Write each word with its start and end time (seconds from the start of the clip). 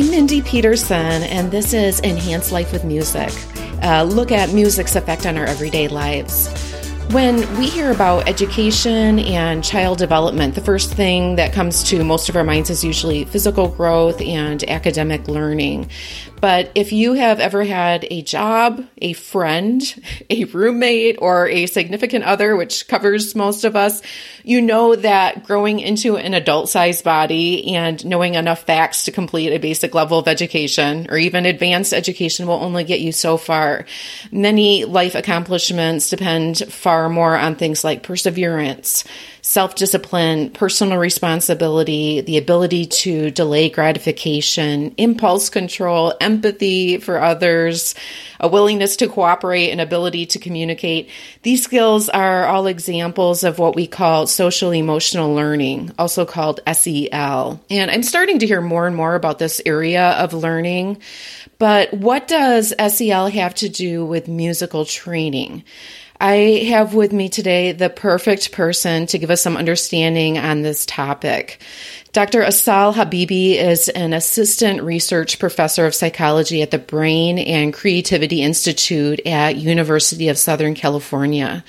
I'm 0.00 0.10
Mindy 0.10 0.40
Peterson, 0.40 1.24
and 1.24 1.50
this 1.50 1.74
is 1.74 2.00
Enhance 2.00 2.50
Life 2.50 2.72
with 2.72 2.84
Music. 2.84 3.30
Uh, 3.82 4.02
look 4.02 4.32
at 4.32 4.50
music's 4.54 4.96
effect 4.96 5.26
on 5.26 5.36
our 5.36 5.44
everyday 5.44 5.88
lives. 5.88 6.48
When 7.12 7.40
we 7.58 7.68
hear 7.68 7.90
about 7.90 8.26
education 8.26 9.18
and 9.18 9.62
child 9.62 9.98
development, 9.98 10.54
the 10.54 10.62
first 10.62 10.94
thing 10.94 11.36
that 11.36 11.52
comes 11.52 11.82
to 11.90 12.02
most 12.02 12.30
of 12.30 12.36
our 12.36 12.44
minds 12.44 12.70
is 12.70 12.82
usually 12.82 13.26
physical 13.26 13.68
growth 13.68 14.22
and 14.22 14.64
academic 14.70 15.28
learning. 15.28 15.90
But 16.40 16.70
if 16.74 16.92
you 16.92 17.12
have 17.14 17.38
ever 17.38 17.64
had 17.64 18.06
a 18.10 18.22
job, 18.22 18.86
a 18.98 19.12
friend, 19.12 19.82
a 20.30 20.44
roommate, 20.44 21.16
or 21.20 21.48
a 21.48 21.66
significant 21.66 22.24
other, 22.24 22.56
which 22.56 22.88
covers 22.88 23.34
most 23.34 23.64
of 23.64 23.76
us, 23.76 24.02
you 24.42 24.60
know 24.60 24.96
that 24.96 25.44
growing 25.44 25.80
into 25.80 26.16
an 26.16 26.34
adult 26.34 26.68
sized 26.68 27.04
body 27.04 27.74
and 27.74 28.04
knowing 28.04 28.34
enough 28.34 28.62
facts 28.62 29.04
to 29.04 29.12
complete 29.12 29.52
a 29.52 29.58
basic 29.58 29.94
level 29.94 30.18
of 30.18 30.28
education 30.28 31.06
or 31.10 31.18
even 31.18 31.44
advanced 31.46 31.92
education 31.92 32.46
will 32.46 32.54
only 32.54 32.84
get 32.84 33.00
you 33.00 33.12
so 33.12 33.36
far. 33.36 33.84
Many 34.32 34.84
life 34.84 35.14
accomplishments 35.14 36.08
depend 36.08 36.58
far 36.58 37.08
more 37.08 37.36
on 37.36 37.56
things 37.56 37.84
like 37.84 38.02
perseverance, 38.02 39.04
self 39.42 39.74
discipline, 39.74 40.50
personal 40.50 40.98
responsibility, 40.98 42.20
the 42.20 42.38
ability 42.38 42.86
to 42.86 43.30
delay 43.30 43.70
gratification, 43.70 44.94
impulse 44.96 45.48
control, 45.48 46.14
empathy 46.20 46.98
for 46.98 47.20
others, 47.20 47.94
a 48.38 48.48
willingness 48.48 48.96
to 48.96 49.08
cooperate, 49.08 49.70
and 49.70 49.80
ability 49.80 50.26
to 50.26 50.38
communicate. 50.38 51.10
These 51.42 51.62
skills 51.62 52.08
are 52.08 52.46
all 52.46 52.66
examples 52.66 53.44
of 53.44 53.58
what 53.58 53.74
we 53.74 53.86
call 53.86 54.26
social 54.26 54.72
emotional 54.72 55.34
learning, 55.34 55.92
also 55.98 56.24
called 56.24 56.60
SEL. 56.72 57.60
And 57.70 57.90
I'm 57.90 58.02
starting 58.02 58.38
to 58.40 58.46
hear 58.46 58.60
more 58.60 58.86
and 58.86 58.96
more 58.96 59.14
about 59.14 59.38
this 59.38 59.60
area 59.64 60.10
of 60.10 60.32
learning. 60.32 60.98
But 61.58 61.92
what 61.92 62.26
does 62.26 62.72
SEL 62.78 63.28
have 63.28 63.54
to 63.56 63.68
do 63.68 64.04
with 64.04 64.28
musical 64.28 64.84
training? 64.84 65.64
I 66.22 66.66
have 66.68 66.92
with 66.92 67.14
me 67.14 67.30
today 67.30 67.72
the 67.72 67.88
perfect 67.88 68.52
person 68.52 69.06
to 69.06 69.18
give 69.18 69.30
us 69.30 69.40
some 69.40 69.56
understanding 69.56 70.36
on 70.36 70.60
this 70.60 70.84
topic. 70.84 71.62
Dr. 72.12 72.42
Asal 72.42 72.92
Habibi 72.92 73.54
is 73.54 73.88
an 73.88 74.12
assistant 74.12 74.82
research 74.82 75.38
professor 75.38 75.86
of 75.86 75.94
psychology 75.94 76.60
at 76.60 76.72
the 76.72 76.78
Brain 76.78 77.38
and 77.38 77.72
Creativity 77.72 78.42
Institute 78.42 79.26
at 79.26 79.56
University 79.56 80.28
of 80.28 80.36
Southern 80.36 80.74
California. 80.74 81.64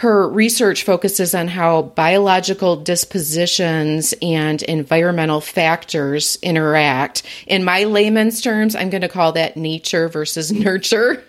Her 0.00 0.26
research 0.26 0.84
focuses 0.84 1.34
on 1.34 1.46
how 1.46 1.82
biological 1.82 2.76
dispositions 2.76 4.14
and 4.22 4.62
environmental 4.62 5.42
factors 5.42 6.38
interact. 6.40 7.22
In 7.46 7.64
my 7.64 7.84
layman's 7.84 8.40
terms, 8.40 8.74
I'm 8.74 8.88
going 8.88 9.02
to 9.02 9.10
call 9.10 9.32
that 9.32 9.58
nature 9.58 10.08
versus 10.08 10.50
nurture, 10.52 11.22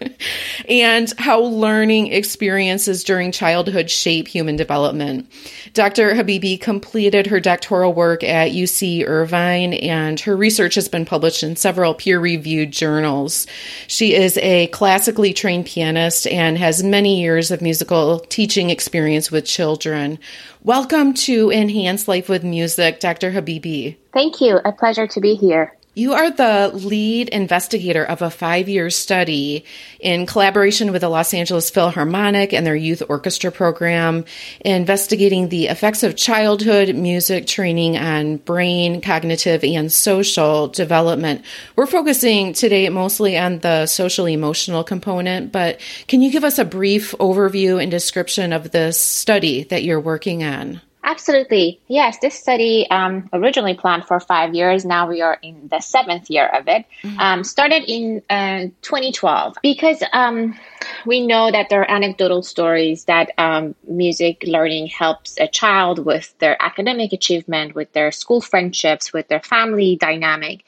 and 0.70 1.12
how 1.18 1.42
learning 1.42 2.14
experiences 2.14 3.04
during 3.04 3.34
childhood 3.34 3.92
shape 3.92 4.30
human 4.30 4.56
development. 4.56 5.30
Dr. 5.74 6.14
Habibi 6.14 6.58
completed 6.58 7.28
her 7.28 7.42
doctoral 7.42 7.92
work 7.92 8.24
at 8.24 8.54
UC 8.54 9.06
Irvine, 9.06 9.74
and 9.74 10.18
her 10.22 10.38
research 10.38 10.76
has 10.76 10.88
been 10.88 11.04
published 11.04 11.44
in 11.44 11.58
several 11.58 11.94
peer 11.94 12.22
reviewed 12.22 12.72
journals. 12.72 13.48
She 13.88 14.16
is 14.16 14.38
a 14.38 14.68
classically 14.68 15.34
trained 15.34 15.66
pianist 15.66 16.26
and 16.28 16.58
has 16.58 16.82
many 16.82 17.20
years 17.20 17.52
of 17.52 17.62
musical 17.62 18.20
teaching 18.30 18.61
experience 18.70 19.32
with 19.32 19.46
children. 19.46 20.20
Welcome 20.64 21.14
to 21.16 21.50
Enhance 21.52 22.08
Life 22.08 22.30
with 22.30 22.44
Music, 22.44 23.00
Dr. 23.00 23.32
Habibi. 23.32 23.98
Thank 24.14 24.42
you. 24.42 24.60
A 24.64 24.72
pleasure 24.72 25.08
to 25.08 25.20
be 25.20 25.36
here. 25.36 25.78
You 25.94 26.14
are 26.14 26.32
the 26.32 26.72
lead 26.74 27.28
investigator 27.28 28.06
of 28.06 28.22
a 28.22 28.30
five 28.30 28.70
year 28.70 28.90
study 28.90 29.66
in 30.00 30.26
collaboration 30.26 30.94
with 30.94 31.02
the 31.02 31.10
Los 31.10 31.34
Angeles 31.34 31.70
Philharmonic 31.70 32.54
and 32.54 32.66
their 32.66 32.78
youth 32.78 33.04
orchestra 33.10 33.52
program, 33.52 34.24
investigating 34.62 35.50
the 35.50 35.68
effects 35.68 36.04
of 36.04 36.16
childhood 36.16 36.96
music 36.96 37.46
training 37.46 37.98
on 37.98 38.38
brain, 38.38 39.02
cognitive, 39.02 39.66
and 39.66 39.92
social 39.92 40.70
development. 40.70 41.44
We're 41.76 41.88
focusing 41.88 42.54
today 42.54 42.88
mostly 42.88 43.38
on 43.38 43.60
the 43.60 43.86
social 43.86 44.30
emotional 44.30 44.86
component, 44.86 45.52
but 45.52 45.82
can 46.08 46.22
you 46.22 46.32
give 46.32 46.46
us 46.46 46.58
a 46.58 46.64
brief 46.64 47.12
overview 47.20 47.82
and 47.82 47.92
description 47.92 48.54
of 48.54 48.72
this 48.72 48.98
study 48.98 49.66
that 49.66 49.84
you're 49.84 50.00
working 50.00 50.42
on? 50.42 50.80
Absolutely. 51.04 51.82
Yes, 51.88 52.20
this 52.20 52.36
study 52.36 52.88
um, 52.92 53.28
originally 53.34 53.74
planned 53.74 54.06
for 54.06 54.20
five 54.20 54.54
years. 54.54 54.86
Now 54.86 55.10
we 55.10 55.22
are 55.22 55.38
in 55.42 55.68
the 55.68 55.80
seventh 55.80 56.30
year 56.30 56.48
of 56.48 56.68
it. 56.68 56.86
Mm-hmm. 57.04 57.20
Um, 57.20 57.44
started 57.44 57.84
in 57.88 58.22
uh, 58.30 58.68
2012 58.84 59.58
because 59.64 60.04
um, 60.14 60.58
we 61.06 61.26
know 61.26 61.52
that 61.52 61.70
there 61.70 61.82
are 61.82 61.90
anecdotal 61.90 62.44
stories 62.44 63.06
that 63.06 63.32
um, 63.40 63.74
music 63.88 64.44
learning 64.46 64.88
helps 64.88 65.40
a 65.40 65.48
child 65.48 66.06
with 66.06 66.38
their 66.38 66.62
academic 66.62 67.14
achievement, 67.14 67.74
with 67.74 67.92
their 67.94 68.12
school 68.12 68.40
friendships, 68.42 69.12
with 69.12 69.28
their 69.28 69.42
family 69.42 69.96
dynamic. 69.96 70.64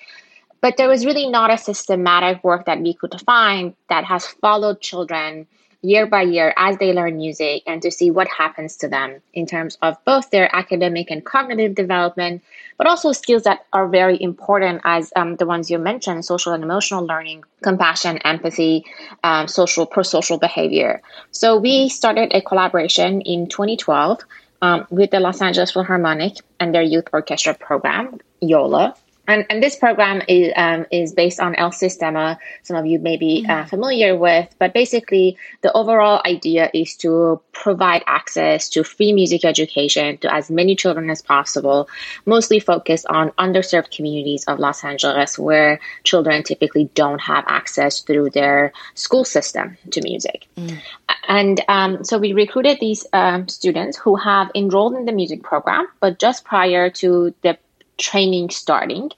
But 0.62 0.78
there 0.78 0.88
was 0.90 1.06
really 1.06 1.28
not 1.28 1.52
a 1.52 1.58
systematic 1.58 2.44
work 2.44 2.66
that 2.66 2.80
we 2.80 2.96
could 2.96 3.14
find 3.22 3.76
that 3.90 4.06
has 4.06 4.26
followed 4.26 4.82
children 4.82 5.46
year 5.84 6.08
by 6.08 6.22
year 6.22 6.54
as 6.56 6.78
they 6.78 6.94
learn 6.94 7.18
music 7.18 7.62
and 7.68 7.82
to 7.82 7.92
see 7.92 8.10
what 8.10 8.28
happens 8.30 8.78
to 8.78 8.88
them 8.88 9.22
in 9.34 9.46
terms 9.46 9.78
of 9.82 9.98
both 10.06 10.30
their 10.32 10.50
academic 10.56 11.12
and 11.12 11.26
cognitive 11.26 11.76
development, 11.76 12.42
but 12.78 12.88
also 12.88 13.12
skills 13.12 13.44
that 13.44 13.66
are 13.74 13.88
very 13.88 14.20
important 14.22 14.82
as 14.86 15.12
um, 15.16 15.36
the 15.36 15.46
ones 15.46 15.70
you 15.70 15.78
mentioned 15.78 16.24
social 16.24 16.54
and 16.54 16.64
emotional 16.64 17.06
learning, 17.06 17.44
compassion, 17.62 18.18
empathy, 18.20 18.86
um, 19.24 19.48
social, 19.48 19.86
pro 19.86 20.04
social 20.04 20.40
behavior. 20.40 21.02
So 21.32 21.58
we 21.58 21.90
started 21.90 22.34
a 22.34 22.42
collaboration 22.42 23.20
in 23.22 23.48
2012 23.48 24.22
um, 24.62 24.88
with 24.90 25.12
the 25.12 25.20
Los 25.20 25.42
Angeles 25.42 25.72
Philharmonic 25.72 26.38
and 26.62 26.74
their 26.74 26.82
youth 26.82 27.10
orchestra 27.12 27.54
program, 27.54 28.20
YOLA. 28.40 28.96
And, 29.28 29.46
and 29.50 29.64
this 29.64 29.76
program 29.76 30.22
is, 30.28 30.52
um, 30.56 30.86
is 30.92 31.14
based 31.14 31.40
on 31.40 31.56
El 31.56 31.72
Sistema, 31.72 32.38
some 32.64 32.76
of 32.76 32.86
you 32.86 33.00
may 33.00 33.16
be 33.16 33.46
uh, 33.48 33.52
mm-hmm. 33.52 33.70
familiar 33.70 34.18
with, 34.18 34.54
but 34.60 34.74
basically 34.74 35.38
the 35.62 35.72
overall 35.72 36.22
idea 36.26 36.70
is 36.74 36.96
to 36.98 37.42
provide 37.54 38.04
access 38.06 38.68
to 38.70 38.84
free 38.84 39.14
music 39.14 39.46
education 39.46 40.18
to 40.18 40.34
as 40.34 40.52
many 40.52 40.76
children 40.76 41.10
as 41.10 41.22
possible, 41.22 41.88
mostly 42.26 42.60
focused 42.60 43.06
on 43.08 43.32
underserved 43.32 43.96
communities 43.96 44.44
of 44.46 44.60
Los 44.60 44.84
Angeles 44.84 45.40
where 45.40 45.80
children 46.04 46.44
typically 46.44 46.90
don't 46.94 47.22
have 47.22 47.46
access 47.48 48.02
through 48.02 48.30
their 48.32 48.74
school 48.96 49.24
system 49.24 49.78
to 49.92 50.02
music. 50.02 50.48
Mm. 50.58 50.82
And 51.30 51.62
um, 51.70 52.04
so 52.04 52.18
we 52.18 52.34
recruited 52.34 52.80
these 52.82 53.08
um, 53.14 53.48
students 53.48 53.98
who 53.98 54.18
have 54.18 54.52
enrolled 54.54 54.96
in 54.96 55.06
the 55.06 55.14
music 55.14 55.44
program, 55.44 55.88
but 56.02 56.20
just 56.20 56.44
prior 56.44 56.90
to 56.90 57.34
the 57.42 57.58
training 57.98 58.50
starting, 58.50 59.12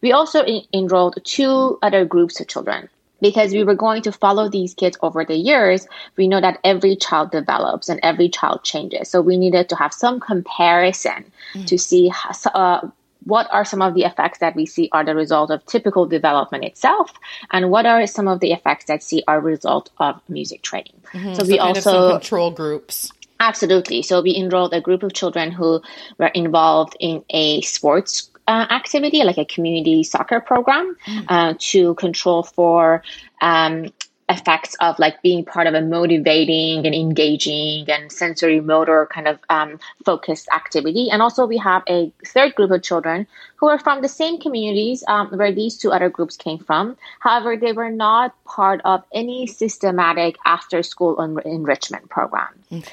we 0.00 0.12
also 0.12 0.42
in- 0.42 0.64
enrolled 0.72 1.18
two 1.24 1.78
other 1.82 2.04
groups 2.04 2.40
of 2.40 2.48
children 2.48 2.88
because 3.20 3.52
we 3.52 3.64
were 3.64 3.74
going 3.74 4.02
to 4.02 4.12
follow 4.12 4.48
these 4.48 4.74
kids 4.74 4.98
over 5.00 5.24
the 5.24 5.36
years. 5.36 5.86
We 6.16 6.28
know 6.28 6.40
that 6.40 6.58
every 6.62 6.96
child 6.96 7.30
develops 7.30 7.88
and 7.88 7.98
every 8.02 8.28
child 8.28 8.64
changes. 8.64 9.08
So 9.08 9.22
we 9.22 9.36
needed 9.38 9.70
to 9.70 9.76
have 9.76 9.94
some 9.94 10.20
comparison 10.20 11.32
mm. 11.54 11.66
to 11.66 11.78
see 11.78 12.08
how, 12.08 12.50
uh, 12.50 12.90
what 13.24 13.48
are 13.50 13.64
some 13.64 13.80
of 13.80 13.94
the 13.94 14.02
effects 14.02 14.38
that 14.38 14.54
we 14.54 14.66
see 14.66 14.90
are 14.92 15.04
the 15.04 15.14
result 15.14 15.50
of 15.50 15.64
typical 15.64 16.04
development 16.06 16.64
itself, 16.64 17.10
and 17.50 17.70
what 17.70 17.86
are 17.86 18.06
some 18.06 18.28
of 18.28 18.40
the 18.40 18.52
effects 18.52 18.84
that 18.86 19.02
see 19.02 19.22
are 19.26 19.40
result 19.40 19.90
of 19.98 20.20
music 20.28 20.60
training. 20.60 21.00
Mm-hmm. 21.12 21.34
So 21.34 21.44
we 21.44 21.56
so 21.56 21.62
also 21.62 22.10
control 22.18 22.50
groups. 22.50 23.10
Absolutely. 23.44 24.00
So 24.00 24.22
we 24.22 24.34
enrolled 24.34 24.72
a 24.72 24.80
group 24.80 25.02
of 25.02 25.12
children 25.12 25.50
who 25.50 25.82
were 26.18 26.28
involved 26.28 26.96
in 26.98 27.22
a 27.28 27.60
sports 27.60 28.30
uh, 28.48 28.66
activity, 28.70 29.22
like 29.22 29.36
a 29.36 29.44
community 29.44 30.02
soccer 30.02 30.40
program, 30.40 30.96
mm. 31.06 31.24
uh, 31.28 31.54
to 31.58 31.94
control 31.96 32.42
for 32.42 33.02
um, 33.42 33.92
effects 34.30 34.74
of 34.80 34.98
like 34.98 35.20
being 35.20 35.44
part 35.44 35.66
of 35.66 35.74
a 35.74 35.82
motivating 35.82 36.86
and 36.86 36.94
engaging 36.94 37.84
and 37.90 38.10
sensory 38.10 38.60
motor 38.60 39.06
kind 39.12 39.28
of 39.28 39.38
um, 39.50 39.78
focused 40.06 40.48
activity. 40.48 41.10
And 41.10 41.20
also, 41.20 41.44
we 41.44 41.58
have 41.58 41.82
a 41.86 42.10
third 42.26 42.54
group 42.54 42.70
of 42.70 42.82
children 42.82 43.26
who 43.56 43.68
are 43.68 43.78
from 43.78 44.00
the 44.00 44.08
same 44.08 44.40
communities 44.40 45.04
um, 45.06 45.28
where 45.36 45.52
these 45.52 45.76
two 45.76 45.92
other 45.92 46.08
groups 46.08 46.38
came 46.38 46.60
from. 46.60 46.96
However, 47.20 47.58
they 47.58 47.72
were 47.72 47.90
not 47.90 48.34
part 48.46 48.80
of 48.86 49.04
any 49.12 49.46
systematic 49.46 50.36
after 50.46 50.82
school 50.82 51.20
en- 51.20 51.38
enrichment 51.44 52.08
program. 52.08 52.48
Okay. 52.72 52.90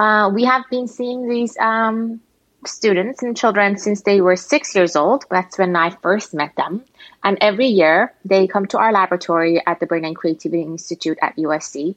Uh, 0.00 0.30
we 0.30 0.44
have 0.44 0.64
been 0.70 0.88
seeing 0.88 1.28
these 1.28 1.58
um, 1.58 2.22
students 2.64 3.22
and 3.22 3.36
children 3.36 3.76
since 3.76 4.00
they 4.00 4.22
were 4.22 4.34
six 4.34 4.74
years 4.74 4.96
old. 4.96 5.26
That's 5.30 5.58
when 5.58 5.76
I 5.76 5.90
first 5.90 6.32
met 6.32 6.56
them. 6.56 6.86
And 7.22 7.38
every 7.40 7.66
year 7.66 8.14
they 8.24 8.46
come 8.46 8.66
to 8.66 8.78
our 8.78 8.92
laboratory 8.92 9.62
at 9.66 9.80
the 9.80 9.86
Brain 9.86 10.04
and 10.04 10.16
Creativity 10.16 10.62
Institute 10.62 11.18
at 11.20 11.36
USC. 11.36 11.94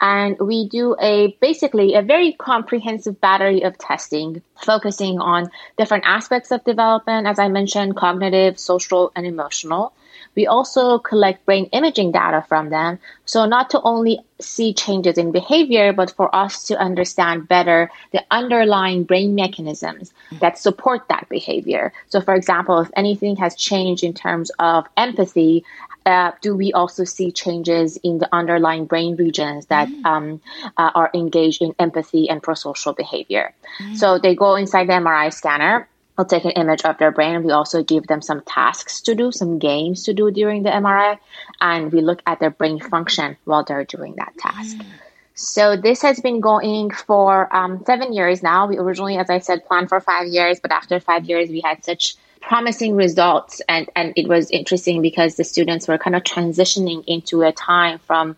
And 0.00 0.38
we 0.38 0.68
do 0.68 0.94
a 1.00 1.36
basically 1.40 1.94
a 1.94 2.02
very 2.02 2.32
comprehensive 2.32 3.20
battery 3.20 3.62
of 3.62 3.78
testing, 3.78 4.42
focusing 4.62 5.18
on 5.18 5.50
different 5.78 6.04
aspects 6.06 6.50
of 6.50 6.64
development, 6.64 7.26
as 7.26 7.38
I 7.38 7.48
mentioned, 7.48 7.96
cognitive, 7.96 8.58
social, 8.58 9.12
and 9.16 9.26
emotional. 9.26 9.94
We 10.34 10.46
also 10.46 10.98
collect 10.98 11.46
brain 11.46 11.66
imaging 11.72 12.12
data 12.12 12.44
from 12.46 12.68
them. 12.68 12.98
So 13.24 13.46
not 13.46 13.70
to 13.70 13.80
only 13.80 14.20
see 14.38 14.74
changes 14.74 15.16
in 15.16 15.32
behavior, 15.32 15.94
but 15.94 16.10
for 16.10 16.34
us 16.34 16.64
to 16.64 16.78
understand 16.78 17.48
better 17.48 17.90
the 18.12 18.22
underlying 18.30 19.04
brain 19.04 19.34
mechanisms 19.34 20.12
that 20.40 20.58
support 20.58 21.08
that 21.08 21.26
behavior. 21.30 21.92
So 22.08 22.20
for 22.20 22.34
example, 22.34 22.80
if 22.80 22.90
anything 22.94 23.36
has 23.36 23.56
changed 23.56 24.04
in 24.04 24.12
terms 24.12 24.50
of 24.58 24.65
empathy, 24.96 25.64
uh, 26.04 26.32
do 26.40 26.54
we 26.54 26.72
also 26.72 27.04
see 27.04 27.32
changes 27.32 27.96
in 27.98 28.18
the 28.18 28.28
underlying 28.32 28.86
brain 28.86 29.16
regions 29.16 29.66
that 29.66 29.88
mm. 29.88 30.04
um, 30.04 30.40
uh, 30.76 30.90
are 30.94 31.10
engaged 31.14 31.62
in 31.62 31.74
empathy 31.78 32.28
and 32.28 32.42
prosocial 32.42 32.96
behavior? 32.96 33.54
Mm. 33.80 33.96
So 33.96 34.18
they 34.18 34.34
go 34.34 34.54
inside 34.54 34.88
the 34.88 34.94
MRI 34.94 35.32
scanner 35.32 35.88
We'll 36.16 36.24
take 36.24 36.44
an 36.44 36.52
image 36.52 36.82
of 36.84 36.96
their 36.98 37.10
brain. 37.10 37.42
We 37.42 37.50
also 37.50 37.82
give 37.82 38.06
them 38.06 38.22
some 38.22 38.40
tasks 38.42 39.00
to 39.02 39.14
do, 39.14 39.32
some 39.32 39.58
games 39.58 40.04
to 40.04 40.14
do 40.14 40.30
during 40.30 40.62
the 40.62 40.70
MRI, 40.70 41.18
and 41.60 41.92
we 41.92 42.00
look 42.00 42.22
at 42.26 42.40
their 42.40 42.50
brain 42.50 42.80
function 42.80 43.36
while 43.44 43.64
they're 43.64 43.84
doing 43.84 44.14
that 44.16 44.32
task. 44.38 44.76
Mm. 44.76 44.86
So 45.34 45.76
this 45.76 46.00
has 46.00 46.18
been 46.20 46.40
going 46.40 46.90
for 46.90 47.54
um, 47.54 47.84
seven 47.84 48.14
years 48.14 48.42
now. 48.42 48.66
We 48.66 48.78
originally, 48.78 49.18
as 49.18 49.28
I 49.28 49.40
said, 49.40 49.66
planned 49.66 49.90
for 49.90 50.00
five 50.00 50.28
years, 50.28 50.58
but 50.60 50.72
after 50.72 50.98
five 50.98 51.26
years, 51.26 51.50
we 51.50 51.60
had 51.60 51.84
such 51.84 52.16
promising 52.46 52.94
results, 52.94 53.60
and 53.68 53.90
and 53.96 54.12
it 54.16 54.28
was 54.28 54.50
interesting 54.50 55.02
because 55.02 55.34
the 55.34 55.44
students 55.44 55.88
were 55.88 55.98
kind 55.98 56.14
of 56.14 56.22
transitioning 56.22 57.04
into 57.06 57.42
a 57.42 57.52
time 57.52 57.98
from 57.98 58.36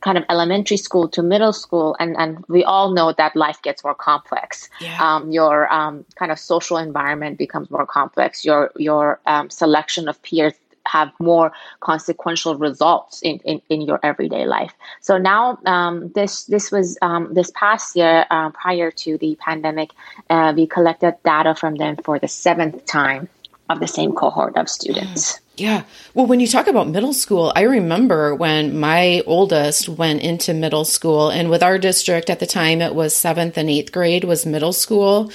kind 0.00 0.16
of 0.16 0.24
elementary 0.30 0.78
school 0.78 1.08
to 1.08 1.22
middle 1.22 1.52
school. 1.52 1.94
And, 2.00 2.16
and 2.16 2.42
we 2.48 2.64
all 2.64 2.94
know 2.94 3.12
that 3.12 3.36
life 3.36 3.60
gets 3.60 3.84
more 3.84 3.94
complex. 3.94 4.70
Yeah. 4.80 4.96
um, 4.98 5.30
your 5.30 5.70
um, 5.70 6.06
kind 6.14 6.32
of 6.32 6.38
social 6.38 6.78
environment 6.78 7.36
becomes 7.36 7.70
more 7.70 7.86
complex. 7.86 8.44
Your 8.44 8.70
your 8.76 9.20
um, 9.26 9.50
selection 9.50 10.08
of 10.08 10.22
peers 10.22 10.54
have 10.86 11.12
more 11.20 11.52
consequential 11.80 12.56
results 12.56 13.20
in, 13.20 13.38
in, 13.44 13.60
in 13.68 13.80
your 13.82 14.00
everyday 14.02 14.46
life. 14.46 14.72
So 15.00 15.18
now 15.18 15.58
um, 15.66 16.10
this 16.14 16.44
this 16.44 16.70
was 16.70 16.96
um, 17.02 17.34
this 17.34 17.50
past 17.54 17.96
year 17.96 18.26
uh, 18.30 18.50
prior 18.50 18.90
to 19.02 19.18
the 19.18 19.36
pandemic, 19.36 19.90
uh, 20.30 20.54
we 20.56 20.66
collected 20.66 21.16
data 21.24 21.54
from 21.54 21.74
them 21.74 21.96
for 21.96 22.18
the 22.18 22.28
seventh 22.28 22.86
time 22.86 23.28
of 23.70 23.80
the 23.80 23.86
same 23.86 24.12
cohort 24.12 24.56
of 24.56 24.68
students. 24.68 25.40
Yeah. 25.60 25.82
Well, 26.14 26.24
when 26.24 26.40
you 26.40 26.46
talk 26.46 26.68
about 26.68 26.88
middle 26.88 27.12
school, 27.12 27.52
I 27.54 27.62
remember 27.62 28.34
when 28.34 28.80
my 28.80 29.22
oldest 29.26 29.90
went 29.90 30.22
into 30.22 30.54
middle 30.54 30.86
school, 30.86 31.28
and 31.28 31.50
with 31.50 31.62
our 31.62 31.76
district 31.76 32.30
at 32.30 32.40
the 32.40 32.46
time, 32.46 32.80
it 32.80 32.94
was 32.94 33.14
seventh 33.14 33.58
and 33.58 33.68
eighth 33.68 33.92
grade 33.92 34.24
was 34.24 34.46
middle 34.46 34.72
school. 34.72 35.30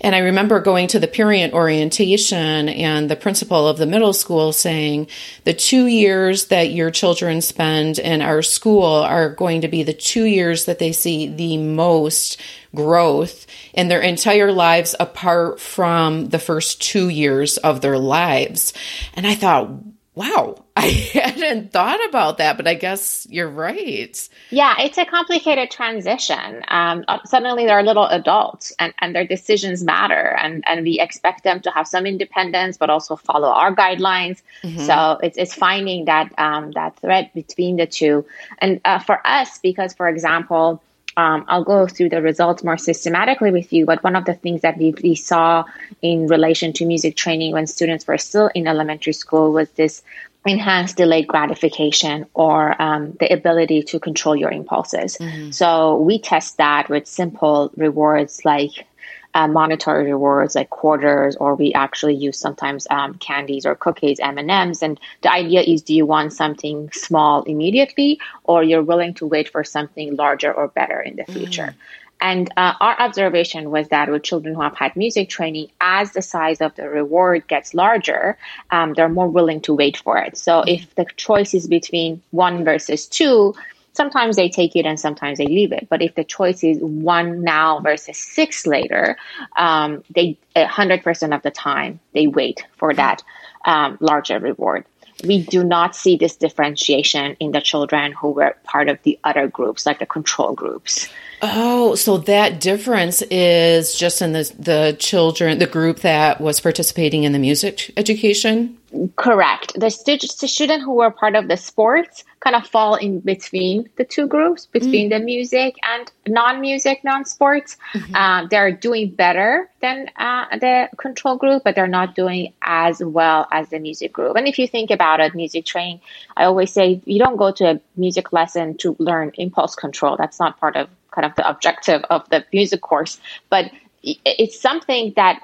And 0.00 0.16
I 0.16 0.18
remember 0.18 0.58
going 0.58 0.88
to 0.88 0.98
the 0.98 1.06
parent 1.06 1.52
orientation 1.52 2.68
and 2.68 3.08
the 3.08 3.14
principal 3.14 3.68
of 3.68 3.78
the 3.78 3.86
middle 3.86 4.12
school 4.12 4.52
saying 4.52 5.06
the 5.44 5.54
two 5.54 5.86
years 5.86 6.46
that 6.46 6.72
your 6.72 6.90
children 6.90 7.40
spend 7.40 8.00
in 8.00 8.22
our 8.22 8.42
school 8.42 8.92
are 8.92 9.30
going 9.30 9.60
to 9.60 9.68
be 9.68 9.84
the 9.84 9.92
two 9.92 10.24
years 10.24 10.64
that 10.64 10.80
they 10.80 10.90
see 10.90 11.28
the 11.28 11.58
most 11.58 12.40
growth 12.74 13.46
in 13.74 13.88
their 13.88 14.00
entire 14.00 14.52
lives 14.52 14.94
apart 14.98 15.60
from 15.60 16.28
the 16.28 16.38
first 16.38 16.80
two 16.80 17.08
years 17.08 17.56
of 17.58 17.80
their 17.80 17.98
lives. 17.98 18.72
And 19.14 19.26
I 19.26 19.34
thought, 19.34 19.70
wow, 20.14 20.62
I 20.76 20.86
hadn't 21.12 21.72
thought 21.72 22.00
about 22.08 22.38
that, 22.38 22.56
but 22.56 22.66
I 22.66 22.74
guess 22.74 23.26
you're 23.30 23.48
right. 23.48 24.28
Yeah, 24.50 24.74
it's 24.78 24.98
a 24.98 25.04
complicated 25.04 25.70
transition. 25.70 26.62
Um, 26.68 27.04
uh, 27.08 27.18
suddenly 27.24 27.66
they're 27.66 27.82
little 27.82 28.06
adults 28.06 28.72
and, 28.78 28.92
and 28.98 29.14
their 29.14 29.26
decisions 29.26 29.82
matter. 29.82 30.36
And, 30.40 30.64
and 30.66 30.82
we 30.82 31.00
expect 31.00 31.44
them 31.44 31.60
to 31.62 31.70
have 31.70 31.86
some 31.88 32.06
independence, 32.06 32.76
but 32.76 32.90
also 32.90 33.16
follow 33.16 33.48
our 33.48 33.74
guidelines. 33.74 34.42
Mm-hmm. 34.62 34.80
So 34.80 35.18
it's, 35.22 35.38
it's 35.38 35.54
finding 35.54 36.06
that, 36.06 36.32
um, 36.38 36.72
that 36.72 36.96
thread 36.96 37.30
between 37.34 37.76
the 37.76 37.86
two. 37.86 38.26
And 38.58 38.80
uh, 38.84 38.98
for 38.98 39.24
us, 39.26 39.58
because, 39.58 39.94
for 39.94 40.08
example, 40.08 40.82
um, 41.16 41.44
I'll 41.48 41.64
go 41.64 41.86
through 41.86 42.10
the 42.10 42.22
results 42.22 42.62
more 42.62 42.78
systematically 42.78 43.50
with 43.50 43.72
you. 43.72 43.84
But 43.84 44.02
one 44.04 44.16
of 44.16 44.24
the 44.24 44.34
things 44.34 44.62
that 44.62 44.78
we, 44.78 44.94
we 45.02 45.14
saw 45.14 45.64
in 46.02 46.26
relation 46.26 46.72
to 46.74 46.86
music 46.86 47.16
training 47.16 47.52
when 47.52 47.66
students 47.66 48.06
were 48.06 48.18
still 48.18 48.50
in 48.54 48.66
elementary 48.66 49.12
school 49.12 49.52
was 49.52 49.68
this 49.70 50.02
enhanced 50.46 50.96
delayed 50.96 51.26
gratification 51.26 52.26
or 52.32 52.80
um, 52.80 53.12
the 53.20 53.30
ability 53.32 53.82
to 53.82 54.00
control 54.00 54.34
your 54.34 54.50
impulses. 54.50 55.18
Mm-hmm. 55.18 55.50
So 55.50 55.98
we 55.98 56.18
test 56.18 56.56
that 56.56 56.88
with 56.88 57.06
simple 57.06 57.70
rewards 57.76 58.44
like 58.44 58.86
uh, 59.34 59.48
monetary 59.48 60.12
rewards 60.12 60.54
like 60.54 60.70
quarters, 60.70 61.36
or 61.36 61.54
we 61.54 61.72
actually 61.72 62.14
use 62.14 62.38
sometimes 62.38 62.86
um, 62.90 63.14
candies 63.14 63.66
or 63.66 63.74
cookies, 63.74 64.20
M 64.20 64.38
and 64.38 64.50
M's. 64.50 64.82
And 64.82 64.98
the 65.22 65.32
idea 65.32 65.60
is, 65.60 65.82
do 65.82 65.94
you 65.94 66.06
want 66.06 66.32
something 66.32 66.90
small 66.92 67.42
immediately, 67.42 68.20
or 68.44 68.62
you're 68.62 68.82
willing 68.82 69.14
to 69.14 69.26
wait 69.26 69.48
for 69.48 69.64
something 69.64 70.16
larger 70.16 70.52
or 70.52 70.68
better 70.68 71.00
in 71.00 71.16
the 71.16 71.24
mm. 71.24 71.32
future? 71.32 71.74
Mm. 71.74 71.74
And 72.22 72.52
uh, 72.54 72.74
our 72.80 73.00
observation 73.00 73.70
was 73.70 73.88
that 73.88 74.10
with 74.10 74.22
children 74.22 74.54
who 74.54 74.60
have 74.60 74.76
had 74.76 74.94
music 74.94 75.30
training, 75.30 75.68
as 75.80 76.12
the 76.12 76.20
size 76.20 76.60
of 76.60 76.74
the 76.74 76.86
reward 76.86 77.48
gets 77.48 77.72
larger, 77.72 78.36
um, 78.70 78.92
they're 78.92 79.08
more 79.08 79.28
willing 79.28 79.62
to 79.62 79.74
wait 79.74 79.96
for 79.96 80.18
it. 80.18 80.36
So 80.36 80.62
if 80.66 80.94
the 80.96 81.06
choice 81.16 81.54
is 81.54 81.66
between 81.66 82.20
one 82.30 82.62
versus 82.62 83.06
two, 83.06 83.54
Sometimes 83.92 84.36
they 84.36 84.48
take 84.48 84.76
it 84.76 84.86
and 84.86 84.98
sometimes 84.98 85.38
they 85.38 85.46
leave 85.46 85.72
it. 85.72 85.88
But 85.88 86.02
if 86.02 86.14
the 86.14 86.24
choice 86.24 86.62
is 86.62 86.78
one 86.80 87.42
now 87.42 87.80
versus 87.80 88.16
six 88.16 88.66
later, 88.66 89.16
um, 89.56 90.04
they 90.14 90.38
100% 90.56 91.34
of 91.34 91.42
the 91.42 91.50
time 91.50 92.00
they 92.12 92.26
wait 92.26 92.64
for 92.76 92.94
that 92.94 93.22
um, 93.64 93.98
larger 94.00 94.38
reward. 94.38 94.84
We 95.24 95.42
do 95.42 95.62
not 95.62 95.94
see 95.94 96.16
this 96.16 96.36
differentiation 96.36 97.36
in 97.40 97.52
the 97.52 97.60
children 97.60 98.12
who 98.12 98.30
were 98.30 98.56
part 98.64 98.88
of 98.88 99.02
the 99.02 99.18
other 99.22 99.48
groups, 99.48 99.84
like 99.84 99.98
the 99.98 100.06
control 100.06 100.54
groups. 100.54 101.08
Oh, 101.42 101.94
so 101.94 102.18
that 102.18 102.60
difference 102.60 103.22
is 103.22 103.94
just 103.94 104.22
in 104.22 104.32
the 104.32 104.50
the 104.58 104.96
children, 104.98 105.58
the 105.58 105.66
group 105.66 106.00
that 106.00 106.40
was 106.40 106.60
participating 106.60 107.24
in 107.24 107.32
the 107.32 107.38
music 107.38 107.92
education. 107.96 108.78
Correct. 109.14 109.78
The, 109.78 109.88
stu- 109.88 110.18
the 110.18 110.48
student 110.48 110.82
who 110.82 110.94
were 110.94 111.12
part 111.12 111.36
of 111.36 111.46
the 111.46 111.56
sports 111.56 112.24
kind 112.40 112.56
of 112.56 112.66
fall 112.66 112.96
in 112.96 113.20
between 113.20 113.88
the 113.96 114.04
two 114.04 114.26
groups, 114.26 114.66
between 114.66 115.08
mm. 115.08 115.10
the 115.10 115.20
music 115.20 115.76
and 115.82 116.10
non-music, 116.26 117.04
non-sports. 117.04 117.76
Mm-hmm. 117.94 118.14
Uh, 118.16 118.46
they're 118.48 118.72
doing 118.72 119.10
better 119.10 119.70
than 119.80 120.10
uh, 120.16 120.46
the 120.58 120.88
control 120.96 121.36
group, 121.36 121.62
but 121.62 121.76
they're 121.76 121.86
not 121.86 122.16
doing 122.16 122.52
as 122.62 123.00
well 123.02 123.46
as 123.52 123.68
the 123.68 123.78
music 123.78 124.12
group. 124.12 124.36
And 124.36 124.48
if 124.48 124.58
you 124.58 124.66
think 124.66 124.90
about 124.90 125.20
it, 125.20 125.36
music 125.36 125.66
training, 125.66 126.00
I 126.36 126.44
always 126.44 126.72
say 126.72 127.00
you 127.04 127.20
don't 127.20 127.36
go 127.36 127.52
to 127.52 127.70
a 127.70 127.80
music 127.96 128.32
lesson 128.32 128.76
to 128.78 128.96
learn 128.98 129.30
impulse 129.34 129.76
control. 129.76 130.16
That's 130.16 130.40
not 130.40 130.58
part 130.58 130.74
of 130.74 130.88
kind 131.12 131.26
of 131.26 131.36
the 131.36 131.48
objective 131.48 132.02
of 132.10 132.28
the 132.30 132.44
music 132.52 132.80
course, 132.80 133.20
but 133.50 133.70
it's 134.02 134.58
something 134.58 135.12
that 135.16 135.42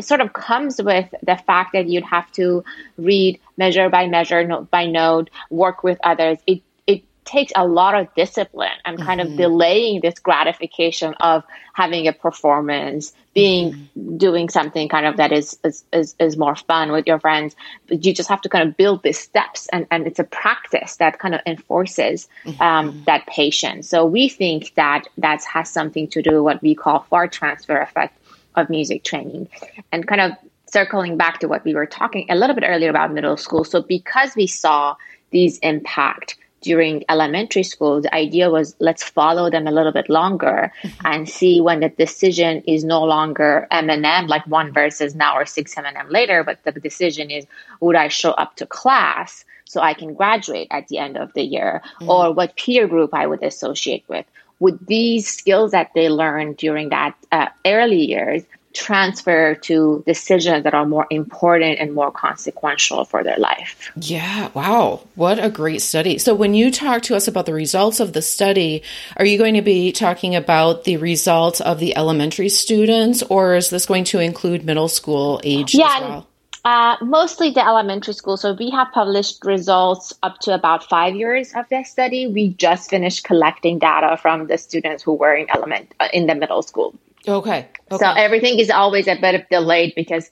sort 0.00 0.20
of 0.20 0.32
comes 0.32 0.80
with 0.80 1.12
the 1.22 1.36
fact 1.36 1.72
that 1.72 1.88
you'd 1.88 2.04
have 2.04 2.30
to 2.32 2.64
read 2.96 3.38
measure 3.56 3.88
by 3.88 4.06
measure, 4.06 4.46
note 4.46 4.70
by 4.70 4.86
note, 4.86 5.30
work 5.50 5.82
with 5.82 5.98
others. 6.02 6.38
It 6.46 6.62
it 6.86 7.02
takes 7.24 7.52
a 7.54 7.66
lot 7.66 7.94
of 7.94 8.12
discipline 8.14 8.78
and 8.84 8.98
kind 8.98 9.20
mm-hmm. 9.20 9.32
of 9.32 9.36
delaying 9.36 10.00
this 10.00 10.18
gratification 10.18 11.14
of 11.20 11.44
having 11.74 12.08
a 12.08 12.12
performance, 12.12 13.12
being 13.34 13.72
mm-hmm. 13.72 14.16
doing 14.16 14.48
something 14.48 14.88
kind 14.88 15.06
of 15.06 15.18
that 15.18 15.30
is, 15.30 15.58
is 15.62 15.84
is, 15.92 16.14
is 16.18 16.36
more 16.36 16.56
fun 16.56 16.90
with 16.90 17.06
your 17.06 17.20
friends. 17.20 17.54
But 17.86 18.04
you 18.04 18.14
just 18.14 18.30
have 18.30 18.40
to 18.42 18.48
kind 18.48 18.66
of 18.66 18.76
build 18.76 19.02
these 19.02 19.18
steps, 19.18 19.68
and 19.72 19.86
and 19.90 20.06
it's 20.06 20.18
a 20.18 20.24
practice 20.24 20.96
that 20.96 21.18
kind 21.18 21.34
of 21.34 21.42
enforces 21.44 22.28
mm-hmm. 22.44 22.62
um, 22.62 23.02
that 23.06 23.26
patience. 23.26 23.88
So 23.88 24.06
we 24.06 24.30
think 24.30 24.74
that 24.74 25.06
that 25.18 25.44
has 25.44 25.68
something 25.68 26.08
to 26.08 26.22
do 26.22 26.42
with 26.42 26.42
what 26.42 26.62
we 26.62 26.74
call 26.74 27.00
far 27.10 27.28
transfer 27.28 27.78
effect 27.78 28.16
of 28.56 28.70
music 28.70 29.04
training 29.04 29.48
and 29.92 30.06
kind 30.06 30.20
of 30.20 30.32
circling 30.66 31.16
back 31.16 31.40
to 31.40 31.48
what 31.48 31.64
we 31.64 31.74
were 31.74 31.86
talking 31.86 32.26
a 32.30 32.36
little 32.36 32.54
bit 32.54 32.64
earlier 32.66 32.90
about 32.90 33.12
middle 33.12 33.36
school. 33.36 33.64
So 33.64 33.82
because 33.82 34.36
we 34.36 34.46
saw 34.46 34.96
these 35.30 35.58
impact 35.58 36.36
during 36.60 37.04
elementary 37.08 37.62
school, 37.62 38.02
the 38.02 38.14
idea 38.14 38.50
was 38.50 38.76
let's 38.78 39.02
follow 39.02 39.50
them 39.50 39.66
a 39.66 39.70
little 39.70 39.92
bit 39.92 40.08
longer 40.08 40.72
mm-hmm. 40.82 41.06
and 41.06 41.28
see 41.28 41.60
when 41.60 41.80
the 41.80 41.88
decision 41.88 42.62
is 42.66 42.84
no 42.84 43.02
longer 43.02 43.66
M&M, 43.70 44.26
like 44.26 44.46
one 44.46 44.72
versus 44.72 45.14
now 45.14 45.36
or 45.36 45.46
six 45.46 45.76
M&M 45.76 46.08
later, 46.10 46.44
but 46.44 46.62
the 46.64 46.72
decision 46.72 47.30
is 47.30 47.46
would 47.80 47.96
I 47.96 48.08
show 48.08 48.32
up 48.32 48.56
to 48.56 48.66
class 48.66 49.44
so 49.64 49.80
I 49.80 49.94
can 49.94 50.14
graduate 50.14 50.68
at 50.70 50.88
the 50.88 50.98
end 50.98 51.16
of 51.16 51.32
the 51.32 51.42
year 51.42 51.80
mm-hmm. 51.84 52.10
or 52.10 52.32
what 52.32 52.56
peer 52.56 52.86
group 52.86 53.14
I 53.14 53.26
would 53.26 53.42
associate 53.42 54.04
with. 54.08 54.26
Would 54.60 54.86
these 54.86 55.26
skills 55.26 55.72
that 55.72 55.90
they 55.94 56.08
learned 56.08 56.56
during 56.58 56.90
that 56.90 57.16
uh, 57.32 57.48
early 57.64 58.04
years 58.04 58.44
transfer 58.72 59.54
to 59.56 60.02
decisions 60.06 60.64
that 60.64 60.74
are 60.74 60.86
more 60.86 61.06
important 61.10 61.78
and 61.80 61.92
more 61.92 62.10
consequential 62.10 63.04
for 63.04 63.24
their 63.24 63.36
life. 63.36 63.90
Yeah, 63.96 64.50
wow. 64.54 65.00
What 65.16 65.42
a 65.42 65.50
great 65.50 65.82
study. 65.82 66.18
So, 66.18 66.34
when 66.34 66.54
you 66.54 66.70
talk 66.70 67.02
to 67.02 67.16
us 67.16 67.26
about 67.26 67.46
the 67.46 67.54
results 67.54 68.00
of 68.00 68.12
the 68.12 68.22
study, 68.22 68.82
are 69.16 69.24
you 69.24 69.38
going 69.38 69.54
to 69.54 69.62
be 69.62 69.92
talking 69.92 70.36
about 70.36 70.84
the 70.84 70.96
results 70.98 71.60
of 71.60 71.80
the 71.80 71.96
elementary 71.96 72.48
students, 72.48 73.22
or 73.24 73.54
is 73.54 73.70
this 73.70 73.86
going 73.86 74.04
to 74.04 74.20
include 74.20 74.64
middle 74.64 74.88
school 74.88 75.40
age 75.42 75.74
yeah, 75.74 75.96
as 75.96 76.02
well? 76.02 76.26
Uh, 76.64 76.96
mostly 77.00 77.50
the 77.50 77.66
elementary 77.66 78.12
school. 78.12 78.36
So 78.36 78.52
we 78.52 78.70
have 78.70 78.88
published 78.92 79.44
results 79.44 80.12
up 80.22 80.38
to 80.40 80.54
about 80.54 80.88
five 80.88 81.14
years 81.14 81.52
of 81.54 81.66
this 81.70 81.90
study. 81.90 82.26
We 82.26 82.50
just 82.50 82.90
finished 82.90 83.24
collecting 83.24 83.78
data 83.78 84.18
from 84.18 84.46
the 84.46 84.58
students 84.58 85.02
who 85.02 85.14
were 85.14 85.34
in 85.34 85.46
element 85.50 85.94
uh, 86.00 86.08
in 86.12 86.26
the 86.26 86.34
middle 86.34 86.62
school. 86.62 86.94
Okay. 87.26 87.66
okay. 87.90 88.04
So 88.04 88.10
everything 88.10 88.58
is 88.58 88.70
always 88.70 89.06
a 89.06 89.16
bit 89.16 89.48
delayed 89.50 89.94
because 89.94 90.30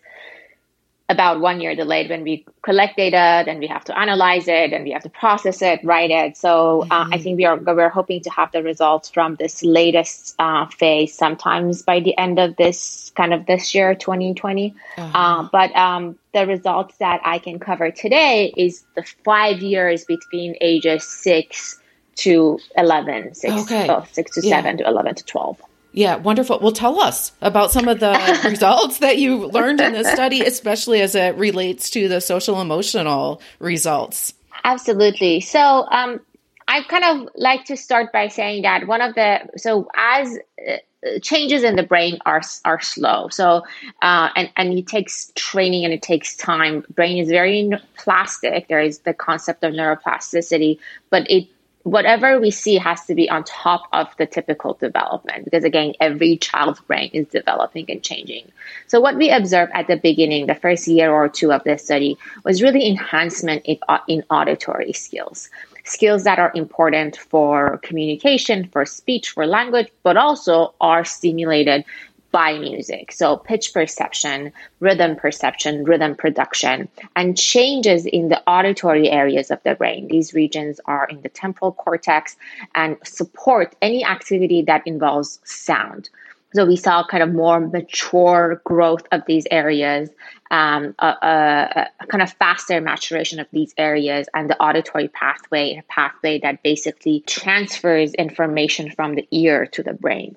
about 1.11 1.41
one 1.41 1.61
year 1.61 1.75
delayed 1.75 2.11
when 2.11 2.23
we 2.23 2.45
collect 2.63 2.97
data, 2.97 3.43
then 3.47 3.59
we 3.59 3.67
have 3.67 3.83
to 3.85 3.99
analyze 3.99 4.47
it, 4.47 4.73
and 4.75 4.85
we 4.85 4.91
have 4.91 5.03
to 5.03 5.09
process 5.09 5.63
it, 5.63 5.81
write 5.83 6.11
it. 6.11 6.37
So 6.37 6.83
uh, 6.83 7.05
mm-hmm. 7.05 7.15
I 7.15 7.19
think 7.19 7.39
we 7.39 7.47
are 7.47 7.57
we're 7.57 7.89
hoping 7.89 8.21
to 8.23 8.31
have 8.31 8.53
the 8.53 8.63
results 8.63 9.09
from 9.09 9.37
this 9.37 9.63
latest 9.63 10.35
uh, 10.39 10.67
phase 10.67 11.17
sometimes 11.17 11.83
by 11.83 12.01
the 12.01 12.17
end 12.19 12.39
of 12.39 12.57
this 12.57 13.11
kind 13.17 13.33
of 13.33 13.47
this 13.47 13.75
year, 13.75 13.95
2020. 13.95 14.75
Uh-huh. 14.99 15.19
Uh, 15.19 15.49
but 15.51 15.75
um, 15.75 16.19
the 16.35 16.47
results 16.47 16.97
that 16.99 17.21
I 17.25 17.39
can 17.39 17.59
cover 17.59 17.91
today 17.91 18.53
is 18.57 18.85
the 18.95 19.05
five 19.25 19.61
years 19.61 20.05
between 20.05 20.57
ages 20.61 21.05
six 21.05 21.81
to 22.17 22.59
11, 22.77 23.35
six, 23.35 23.55
okay. 23.63 23.89
oh, 23.89 24.05
six 24.13 24.35
to 24.35 24.47
yeah. 24.47 24.57
seven 24.57 24.79
to 24.79 24.87
11 24.87 25.15
to 25.15 25.25
12. 25.25 25.63
Yeah, 25.93 26.17
wonderful. 26.17 26.59
Well, 26.61 26.73
tell 26.73 27.01
us 27.01 27.33
about 27.41 27.73
some 27.73 27.89
of 27.89 28.01
the 28.01 28.41
results 28.45 28.99
that 28.99 29.19
you 29.19 29.47
learned 29.47 29.81
in 29.81 29.93
this 29.93 30.09
study, 30.09 30.43
especially 30.43 31.01
as 31.01 31.15
it 31.15 31.37
relates 31.37 31.91
to 31.91 32.09
the 32.09 32.21
social 32.21 32.61
emotional 32.61 33.41
results. 33.59 34.35
Absolutely. 34.65 35.41
So, 35.41 35.61
um, 35.61 36.21
I 36.69 36.83
kind 36.83 37.05
of 37.05 37.31
like 37.35 37.65
to 37.67 37.77
start 37.77 38.13
by 38.13 38.29
saying 38.29 38.63
that 38.63 38.87
one 38.87 39.01
of 39.01 39.15
the 39.15 39.41
so 39.57 39.89
as 39.97 40.39
uh, 40.69 40.77
changes 41.23 41.63
in 41.63 41.77
the 41.77 41.83
brain 41.83 42.19
are 42.27 42.43
are 42.67 42.81
slow. 42.81 43.29
So 43.29 43.63
uh, 44.03 44.29
and 44.37 44.51
and 44.57 44.79
it 44.79 44.87
takes 44.87 45.33
training 45.35 45.85
and 45.85 45.95
it 45.95 46.03
takes 46.03 46.37
time. 46.37 46.85
Brain 46.91 47.17
is 47.17 47.31
very 47.31 47.71
plastic. 47.97 48.69
There 48.69 48.81
is 48.81 49.01
the 49.01 49.15
concept 49.15 49.65
of 49.65 49.73
neuroplasticity, 49.73 50.79
but 51.09 51.31
it 51.31 51.49
whatever 51.91 52.39
we 52.39 52.51
see 52.51 52.77
has 52.77 53.05
to 53.07 53.15
be 53.15 53.31
on 53.31 53.45
top 53.45 53.85
of 53.93 54.15
the 54.19 54.27
typical 54.27 54.75
development 54.75 55.45
because 55.45 55.65
again 55.65 55.95
every 56.01 56.37
child's 56.37 56.81
brain 56.81 57.11
is 57.13 57.27
developing 57.29 57.87
and 57.91 58.03
changing. 58.03 58.51
So 58.87 59.01
what 59.01 59.17
we 59.17 59.31
observed 59.31 59.73
at 59.75 59.87
the 59.87 59.97
beginning 59.97 60.47
the 60.47 60.55
first 60.55 60.87
year 60.87 61.11
or 61.11 61.29
two 61.29 61.53
of 61.53 61.65
this 61.65 61.85
study 61.85 62.19
was 62.45 62.63
really 62.63 62.87
enhancement 62.87 63.65
in, 63.65 63.79
in 64.07 64.25
auditory 64.31 64.93
skills. 64.93 65.49
Skills 65.85 66.25
that 66.25 66.39
are 66.39 66.53
important 66.55 67.17
for 67.17 67.79
communication 67.79 68.69
for 68.69 68.85
speech 68.85 69.31
for 69.31 69.47
language 69.47 69.91
but 70.03 70.17
also 70.19 70.75
are 70.81 71.05
stimulated 71.05 71.85
by 72.31 72.59
music. 72.59 73.13
So 73.13 73.37
pitch 73.37 73.73
perception, 73.73 74.53
rhythm 74.81 75.17
perception, 75.17 75.85
rhythm 75.85 76.15
production, 76.15 76.89
and 77.17 77.37
changes 77.37 78.07
in 78.07 78.29
the 78.29 78.43
auditory 78.47 79.11
areas 79.11 79.51
of 79.51 79.63
the 79.63 79.75
brain. 79.75 80.09
These 80.09 80.35
regions 80.35 80.81
are 80.85 81.07
in 81.07 81.23
the 81.23 81.29
temporal 81.29 81.73
cortex 81.73 82.37
and 82.75 82.97
support 83.05 83.75
any 83.81 84.05
activity 84.05 84.63
that 84.63 84.87
involves 84.87 85.41
sound. 85.45 86.11
So 86.55 86.65
we 86.65 86.77
saw 86.77 87.07
kind 87.07 87.23
of 87.23 87.35
more 87.35 87.61
mature 87.61 88.63
growth 88.65 89.07
of 89.13 89.23
these 89.27 89.47
areas, 89.51 90.09
um, 90.51 90.95
a, 90.99 91.07
a, 91.07 91.87
a, 92.01 92.07
kind 92.07 92.23
of 92.23 92.33
faster 92.33 92.81
maturation 92.81 93.39
of 93.41 93.47
these 93.53 93.75
areas, 93.77 94.29
and 94.35 94.49
the 94.49 94.61
auditory 94.63 95.09
pathway, 95.09 95.77
a 95.77 95.83
pathway 95.93 96.39
that 96.41 96.63
basically 96.63 97.21
transfers 97.27 98.15
information 98.15 98.91
from 98.91 99.15
the 99.15 99.27
ear 99.31 99.67
to 99.67 99.83
the 99.83 99.93
brain. 99.93 100.37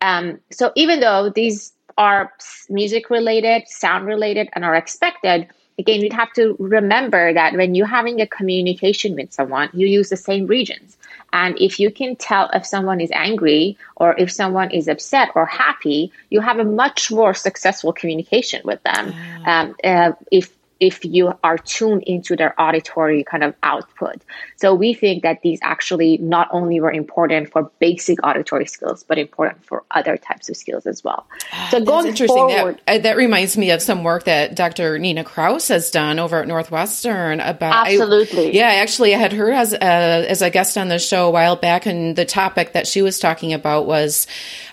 Um, 0.00 0.40
so 0.50 0.72
even 0.76 1.00
though 1.00 1.30
these 1.30 1.72
are 1.96 2.32
music 2.68 3.10
related, 3.10 3.66
sound 3.66 4.06
related, 4.06 4.48
and 4.52 4.64
are 4.64 4.76
expected, 4.76 5.48
again, 5.78 6.00
we'd 6.00 6.12
have 6.12 6.32
to 6.34 6.56
remember 6.58 7.32
that 7.32 7.54
when 7.54 7.74
you're 7.74 7.86
having 7.86 8.20
a 8.20 8.26
communication 8.26 9.14
with 9.14 9.32
someone, 9.32 9.68
you 9.72 9.86
use 9.86 10.08
the 10.08 10.16
same 10.16 10.46
regions. 10.46 10.96
And 11.32 11.56
if 11.60 11.78
you 11.78 11.90
can 11.90 12.16
tell 12.16 12.50
if 12.52 12.66
someone 12.66 13.00
is 13.00 13.10
angry 13.12 13.76
or 13.96 14.14
if 14.18 14.32
someone 14.32 14.70
is 14.70 14.88
upset 14.88 15.30
or 15.34 15.46
happy, 15.46 16.10
you 16.30 16.40
have 16.40 16.58
a 16.58 16.64
much 16.64 17.10
more 17.10 17.34
successful 17.34 17.92
communication 17.92 18.62
with 18.64 18.82
them. 18.82 19.14
Um, 19.44 19.74
uh, 19.84 20.12
if 20.30 20.57
if 20.80 21.04
you 21.04 21.32
are 21.42 21.58
tuned 21.58 22.02
into 22.04 22.36
their 22.36 22.58
auditory 22.60 23.24
kind 23.24 23.42
of 23.42 23.54
output. 23.62 24.22
So 24.56 24.74
we 24.74 24.94
think 24.94 25.22
that 25.24 25.42
these 25.42 25.58
actually 25.62 26.18
not 26.18 26.48
only 26.52 26.80
were 26.80 26.92
important 26.92 27.50
for 27.50 27.70
basic 27.80 28.24
auditory 28.24 28.66
skills, 28.66 29.04
but 29.04 29.18
important 29.18 29.64
for 29.64 29.84
other 29.90 30.16
types 30.16 30.48
of 30.48 30.56
skills 30.56 30.86
as 30.86 31.02
well. 31.02 31.26
So 31.70 31.80
going 31.80 32.06
interesting. 32.06 32.36
Forward, 32.36 32.80
that, 32.86 33.00
uh, 33.00 33.02
that 33.02 33.16
reminds 33.16 33.56
me 33.56 33.70
of 33.70 33.82
some 33.82 34.04
work 34.04 34.24
that 34.24 34.54
Dr. 34.54 34.98
Nina 34.98 35.24
Kraus 35.24 35.68
has 35.68 35.90
done 35.90 36.18
over 36.18 36.40
at 36.42 36.48
Northwestern 36.48 37.40
about. 37.40 37.88
Absolutely. 37.88 38.48
I, 38.48 38.50
yeah, 38.50 38.68
actually, 38.82 39.14
I 39.14 39.18
had 39.18 39.32
her 39.32 39.50
as 39.50 39.72
a, 39.72 39.82
as 39.82 40.42
a 40.42 40.50
guest 40.50 40.78
on 40.78 40.88
the 40.88 40.98
show 40.98 41.28
a 41.28 41.30
while 41.30 41.56
back, 41.56 41.86
and 41.86 42.14
the 42.14 42.24
topic 42.24 42.72
that 42.74 42.86
she 42.86 43.02
was 43.02 43.18
talking 43.18 43.52
about 43.52 43.86
was 43.86 44.26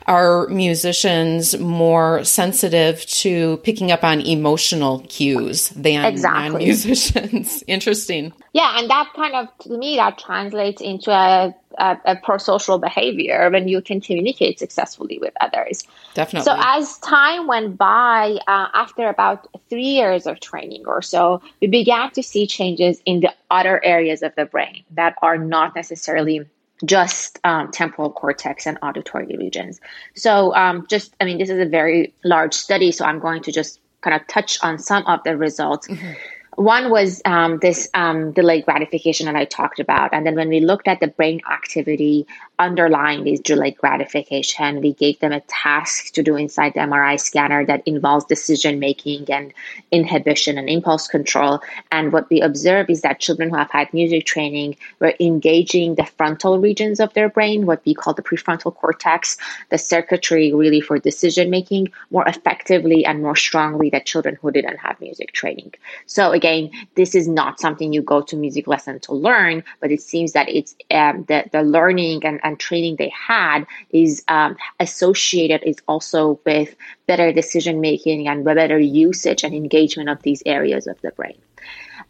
are 0.08 0.48
musicians 0.48 1.58
more 1.58 2.24
sensitive 2.24 3.06
to 3.08 3.58
picking 3.58 3.92
up 3.92 4.04
on 4.04 4.22
emotional 4.22 5.00
cues 5.10 5.70
than 5.70 6.06
exactly. 6.06 6.50
non-musicians? 6.50 7.64
Interesting. 7.68 8.32
Yeah, 8.54 8.78
and 8.78 8.90
that 8.90 9.12
kind 9.16 9.36
of 9.36 9.48
to 9.66 9.78
me 9.78 9.96
that 9.96 10.18
translates 10.18 10.82
into 10.82 11.12
a, 11.12 11.54
a, 11.78 11.98
a 12.06 12.16
pro-social 12.18 12.78
behavior 12.78 13.50
when 13.50 13.68
you 13.68 13.82
can 13.82 14.00
communicate 14.00 14.60
successfully 14.60 15.18
with 15.20 15.34
others. 15.42 15.84
Definitely. 16.14 16.46
So 16.46 16.56
as 16.58 16.98
time 17.00 17.48
went 17.48 17.78
by, 17.78 18.38
uh, 18.48 18.68
after 18.74 19.08
about 19.08 19.48
three 19.70 19.84
years 19.84 20.28
of 20.28 20.40
training 20.40 20.84
or 20.86 21.02
so, 21.02 21.42
we 21.62 21.68
began 21.68 22.12
to 22.12 22.24
see 22.24 22.48
changes 22.48 23.02
in 23.06 23.22
the 23.22 23.34
other 23.50 23.84
areas 23.84 24.22
of 24.22 24.34
the 24.36 24.46
brain 24.46 24.84
that 24.92 25.16
are 25.22 25.38
not 25.38 25.76
necessarily 25.76 26.46
just 26.84 27.40
um, 27.44 27.72
temporal 27.72 28.12
cortex 28.12 28.68
and 28.68 28.78
auditory 28.82 29.36
regions. 29.38 29.80
So, 30.16 30.54
um, 30.56 30.86
just, 30.90 31.16
I 31.22 31.26
mean, 31.26 31.38
this 31.38 31.50
is 31.50 31.60
a 31.60 31.66
very 31.66 32.14
large 32.24 32.54
study, 32.54 32.92
so 32.92 33.06
I'm 33.06 33.20
going 33.20 33.44
to 33.44 33.52
just 33.52 33.80
kind 34.02 34.20
of 34.20 34.28
touch 34.28 34.60
on 34.62 34.78
some 34.78 35.06
of 35.08 35.24
the 35.24 35.38
results. 35.38 35.88
Mm-hmm. 35.88 36.14
One 36.56 36.90
was 36.90 37.22
um, 37.26 37.60
this 37.60 37.90
um, 37.94 38.32
delayed 38.32 38.66
gratification 38.66 39.26
that 39.26 39.36
I 39.36 39.46
talked 39.46 39.80
about. 39.80 40.14
And 40.14 40.26
then 40.26 40.36
when 40.36 40.48
we 40.48 40.62
looked 40.62 40.88
at 40.88 41.02
the 41.02 41.08
brain 41.08 41.42
activity 41.52 42.26
underlying 42.60 43.24
these 43.24 43.40
delayed 43.40 43.78
gratification. 43.78 44.82
We 44.82 44.94
gave 44.94 45.20
them 45.20 45.32
a 45.32 45.42
task 45.42 46.14
to 46.14 46.24
do 46.24 46.36
inside 46.36 46.74
the 46.74 46.80
MRI 46.82 47.20
scanner 47.20 47.66
that 47.66 47.84
involves 47.86 48.26
decision 48.26 48.80
making 48.80 49.30
and 49.30 49.54
inhibition 49.92 50.58
and 50.58 50.70
impulse 50.70 51.08
control. 51.08 51.62
And 51.92 52.14
what 52.14 52.30
we 52.30 52.42
observe 52.42 52.90
is 52.90 53.02
that 53.02 53.20
children 53.20 53.50
who 53.50 53.58
have 53.58 53.72
had 53.72 53.94
music 53.94 54.26
training 54.26 54.78
were 55.00 55.14
engaging 55.20 55.96
the 55.96 56.06
frontal 56.06 56.60
regions 56.60 57.00
of 57.00 57.14
their 57.14 57.30
brain, 57.30 57.66
what 57.66 57.82
we 57.86 57.94
call 57.94 58.14
the 58.14 58.22
prefrontal 58.22 58.74
cortex, 58.74 59.38
the 59.70 59.78
circuitry 59.78 60.54
really 60.54 60.82
for 60.82 60.98
decision 61.00 61.50
making, 61.50 61.92
more 62.12 62.28
effectively 62.28 63.06
and 63.06 63.22
more 63.22 63.36
strongly 63.36 63.90
than 63.90 64.04
children 64.04 64.38
who 64.42 64.52
didn't 64.52 64.78
have 64.78 65.00
music 65.02 65.32
training. 65.34 65.74
So 66.06 66.32
again, 66.32 66.72
this 66.96 67.16
is 67.16 67.28
not 67.28 67.60
something 67.60 67.92
you 67.92 68.02
go 68.02 68.22
to 68.22 68.36
music 68.36 68.68
lesson 68.68 69.00
to 69.02 69.14
learn, 69.14 69.64
but 69.80 69.92
it 69.92 70.02
seems 70.02 70.34
that 70.34 70.48
it's 70.50 70.76
um, 70.92 71.26
the, 71.28 71.46
the 71.52 71.62
learning 71.62 72.26
and 72.26 72.40
and 72.46 72.60
training 72.60 72.96
they 72.96 73.10
had 73.10 73.66
is 73.90 74.24
um, 74.30 74.56
associated 74.80 75.64
is 75.64 75.78
also 75.88 76.40
with 76.46 76.76
better 77.08 77.34
decision 77.34 77.82
making 77.82 78.28
and 78.30 78.46
better 78.46 78.80
usage 78.80 79.44
and 79.44 79.54
engagement 79.54 80.08
of 80.08 80.22
these 80.22 80.42
areas 80.46 80.88
of 80.88 81.02
the 81.02 81.12
brain. 81.12 81.38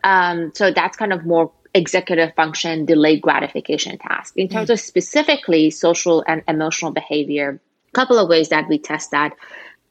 Um, 0.04 0.52
so 0.54 0.72
that's 0.72 0.98
kind 0.98 1.14
of 1.14 1.26
more 1.26 1.52
executive 1.74 2.34
function, 2.36 2.86
delayed 2.86 3.22
gratification 3.22 3.98
task. 3.98 4.38
In 4.38 4.48
terms 4.48 4.70
mm. 4.70 4.74
of 4.74 4.80
specifically 4.80 5.72
social 5.72 6.24
and 6.28 6.44
emotional 6.48 6.92
behavior, 6.92 7.60
a 7.90 7.92
couple 7.94 8.20
of 8.20 8.30
ways 8.30 8.50
that 8.50 8.68
we 8.68 8.78
test 8.78 9.12
that. 9.12 9.34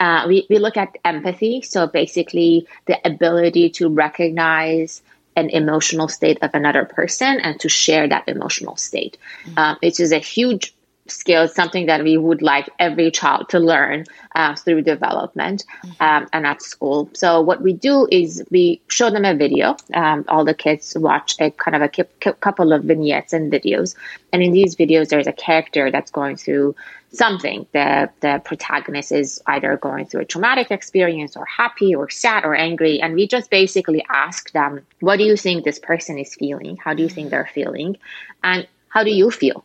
Uh, 0.01 0.25
we, 0.27 0.47
we 0.51 0.59
look 0.59 0.77
at 0.77 0.99
empathy. 1.05 1.63
So 1.63 1.87
basically, 1.87 2.67
the 2.87 2.99
ability 3.07 3.71
to 3.71 3.89
recognize 3.89 5.03
an 5.37 5.51
emotional 5.51 6.09
state 6.09 6.39
of 6.43 6.51
another 6.55 6.85
person 6.85 7.41
and 7.41 7.59
to 7.61 7.69
share 7.69 8.09
that 8.09 8.29
emotional 8.29 8.77
state. 8.77 9.19
Mm-hmm. 9.45 9.59
Um, 9.59 9.79
it 9.83 10.01
is 10.01 10.13
a 10.13 10.19
huge 10.19 10.75
skills, 11.07 11.55
something 11.55 11.87
that 11.87 12.03
we 12.03 12.17
would 12.17 12.43
like 12.43 12.69
every 12.79 13.11
child 13.11 13.49
to 13.51 13.59
learn 13.59 14.05
uh, 14.35 14.55
through 14.55 14.83
development 14.83 15.65
mm-hmm. 15.85 16.03
um, 16.03 16.27
and 16.33 16.47
at 16.47 16.63
school. 16.63 17.11
So 17.13 17.41
what 17.41 17.63
we 17.63 17.73
do 17.73 18.09
is 18.11 18.43
we 18.51 18.81
show 18.89 19.11
them 19.11 19.25
a 19.25 19.35
video. 19.35 19.77
Um, 19.93 20.25
all 20.29 20.45
the 20.45 20.55
kids 20.55 20.97
watch 20.99 21.37
a 21.41 21.51
kind 21.51 21.77
of 21.77 21.83
a 21.83 22.35
couple 22.35 22.73
of 22.73 22.85
vignettes 22.85 23.33
and 23.33 23.53
videos, 23.53 23.95
and 24.33 24.43
in 24.43 24.53
these 24.53 24.77
videos, 24.77 25.09
there's 25.09 25.27
a 25.27 25.33
character 25.33 25.91
that's 25.91 26.11
going 26.11 26.37
through 26.37 26.75
something. 27.13 27.67
The 27.73 28.11
the 28.21 28.41
protagonist 28.45 29.13
is 29.13 29.43
either 29.47 29.77
going 29.77 30.07
through 30.07 30.23
a 30.23 30.25
traumatic 30.25 30.71
experience, 30.71 31.37
or 31.37 31.45
happy, 31.45 31.95
or 31.95 32.09
sad, 32.09 32.45
or 32.45 32.55
angry, 32.55 33.01
and 33.01 33.15
we 33.15 33.29
just 33.29 33.51
basically 33.51 34.05
ask 34.09 34.53
them, 34.53 34.81
"What 35.01 35.19
do 35.19 35.25
you 35.25 35.37
think 35.37 35.65
this 35.65 35.79
person 35.79 36.19
is 36.19 36.35
feeling? 36.35 36.77
How 36.77 36.95
do 36.95 37.03
you 37.03 37.09
think 37.09 37.27
mm-hmm. 37.27 37.31
they're 37.31 37.51
feeling?" 37.53 37.97
and 38.43 38.67
how 38.89 39.03
do 39.03 39.11
you 39.11 39.31
feel? 39.31 39.65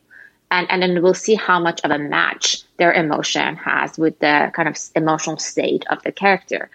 And, 0.51 0.69
and 0.69 0.81
then 0.81 1.01
we'll 1.01 1.13
see 1.13 1.35
how 1.35 1.59
much 1.59 1.81
of 1.83 1.91
a 1.91 1.99
match 1.99 2.63
their 2.77 2.93
emotion 2.93 3.55
has 3.55 3.97
with 3.97 4.19
the 4.19 4.51
kind 4.53 4.67
of 4.67 4.77
emotional 4.95 5.37
state 5.37 5.85
of 5.89 6.01
the 6.03 6.11
character. 6.11 6.69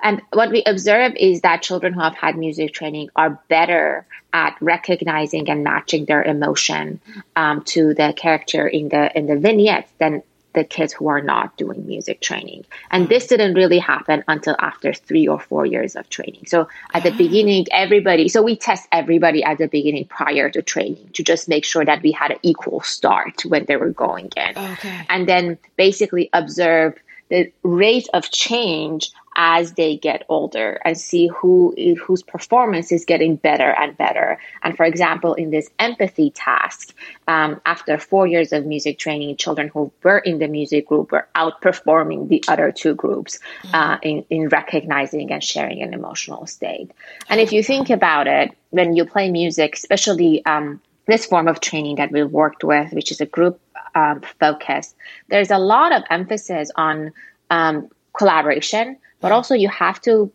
And 0.00 0.22
what 0.32 0.50
we 0.50 0.62
observe 0.64 1.14
is 1.16 1.40
that 1.40 1.62
children 1.62 1.92
who 1.92 2.00
have 2.00 2.14
had 2.14 2.38
music 2.38 2.72
training 2.72 3.10
are 3.16 3.40
better 3.48 4.06
at 4.32 4.56
recognizing 4.60 5.50
and 5.50 5.64
matching 5.64 6.04
their 6.04 6.22
emotion 6.22 7.00
um, 7.34 7.62
to 7.64 7.94
the 7.94 8.14
character 8.16 8.68
in 8.68 8.90
the 8.90 9.16
in 9.18 9.26
the 9.26 9.36
vignette 9.36 9.88
than 9.98 10.22
the 10.58 10.64
kids 10.64 10.92
who 10.92 11.06
are 11.08 11.22
not 11.22 11.56
doing 11.56 11.86
music 11.86 12.20
training. 12.20 12.64
And 12.90 13.06
mm. 13.06 13.08
this 13.08 13.28
didn't 13.28 13.54
really 13.54 13.78
happen 13.78 14.24
until 14.26 14.56
after 14.58 14.92
three 14.92 15.26
or 15.28 15.38
four 15.38 15.64
years 15.64 15.94
of 15.94 16.08
training. 16.10 16.46
So 16.46 16.68
at 16.92 17.04
the 17.04 17.12
ah. 17.12 17.16
beginning, 17.16 17.66
everybody, 17.70 18.28
so 18.28 18.42
we 18.42 18.56
test 18.56 18.88
everybody 18.90 19.44
at 19.44 19.58
the 19.58 19.68
beginning 19.68 20.06
prior 20.06 20.50
to 20.50 20.60
training 20.60 21.10
to 21.14 21.22
just 21.22 21.48
make 21.48 21.64
sure 21.64 21.84
that 21.84 22.02
we 22.02 22.10
had 22.10 22.32
an 22.32 22.38
equal 22.42 22.80
start 22.80 23.44
when 23.44 23.66
they 23.66 23.76
were 23.76 23.90
going 23.90 24.30
in. 24.36 24.58
Okay. 24.58 25.06
And 25.08 25.28
then 25.28 25.58
basically 25.76 26.28
observe 26.32 26.98
the 27.28 27.52
rate 27.62 28.08
of 28.14 28.30
change 28.30 29.10
as 29.40 29.74
they 29.74 29.96
get 29.96 30.24
older 30.28 30.80
and 30.84 30.98
see 30.98 31.28
who 31.28 31.72
whose 32.04 32.24
performance 32.24 32.90
is 32.90 33.04
getting 33.04 33.36
better 33.36 33.70
and 33.70 33.96
better. 33.96 34.38
And 34.64 34.76
for 34.76 34.84
example, 34.84 35.34
in 35.34 35.50
this 35.50 35.70
empathy 35.78 36.30
task, 36.30 36.92
um, 37.28 37.60
after 37.64 37.98
four 37.98 38.26
years 38.26 38.52
of 38.52 38.66
music 38.66 38.98
training, 38.98 39.36
children 39.36 39.68
who 39.68 39.92
were 40.02 40.18
in 40.18 40.40
the 40.40 40.48
music 40.48 40.88
group 40.88 41.12
were 41.12 41.28
outperforming 41.36 42.28
the 42.28 42.42
other 42.48 42.72
two 42.72 42.96
groups 42.96 43.38
uh, 43.72 43.98
in, 44.02 44.24
in 44.28 44.48
recognizing 44.48 45.30
and 45.30 45.44
sharing 45.44 45.82
an 45.82 45.94
emotional 45.94 46.46
state. 46.46 46.90
And 47.28 47.40
if 47.40 47.52
you 47.52 47.62
think 47.62 47.90
about 47.90 48.26
it, 48.26 48.50
when 48.70 48.96
you 48.96 49.04
play 49.04 49.30
music, 49.30 49.74
especially 49.74 50.44
um, 50.46 50.80
this 51.06 51.26
form 51.26 51.48
of 51.48 51.60
training 51.60 51.96
that 51.96 52.10
we 52.10 52.22
worked 52.22 52.64
with, 52.64 52.92
which 52.92 53.12
is 53.12 53.20
a 53.20 53.26
group 53.26 53.60
um, 53.98 54.16
focus, 54.40 54.94
there's 55.30 55.50
a 55.50 55.58
lot 55.58 55.90
of 55.96 56.02
emphasis 56.10 56.70
on 56.76 57.12
um, 57.50 57.74
collaboration 58.18 58.96
but 59.20 59.32
also 59.32 59.54
you 59.54 59.68
have 59.68 60.00
to 60.00 60.30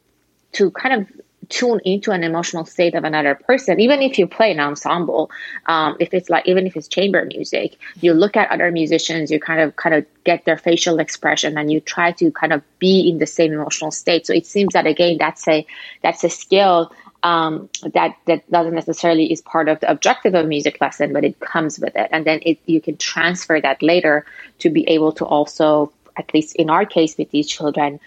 to 0.54 0.72
kind 0.72 1.02
of 1.02 1.08
tune 1.50 1.80
into 1.84 2.12
an 2.12 2.24
emotional 2.24 2.66
state 2.66 2.96
of 2.96 3.04
another 3.04 3.36
person. 3.36 3.80
Even 3.80 4.02
if 4.02 4.18
you 4.18 4.26
play 4.26 4.52
an 4.52 4.60
ensemble 4.60 5.30
um, 5.66 5.96
if 6.00 6.14
it's 6.14 6.30
like 6.30 6.48
even 6.48 6.66
if 6.66 6.76
it's 6.78 6.88
chamber 6.88 7.26
music 7.26 7.78
you 8.02 8.14
look 8.14 8.38
at 8.38 8.50
other 8.50 8.72
musicians 8.72 9.30
you 9.30 9.40
kind 9.40 9.60
of 9.60 9.76
kind 9.76 9.94
of 9.94 10.06
get 10.24 10.46
their 10.46 10.58
facial 10.58 11.00
expression 11.00 11.58
and 11.58 11.72
you 11.72 11.80
try 11.82 12.12
to 12.12 12.32
kind 12.32 12.54
of 12.54 12.62
be 12.80 13.10
in 13.10 13.18
the 13.18 13.28
same 13.28 13.52
emotional 13.54 13.92
state. 13.92 14.26
So 14.26 14.34
it 14.34 14.46
seems 14.46 14.74
that 14.74 14.88
again 14.88 15.18
that's 15.20 15.48
a 15.48 15.66
that's 16.02 16.24
a 16.24 16.30
skill 16.30 16.92
um, 17.24 17.70
that 17.94 18.16
that 18.26 18.50
doesn't 18.52 18.76
necessarily 18.76 19.32
is 19.32 19.42
part 19.42 19.70
of 19.70 19.80
the 19.80 19.90
objective 19.90 20.36
of 20.36 20.46
a 20.46 20.48
music 20.48 20.80
lesson 20.82 21.14
but 21.14 21.24
it 21.24 21.40
comes 21.40 21.80
with 21.80 21.96
it 21.96 22.10
and 22.12 22.26
then 22.26 22.40
it, 22.44 22.60
you 22.66 22.82
can 22.82 22.98
transfer 22.98 23.60
that 23.60 23.82
later 23.82 24.26
to 24.60 24.70
be 24.70 24.88
able 24.90 25.12
to 25.12 25.26
also 25.26 25.92
at 26.16 26.34
least 26.34 26.56
in 26.58 26.70
our 26.70 26.86
case 26.86 27.18
with 27.18 27.32
these 27.32 27.48
children 27.48 28.00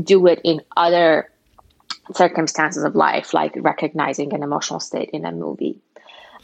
do 0.00 0.26
it 0.26 0.40
in 0.44 0.62
other 0.76 1.28
circumstances 2.14 2.82
of 2.82 2.94
life, 2.94 3.34
like 3.34 3.52
recognizing 3.56 4.32
an 4.34 4.42
emotional 4.42 4.80
state 4.80 5.10
in 5.12 5.24
a 5.24 5.32
movie. 5.32 5.78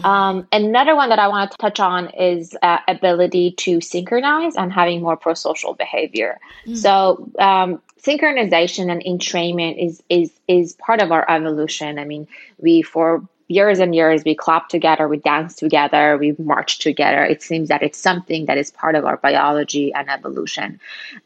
Um, 0.04 0.46
another 0.52 0.94
one 0.94 1.08
that 1.08 1.18
I 1.18 1.28
want 1.28 1.50
to 1.52 1.56
touch 1.56 1.80
on 1.80 2.10
is 2.10 2.54
uh, 2.60 2.78
ability 2.86 3.52
to 3.52 3.80
synchronize 3.80 4.54
and 4.54 4.70
having 4.70 5.00
more 5.00 5.16
pro-social 5.16 5.72
behavior. 5.72 6.38
Mm. 6.66 6.76
So 6.76 7.30
um, 7.38 7.80
synchronization 8.06 8.90
and 8.90 9.02
entrainment 9.04 9.84
is 9.84 10.02
is 10.08 10.32
is 10.48 10.74
part 10.74 11.00
of 11.00 11.10
our 11.12 11.28
evolution. 11.30 11.98
I 11.98 12.04
mean, 12.04 12.28
we 12.58 12.82
for 12.82 13.26
years 13.48 13.78
and 13.78 13.94
years 13.94 14.24
we 14.24 14.34
clap 14.34 14.68
together 14.68 15.06
we 15.06 15.18
dance 15.18 15.54
together 15.54 16.16
we 16.18 16.34
march 16.38 16.80
together 16.80 17.22
it 17.24 17.40
seems 17.40 17.68
that 17.68 17.80
it's 17.80 17.96
something 17.96 18.46
that 18.46 18.58
is 18.58 18.72
part 18.72 18.96
of 18.96 19.04
our 19.04 19.18
biology 19.18 19.94
and 19.94 20.10
evolution 20.10 20.80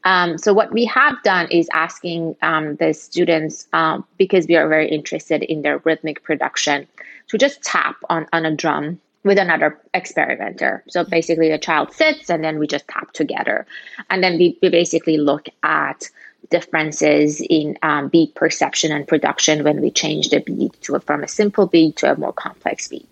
um, 0.04 0.36
so 0.36 0.52
what 0.52 0.70
we 0.70 0.84
have 0.84 1.14
done 1.22 1.48
is 1.50 1.66
asking 1.72 2.36
um, 2.42 2.76
the 2.76 2.92
students 2.92 3.66
um, 3.72 4.04
because 4.18 4.46
we 4.46 4.54
are 4.54 4.68
very 4.68 4.86
interested 4.90 5.42
in 5.42 5.62
their 5.62 5.78
rhythmic 5.78 6.22
production 6.22 6.86
to 7.28 7.38
just 7.38 7.62
tap 7.62 7.96
on, 8.10 8.26
on 8.34 8.44
a 8.44 8.54
drum 8.54 9.00
with 9.22 9.38
another 9.38 9.78
experimenter. 9.92 10.82
So 10.88 11.04
basically, 11.04 11.50
the 11.50 11.58
child 11.58 11.92
sits 11.92 12.30
and 12.30 12.42
then 12.42 12.58
we 12.58 12.66
just 12.66 12.88
tap 12.88 13.12
together. 13.12 13.66
And 14.08 14.24
then 14.24 14.38
we, 14.38 14.58
we 14.62 14.70
basically 14.70 15.18
look 15.18 15.46
at 15.62 16.08
differences 16.50 17.40
in 17.40 17.78
um, 17.82 18.08
beat 18.08 18.34
perception 18.34 18.92
and 18.92 19.06
production 19.06 19.64
when 19.64 19.80
we 19.80 19.90
change 19.90 20.28
the 20.30 20.40
beat 20.40 20.80
to 20.82 20.96
a, 20.96 21.00
from 21.00 21.22
a 21.22 21.28
simple 21.28 21.66
beat 21.66 21.96
to 21.96 22.12
a 22.12 22.16
more 22.18 22.32
complex 22.32 22.88
beat. 22.88 23.08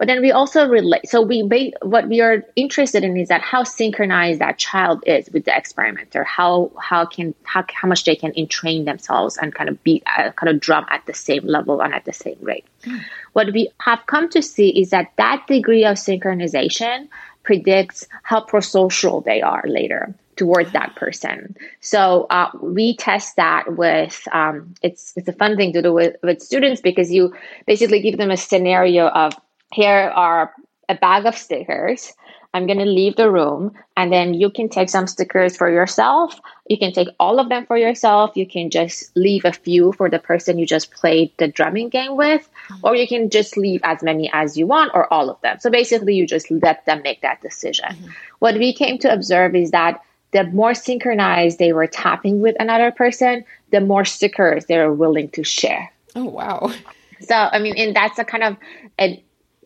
But 0.00 0.06
then 0.06 0.22
we 0.22 0.32
also 0.32 0.66
relate. 0.66 1.10
So 1.10 1.20
we 1.20 1.74
what 1.82 2.08
we 2.08 2.22
are 2.22 2.42
interested 2.56 3.04
in 3.04 3.18
is 3.18 3.28
that 3.28 3.42
how 3.42 3.64
synchronized 3.64 4.40
that 4.40 4.56
child 4.56 5.04
is 5.06 5.28
with 5.28 5.44
the 5.44 5.54
experimenter. 5.54 6.24
How 6.24 6.72
how 6.80 7.04
can 7.04 7.34
how 7.42 7.66
how 7.70 7.86
much 7.86 8.04
they 8.04 8.16
can 8.16 8.32
entrain 8.32 8.86
themselves 8.86 9.36
and 9.36 9.54
kind 9.54 9.68
of 9.68 9.84
beat 9.84 10.02
uh, 10.06 10.30
kind 10.30 10.48
of 10.48 10.58
drum 10.58 10.86
at 10.88 11.04
the 11.04 11.12
same 11.12 11.46
level 11.46 11.82
and 11.82 11.92
at 11.92 12.06
the 12.06 12.14
same 12.14 12.38
rate. 12.40 12.64
Mm. 12.84 13.02
What 13.34 13.52
we 13.52 13.72
have 13.78 14.06
come 14.06 14.30
to 14.30 14.40
see 14.40 14.70
is 14.70 14.88
that 14.88 15.12
that 15.18 15.46
degree 15.46 15.84
of 15.84 15.98
synchronization 15.98 17.08
predicts 17.42 18.06
how 18.22 18.40
prosocial 18.40 19.24
they 19.24 19.42
are 19.42 19.64
later 19.66 20.14
towards 20.36 20.72
that 20.72 20.94
person. 20.96 21.54
So 21.80 22.26
uh, 22.30 22.50
we 22.62 22.96
test 22.96 23.36
that 23.36 23.76
with 23.76 24.26
um, 24.32 24.74
it's 24.82 25.12
it's 25.16 25.28
a 25.28 25.34
fun 25.34 25.56
thing 25.56 25.72
to 25.74 25.82
do 25.82 25.92
with, 25.92 26.16
with 26.22 26.40
students 26.40 26.80
because 26.80 27.12
you 27.12 27.34
basically 27.66 28.00
give 28.00 28.16
them 28.16 28.30
a 28.30 28.36
scenario 28.36 29.08
of 29.08 29.34
here 29.72 30.10
are 30.14 30.52
a 30.88 30.94
bag 30.94 31.26
of 31.26 31.36
stickers. 31.36 32.12
I'm 32.52 32.66
going 32.66 32.78
to 32.78 32.84
leave 32.84 33.16
the 33.16 33.30
room 33.30 33.72
and 33.96 34.12
then 34.12 34.34
you 34.34 34.50
can 34.50 34.68
take 34.68 34.90
some 34.90 35.06
stickers 35.06 35.56
for 35.56 35.70
yourself. 35.70 36.40
You 36.68 36.78
can 36.78 36.92
take 36.92 37.08
all 37.20 37.38
of 37.38 37.48
them 37.48 37.64
for 37.66 37.76
yourself. 37.76 38.36
You 38.36 38.46
can 38.46 38.70
just 38.70 39.16
leave 39.16 39.44
a 39.44 39.52
few 39.52 39.92
for 39.92 40.10
the 40.10 40.18
person 40.18 40.58
you 40.58 40.66
just 40.66 40.90
played 40.90 41.30
the 41.36 41.46
drumming 41.46 41.90
game 41.90 42.16
with, 42.16 42.48
mm-hmm. 42.68 42.86
or 42.86 42.96
you 42.96 43.06
can 43.06 43.30
just 43.30 43.56
leave 43.56 43.80
as 43.84 44.02
many 44.02 44.30
as 44.32 44.56
you 44.56 44.66
want 44.66 44.90
or 44.94 45.12
all 45.12 45.30
of 45.30 45.40
them. 45.42 45.58
So 45.60 45.70
basically, 45.70 46.14
you 46.14 46.26
just 46.26 46.50
let 46.50 46.84
them 46.86 47.02
make 47.02 47.20
that 47.22 47.40
decision. 47.40 47.90
Mm-hmm. 47.90 48.10
What 48.40 48.56
we 48.56 48.72
came 48.72 48.98
to 48.98 49.12
observe 49.12 49.54
is 49.54 49.70
that 49.70 50.02
the 50.32 50.44
more 50.44 50.74
synchronized 50.74 51.58
they 51.58 51.72
were 51.72 51.86
tapping 51.86 52.40
with 52.40 52.56
another 52.58 52.90
person, 52.90 53.44
the 53.70 53.80
more 53.80 54.04
stickers 54.04 54.66
they 54.66 54.78
were 54.78 54.92
willing 54.92 55.28
to 55.30 55.44
share. 55.44 55.92
Oh, 56.16 56.24
wow. 56.24 56.72
So, 57.20 57.34
I 57.34 57.58
mean, 57.58 57.76
and 57.76 57.94
that's 57.94 58.18
a 58.18 58.24
kind 58.24 58.42
of 58.42 58.56
an 58.98 59.20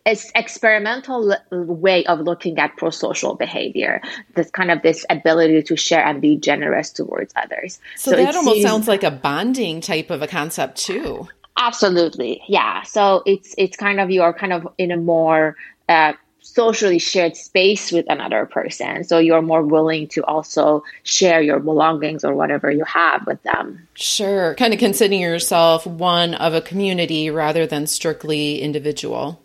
experimental 0.05 1.35
way 1.51 2.05
of 2.05 2.19
looking 2.19 2.57
at 2.59 2.75
pro-social 2.77 3.35
behavior 3.35 4.01
this 4.35 4.51
kind 4.51 4.69
of 4.69 4.81
this 4.81 5.05
ability 5.09 5.63
to 5.63 5.75
share 5.75 6.05
and 6.05 6.21
be 6.21 6.37
generous 6.37 6.91
towards 6.91 7.33
others 7.35 7.79
so, 7.95 8.11
so 8.11 8.17
that 8.17 8.35
almost 8.35 8.57
seems, 8.57 8.67
sounds 8.67 8.87
like 8.87 9.03
a 9.03 9.11
bonding 9.11 9.81
type 9.81 10.11
of 10.11 10.21
a 10.21 10.27
concept 10.27 10.77
too 10.77 11.27
absolutely 11.57 12.41
yeah 12.47 12.83
so 12.83 13.23
it's 13.25 13.55
it's 13.57 13.77
kind 13.77 13.99
of 13.99 14.11
you're 14.11 14.33
kind 14.33 14.53
of 14.53 14.67
in 14.77 14.91
a 14.91 14.97
more 14.97 15.55
uh, 15.89 16.13
socially 16.45 16.99
shared 16.99 17.35
space 17.35 17.91
with 17.91 18.05
another 18.07 18.45
person. 18.45 19.03
So 19.03 19.17
you're 19.17 19.41
more 19.41 19.63
willing 19.63 20.07
to 20.09 20.23
also 20.23 20.83
share 21.03 21.41
your 21.41 21.59
belongings 21.59 22.23
or 22.23 22.35
whatever 22.35 22.69
you 22.71 22.85
have 22.85 23.25
with 23.25 23.41
them. 23.43 23.87
Sure. 23.95 24.53
Kind 24.55 24.73
of 24.73 24.79
considering 24.79 25.21
yourself 25.21 25.87
one 25.87 26.35
of 26.35 26.53
a 26.53 26.61
community 26.61 27.31
rather 27.31 27.65
than 27.65 27.87
strictly 27.87 28.61
individual. 28.61 29.41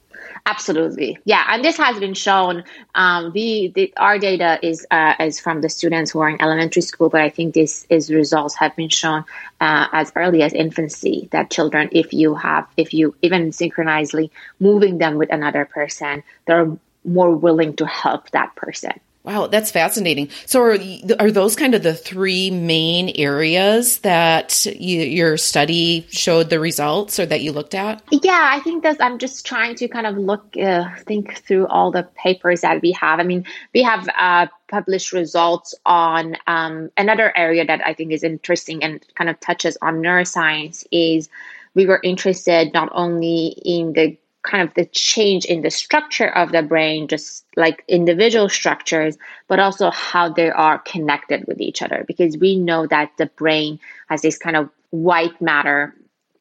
Absolutely, 0.50 1.16
yeah, 1.24 1.44
and 1.48 1.64
this 1.64 1.76
has 1.76 2.00
been 2.00 2.14
shown. 2.14 2.64
Um, 2.96 3.30
we 3.32 3.68
the, 3.68 3.92
our 3.96 4.18
data 4.18 4.58
is 4.62 4.84
uh, 4.90 5.14
is 5.20 5.38
from 5.38 5.60
the 5.60 5.68
students 5.68 6.10
who 6.10 6.18
are 6.18 6.28
in 6.28 6.42
elementary 6.42 6.82
school, 6.82 7.08
but 7.08 7.20
I 7.20 7.30
think 7.30 7.54
this 7.54 7.86
is 7.88 8.10
results 8.10 8.56
have 8.56 8.74
been 8.74 8.88
shown 8.88 9.24
uh, 9.60 9.86
as 9.92 10.12
early 10.16 10.42
as 10.42 10.52
infancy 10.52 11.28
that 11.30 11.50
children, 11.50 11.88
if 11.92 12.12
you 12.12 12.34
have, 12.34 12.66
if 12.76 12.92
you 12.92 13.14
even 13.22 13.52
synchronizely 13.52 14.32
moving 14.58 14.98
them 14.98 15.18
with 15.18 15.32
another 15.32 15.64
person, 15.64 16.24
they're 16.46 16.76
more 17.04 17.30
willing 17.30 17.76
to 17.76 17.86
help 17.86 18.30
that 18.30 18.56
person. 18.56 18.98
Wow, 19.22 19.48
that's 19.48 19.70
fascinating. 19.70 20.30
So, 20.46 20.62
are, 20.62 20.78
are 21.18 21.30
those 21.30 21.54
kind 21.54 21.74
of 21.74 21.82
the 21.82 21.94
three 21.94 22.50
main 22.50 23.10
areas 23.16 23.98
that 23.98 24.64
you, 24.64 25.02
your 25.02 25.36
study 25.36 26.06
showed 26.10 26.48
the 26.48 26.58
results 26.58 27.20
or 27.20 27.26
that 27.26 27.42
you 27.42 27.52
looked 27.52 27.74
at? 27.74 28.02
Yeah, 28.10 28.48
I 28.50 28.60
think 28.60 28.82
that's, 28.82 28.98
I'm 28.98 29.18
just 29.18 29.44
trying 29.44 29.74
to 29.76 29.88
kind 29.88 30.06
of 30.06 30.16
look, 30.16 30.56
uh, 30.56 30.88
think 31.00 31.36
through 31.44 31.66
all 31.66 31.90
the 31.90 32.04
papers 32.14 32.62
that 32.62 32.80
we 32.80 32.92
have. 32.92 33.20
I 33.20 33.24
mean, 33.24 33.44
we 33.74 33.82
have 33.82 34.08
uh, 34.16 34.46
published 34.68 35.12
results 35.12 35.74
on 35.84 36.36
um, 36.46 36.90
another 36.96 37.36
area 37.36 37.66
that 37.66 37.86
I 37.86 37.92
think 37.92 38.12
is 38.12 38.24
interesting 38.24 38.82
and 38.82 39.04
kind 39.16 39.28
of 39.28 39.38
touches 39.38 39.76
on 39.82 40.00
neuroscience 40.00 40.86
is 40.90 41.28
we 41.74 41.84
were 41.84 42.00
interested 42.02 42.72
not 42.72 42.88
only 42.92 43.48
in 43.48 43.92
the 43.92 44.16
kind 44.42 44.66
of 44.66 44.74
the 44.74 44.86
change 44.86 45.44
in 45.44 45.62
the 45.62 45.70
structure 45.70 46.28
of 46.28 46.52
the 46.52 46.62
brain, 46.62 47.08
just 47.08 47.44
like 47.56 47.84
individual 47.88 48.48
structures, 48.48 49.18
but 49.48 49.58
also 49.58 49.90
how 49.90 50.28
they 50.30 50.50
are 50.50 50.78
connected 50.78 51.46
with 51.46 51.60
each 51.60 51.82
other. 51.82 52.04
Because 52.06 52.36
we 52.36 52.56
know 52.56 52.86
that 52.86 53.12
the 53.18 53.26
brain 53.26 53.80
has 54.08 54.22
this 54.22 54.38
kind 54.38 54.56
of 54.56 54.70
white 54.90 55.40
matter 55.40 55.94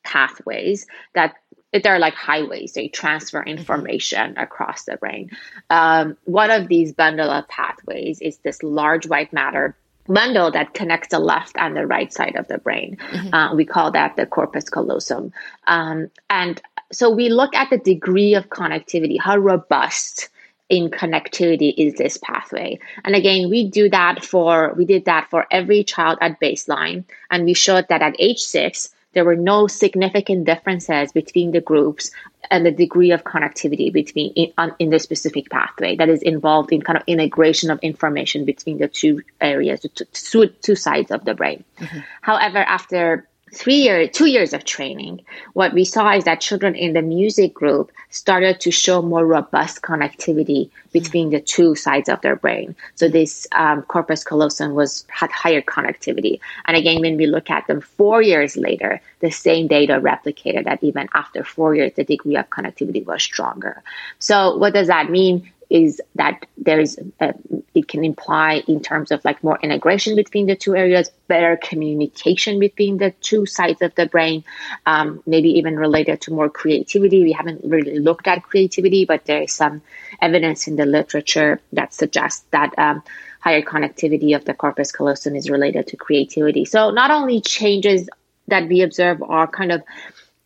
pathways 0.04 0.88
that 1.14 1.36
they're 1.84 2.00
like 2.00 2.16
highways 2.16 2.74
they 2.74 2.88
transfer 2.88 3.42
mm-hmm. 3.42 3.60
information 3.60 4.36
across 4.38 4.86
the 4.86 4.98
brain 4.98 5.30
um, 5.70 6.18
one 6.26 6.50
of 6.50 6.68
these 6.68 6.94
bundle 6.94 7.30
of 7.30 7.48
pathways 7.48 8.20
is 8.22 8.38
this 8.38 8.64
large 8.64 9.08
white 9.08 9.32
matter 9.34 9.76
bundle 10.10 10.52
that 10.52 10.74
connects 10.74 11.10
the 11.10 11.20
left 11.20 11.56
and 11.58 11.78
the 11.78 11.86
right 11.86 12.12
side 12.12 12.36
of 12.36 12.48
the 12.48 12.58
brain. 12.58 12.98
Mm-hmm. 13.00 13.34
Uh, 13.34 13.56
we 13.56 13.64
call 13.64 13.92
that 13.92 14.16
the 14.16 14.26
corpus 14.26 14.68
callosum. 14.68 15.32
Um, 15.68 16.10
and 16.30 16.60
so 16.92 17.10
we 17.10 17.30
look 17.30 17.56
at 17.56 17.70
the 17.70 17.78
degree 17.78 18.34
of 18.34 18.50
connectivity, 18.50 19.20
how 19.20 19.38
robust 19.38 20.30
in 20.70 20.90
connectivity 20.90 21.74
is 21.78 21.96
this 21.96 22.18
pathway. 22.18 22.80
And 23.04 23.16
again, 23.16 23.50
we 23.50 23.68
do 23.68 23.90
that 23.90 24.24
for 24.24 24.74
we 24.78 24.86
did 24.86 25.06
that 25.06 25.30
for 25.30 25.48
every 25.52 25.84
child 25.84 26.20
at 26.22 26.40
baseline, 26.40 27.06
and 27.32 27.46
we 27.46 27.54
showed 27.54 27.88
that 27.90 28.02
at 28.02 28.16
age 28.20 28.40
six 28.40 28.94
there 29.14 29.26
were 29.26 29.36
no 29.36 29.66
significant 29.66 30.46
differences 30.46 31.12
between 31.12 31.52
the 31.52 31.62
groups 31.62 32.12
and 32.52 32.64
the 32.64 32.72
degree 32.72 33.12
of 33.12 33.24
connectivity 33.24 33.92
between 33.92 34.32
in, 34.34 34.54
in 34.78 34.90
the 34.92 35.00
specific 35.00 35.50
pathway 35.50 35.96
that 35.96 36.10
is 36.10 36.22
involved 36.22 36.72
in 36.72 36.82
kind 36.82 36.98
of 36.98 37.04
integration 37.08 37.72
of 37.72 37.80
information 37.80 38.46
between 38.46 38.78
the 38.78 38.88
two 38.88 39.22
areas, 39.42 39.82
the 39.82 39.90
two, 39.90 40.48
two 40.62 40.76
sides 40.76 41.10
of 41.10 41.26
the 41.26 41.34
brain. 41.34 41.64
Mm-hmm. 41.80 42.00
However, 42.22 42.60
after 42.60 43.28
three 43.54 43.76
years, 43.76 44.10
two 44.12 44.28
years 44.28 44.54
of 44.54 44.64
training, 44.64 45.22
what 45.54 45.74
we 45.74 45.86
saw 45.86 46.12
is 46.12 46.24
that 46.26 46.42
children 46.42 46.76
in 46.76 46.94
the 46.94 47.02
music 47.02 47.54
group 47.54 47.92
started 48.10 48.60
to 48.62 48.72
show 48.72 49.02
more 49.02 49.26
robust 49.26 49.82
connectivity 49.82 50.70
between 50.92 51.30
the 51.30 51.40
two 51.40 51.76
sides 51.76 52.10
of 52.10 52.22
their 52.22 52.36
brain. 52.36 52.76
So 52.96 53.08
this 53.08 53.48
um, 53.54 53.84
corpus 53.84 54.24
callosum 54.24 54.74
was 54.74 55.06
had 55.10 55.32
higher 55.32 55.62
connectivity. 55.62 56.40
And 56.66 56.76
again, 56.76 57.02
when 57.02 57.18
we 57.18 57.28
look 57.28 57.50
at 57.50 57.68
them 57.68 57.82
four 57.82 58.22
years 58.22 58.58
later, 58.58 59.02
the 59.20 59.32
same 59.32 59.68
data 59.68 60.00
replicated 60.00 60.66
that 60.66 60.84
even 60.84 61.10
after 61.14 61.44
four 61.44 61.76
years, 61.76 61.94
the 61.96 62.04
degree 62.04 62.38
of 62.38 62.50
connectivity 62.50 63.06
was 63.06 63.22
stronger. 63.22 63.82
So 64.20 64.58
what 64.58 64.74
does 64.74 64.88
that 64.88 65.10
mean? 65.10 65.52
Is 65.70 66.02
that 66.16 66.46
there 66.58 66.80
is 66.80 67.00
a, 67.20 67.34
it 67.76 67.88
can 67.88 68.04
imply 68.04 68.64
in 68.68 68.82
terms 68.82 69.12
of 69.12 69.24
like 69.24 69.44
more 69.44 69.60
integration 69.62 70.16
between 70.16 70.48
the 70.48 70.56
two 70.56 70.76
areas 70.76 71.12
better 71.28 71.58
communication 71.58 72.60
between 72.60 72.98
the 72.98 73.12
two 73.22 73.46
sides 73.46 73.82
of 73.82 73.94
the 73.96 74.08
brain 74.08 74.44
um, 74.86 75.22
maybe 75.28 75.50
even 75.60 75.78
related 75.78 76.22
to 76.22 76.34
more 76.34 76.50
creativity. 76.50 77.24
We 77.24 77.34
haven't 77.34 77.62
really 77.64 78.00
looked 78.00 78.28
at 78.28 78.44
creativity 78.44 79.06
but 79.06 79.26
there 79.26 79.44
is 79.44 79.54
some 79.54 79.82
evidence 80.22 80.68
in 80.68 80.76
the 80.76 80.86
literature 80.86 81.62
that 81.74 81.94
suggests 81.94 82.46
that 82.52 82.74
um, 82.78 83.04
higher 83.40 83.62
connectivity 83.62 84.36
of 84.36 84.46
the 84.46 84.54
corpus 84.54 84.92
callosum 84.92 85.36
is 85.36 85.50
related 85.50 85.88
to 85.88 85.98
creativity. 85.98 86.66
So 86.66 86.92
not 86.92 87.12
only 87.12 87.42
changes 87.42 88.10
that 88.48 88.68
we 88.68 88.82
observe 88.82 89.22
are 89.22 89.48
kind 89.48 89.72
of 89.72 89.84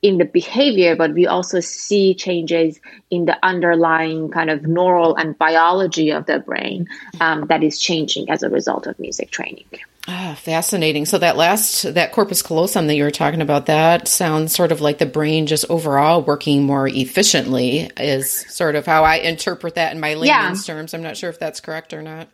in 0.03 0.17
the 0.17 0.25
behavior, 0.25 0.95
but 0.97 1.13
we 1.13 1.25
also 1.25 1.61
see 1.61 2.13
changes 2.13 2.79
in 3.09 3.25
the 3.25 3.37
underlying 3.41 4.29
kind 4.29 4.49
of 4.49 4.63
neural 4.63 5.15
and 5.15 5.35
biology 5.37 6.11
of 6.11 6.25
the 6.25 6.39
brain 6.39 6.89
um, 7.21 7.47
that 7.47 7.63
is 7.63 7.79
changing 7.79 8.29
as 8.29 8.43
a 8.43 8.49
result 8.49 8.85
of 8.85 8.99
music 8.99 9.31
training. 9.31 9.65
Ah, 10.05 10.37
fascinating. 10.37 11.05
So 11.05 11.17
that 11.19 11.37
last 11.37 11.93
that 11.93 12.11
corpus 12.11 12.41
callosum 12.41 12.87
that 12.87 12.95
you 12.95 13.05
were 13.05 13.11
talking 13.11 13.41
about, 13.41 13.67
that 13.67 14.09
sounds 14.09 14.53
sort 14.53 14.73
of 14.73 14.81
like 14.81 14.97
the 14.97 15.05
brain 15.05 15.47
just 15.47 15.63
overall 15.69 16.21
working 16.21 16.65
more 16.65 16.85
efficiently 16.85 17.89
is 17.97 18.29
sort 18.53 18.75
of 18.75 18.85
how 18.85 19.05
I 19.05 19.15
interpret 19.15 19.75
that 19.75 19.93
in 19.93 20.01
my 20.01 20.15
layman's 20.15 20.67
yeah. 20.67 20.75
terms. 20.75 20.93
I'm 20.93 21.01
not 21.01 21.15
sure 21.15 21.29
if 21.29 21.39
that's 21.39 21.61
correct 21.61 21.93
or 21.93 22.01
not. 22.01 22.27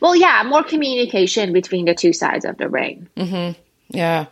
Well, 0.00 0.16
yeah, 0.16 0.42
more 0.44 0.64
communication 0.64 1.52
between 1.52 1.84
the 1.84 1.94
two 1.94 2.12
sides 2.12 2.44
of 2.44 2.56
the 2.56 2.68
brain. 2.68 3.08
Mm-hmm. 3.16 3.60
Yeah. 3.96 4.26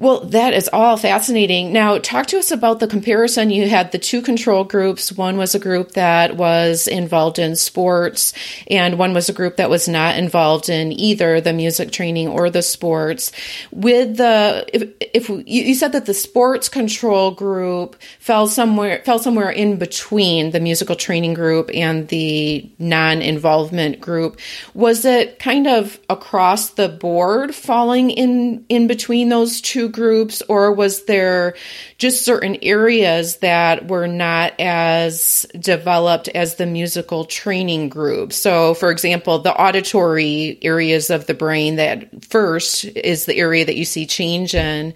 Well, 0.00 0.20
that 0.20 0.54
is 0.54 0.70
all 0.72 0.96
fascinating. 0.96 1.74
Now, 1.74 1.98
talk 1.98 2.24
to 2.28 2.38
us 2.38 2.50
about 2.50 2.80
the 2.80 2.86
comparison. 2.86 3.50
You 3.50 3.68
had 3.68 3.92
the 3.92 3.98
two 3.98 4.22
control 4.22 4.64
groups. 4.64 5.12
One 5.12 5.36
was 5.36 5.54
a 5.54 5.58
group 5.58 5.90
that 5.90 6.38
was 6.38 6.88
involved 6.88 7.38
in 7.38 7.54
sports, 7.54 8.32
and 8.70 8.96
one 8.96 9.12
was 9.12 9.28
a 9.28 9.34
group 9.34 9.58
that 9.58 9.68
was 9.68 9.88
not 9.88 10.16
involved 10.16 10.70
in 10.70 10.90
either 10.90 11.42
the 11.42 11.52
music 11.52 11.92
training 11.92 12.28
or 12.28 12.48
the 12.48 12.62
sports. 12.62 13.30
With 13.72 14.16
the, 14.16 14.64
if, 14.72 14.88
if 15.00 15.28
you 15.46 15.74
said 15.74 15.92
that 15.92 16.06
the 16.06 16.14
sports 16.14 16.70
control 16.70 17.32
group 17.32 18.00
fell 18.20 18.46
somewhere, 18.46 19.02
fell 19.04 19.18
somewhere 19.18 19.50
in 19.50 19.76
between 19.76 20.52
the 20.52 20.60
musical 20.60 20.96
training 20.96 21.34
group 21.34 21.68
and 21.74 22.08
the 22.08 22.66
non-involvement 22.78 24.00
group, 24.00 24.40
was 24.72 25.04
it 25.04 25.38
kind 25.38 25.66
of 25.66 26.00
across 26.08 26.70
the 26.70 26.88
board 26.88 27.54
falling 27.54 28.10
in 28.10 28.64
in 28.70 28.86
between 28.86 29.28
those 29.28 29.60
two 29.60 29.89
groups, 29.92 30.42
or 30.48 30.72
was 30.72 31.04
there 31.04 31.54
just 31.98 32.24
certain 32.24 32.58
areas 32.62 33.36
that 33.38 33.88
were 33.88 34.06
not 34.06 34.58
as 34.58 35.46
developed 35.58 36.28
as 36.28 36.56
the 36.56 36.66
musical 36.66 37.24
training 37.24 37.88
group? 37.88 38.32
So, 38.32 38.74
for 38.74 38.90
example, 38.90 39.38
the 39.40 39.54
auditory 39.54 40.58
areas 40.62 41.10
of 41.10 41.26
the 41.26 41.34
brain 41.34 41.76
that 41.76 42.24
first 42.24 42.84
is 42.84 43.26
the 43.26 43.36
area 43.36 43.64
that 43.64 43.76
you 43.76 43.84
see 43.84 44.06
change 44.06 44.54
in 44.54 44.94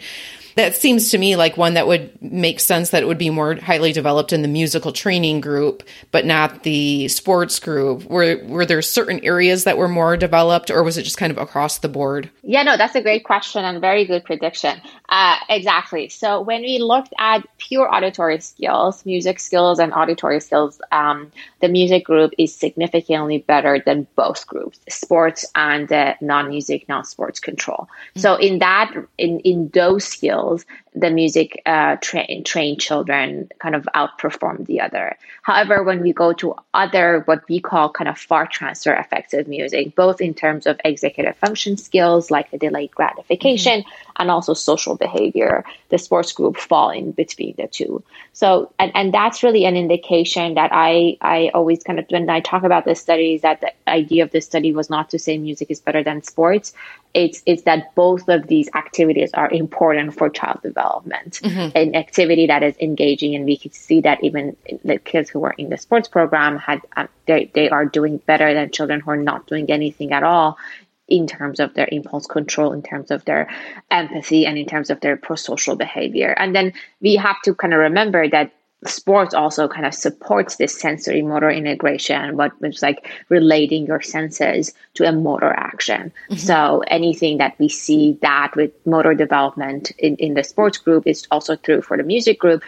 that 0.56 0.76
seems 0.76 1.10
to 1.10 1.18
me 1.18 1.36
like 1.36 1.56
one 1.56 1.74
that 1.74 1.86
would 1.86 2.10
make 2.22 2.60
sense 2.60 2.90
that 2.90 3.02
it 3.02 3.06
would 3.06 3.18
be 3.18 3.30
more 3.30 3.56
highly 3.56 3.92
developed 3.92 4.32
in 4.32 4.42
the 4.42 4.48
musical 4.48 4.92
training 4.92 5.40
group, 5.40 5.82
but 6.10 6.24
not 6.24 6.62
the 6.62 7.08
sports 7.08 7.58
group. 7.58 8.04
Were 8.04 8.42
were 8.44 8.66
there 8.66 8.82
certain 8.82 9.20
areas 9.24 9.64
that 9.64 9.76
were 9.76 9.88
more 9.88 10.16
developed, 10.16 10.70
or 10.70 10.82
was 10.82 10.96
it 10.96 11.02
just 11.02 11.18
kind 11.18 11.30
of 11.30 11.38
across 11.38 11.78
the 11.78 11.88
board? 11.88 12.30
Yeah, 12.42 12.62
no, 12.62 12.76
that's 12.76 12.94
a 12.94 13.02
great 13.02 13.24
question 13.24 13.64
and 13.64 13.80
very 13.80 14.04
good 14.04 14.24
prediction. 14.24 14.80
Uh, 15.08 15.36
exactly. 15.48 16.08
So 16.08 16.40
when 16.40 16.62
we 16.62 16.78
looked 16.78 17.12
at 17.18 17.46
pure 17.58 17.92
auditory 17.92 18.40
skills, 18.40 19.04
music 19.04 19.40
skills, 19.40 19.78
and 19.78 19.92
auditory 19.92 20.40
skills, 20.40 20.80
um, 20.92 21.32
the 21.60 21.68
music 21.68 22.04
group 22.04 22.32
is 22.38 22.54
significantly 22.54 23.38
better 23.38 23.82
than 23.84 24.06
both 24.16 24.46
groups, 24.46 24.78
sports 24.88 25.44
and 25.54 25.90
uh, 25.92 26.14
non-music, 26.20 26.88
non-sports 26.88 27.40
control. 27.40 27.88
Mm-hmm. 27.88 28.20
So 28.20 28.36
in 28.36 28.58
that, 28.60 28.94
in 29.18 29.40
in 29.40 29.68
those 29.68 30.04
skills 30.04 30.43
skills, 30.44 30.66
the 30.94 31.10
music 31.10 31.60
uh, 31.66 31.96
tra- 32.00 32.42
trained 32.42 32.80
children 32.80 33.50
kind 33.58 33.74
of 33.74 33.88
outperform 33.94 34.64
the 34.66 34.80
other. 34.80 35.16
However, 35.42 35.82
when 35.82 36.00
we 36.00 36.12
go 36.12 36.32
to 36.34 36.54
other 36.72 37.22
what 37.24 37.42
we 37.48 37.58
call 37.58 37.90
kind 37.90 38.08
of 38.08 38.16
far 38.16 38.46
transfer 38.46 38.94
effects 38.94 39.34
of 39.34 39.48
music, 39.48 39.96
both 39.96 40.20
in 40.20 40.34
terms 40.34 40.66
of 40.66 40.80
executive 40.84 41.36
function 41.36 41.76
skills 41.76 42.30
like 42.30 42.50
the 42.52 42.58
delayed 42.58 42.92
gratification 42.92 43.80
mm-hmm. 43.80 44.12
and 44.16 44.30
also 44.30 44.54
social 44.54 44.94
behavior, 44.94 45.64
the 45.88 45.98
sports 45.98 46.30
group 46.32 46.56
fall 46.56 46.90
in 46.90 47.10
between 47.10 47.54
the 47.56 47.66
two. 47.66 48.02
So, 48.32 48.72
and, 48.78 48.92
and 48.94 49.12
that's 49.12 49.42
really 49.42 49.64
an 49.64 49.76
indication 49.76 50.54
that 50.54 50.70
I 50.72 51.16
I 51.20 51.50
always 51.54 51.82
kind 51.82 51.98
of 51.98 52.06
when 52.08 52.30
I 52.30 52.38
talk 52.40 52.62
about 52.62 52.84
the 52.84 52.94
studies 52.94 53.42
that 53.42 53.60
the 53.62 53.72
idea 53.88 54.22
of 54.22 54.30
this 54.30 54.46
study 54.46 54.72
was 54.72 54.88
not 54.88 55.10
to 55.10 55.18
say 55.18 55.38
music 55.38 55.72
is 55.72 55.80
better 55.80 56.04
than 56.04 56.22
sports. 56.22 56.72
It's 57.14 57.42
it's 57.46 57.62
that 57.62 57.94
both 57.96 58.28
of 58.28 58.46
these 58.46 58.68
activities 58.74 59.30
are 59.34 59.50
important 59.50 60.14
for 60.14 60.28
child 60.28 60.62
development. 60.62 60.83
Mm-hmm. 60.84 61.76
An 61.76 61.94
activity 61.94 62.46
that 62.46 62.62
is 62.62 62.76
engaging, 62.80 63.34
and 63.34 63.44
we 63.44 63.56
could 63.56 63.74
see 63.74 64.00
that 64.02 64.22
even 64.22 64.56
the 64.84 64.98
kids 64.98 65.30
who 65.30 65.40
were 65.40 65.54
in 65.56 65.70
the 65.70 65.78
sports 65.78 66.08
program 66.08 66.58
had 66.58 66.80
um, 66.96 67.08
they 67.26 67.50
they 67.54 67.68
are 67.68 67.86
doing 67.86 68.18
better 68.18 68.52
than 68.54 68.70
children 68.70 69.00
who 69.00 69.10
are 69.10 69.16
not 69.16 69.46
doing 69.46 69.70
anything 69.70 70.12
at 70.12 70.22
all 70.22 70.58
in 71.06 71.26
terms 71.26 71.60
of 71.60 71.74
their 71.74 71.88
impulse 71.90 72.26
control, 72.26 72.72
in 72.72 72.82
terms 72.82 73.10
of 73.10 73.24
their 73.24 73.48
empathy, 73.90 74.46
and 74.46 74.56
in 74.56 74.66
terms 74.66 74.90
of 74.90 75.00
their 75.00 75.16
pro-social 75.16 75.76
behavior. 75.76 76.30
And 76.36 76.54
then 76.54 76.72
we 77.00 77.16
have 77.16 77.40
to 77.42 77.54
kind 77.54 77.74
of 77.74 77.80
remember 77.80 78.28
that 78.28 78.52
sports 78.86 79.34
also 79.34 79.68
kind 79.68 79.86
of 79.86 79.94
supports 79.94 80.56
this 80.56 80.78
sensory 80.78 81.22
motor 81.22 81.50
integration 81.50 82.36
what 82.36 82.58
was 82.60 82.82
like 82.82 83.08
relating 83.28 83.86
your 83.86 84.00
senses 84.00 84.72
to 84.94 85.08
a 85.08 85.12
motor 85.12 85.52
action 85.56 86.12
mm-hmm. 86.28 86.36
so 86.36 86.82
anything 86.88 87.38
that 87.38 87.58
we 87.58 87.68
see 87.68 88.18
that 88.22 88.54
with 88.56 88.72
motor 88.86 89.14
development 89.14 89.90
in, 89.98 90.16
in 90.16 90.34
the 90.34 90.44
sports 90.44 90.78
group 90.78 91.06
is 91.06 91.26
also 91.30 91.56
true 91.56 91.80
for 91.80 91.96
the 91.96 92.02
music 92.02 92.38
group 92.38 92.62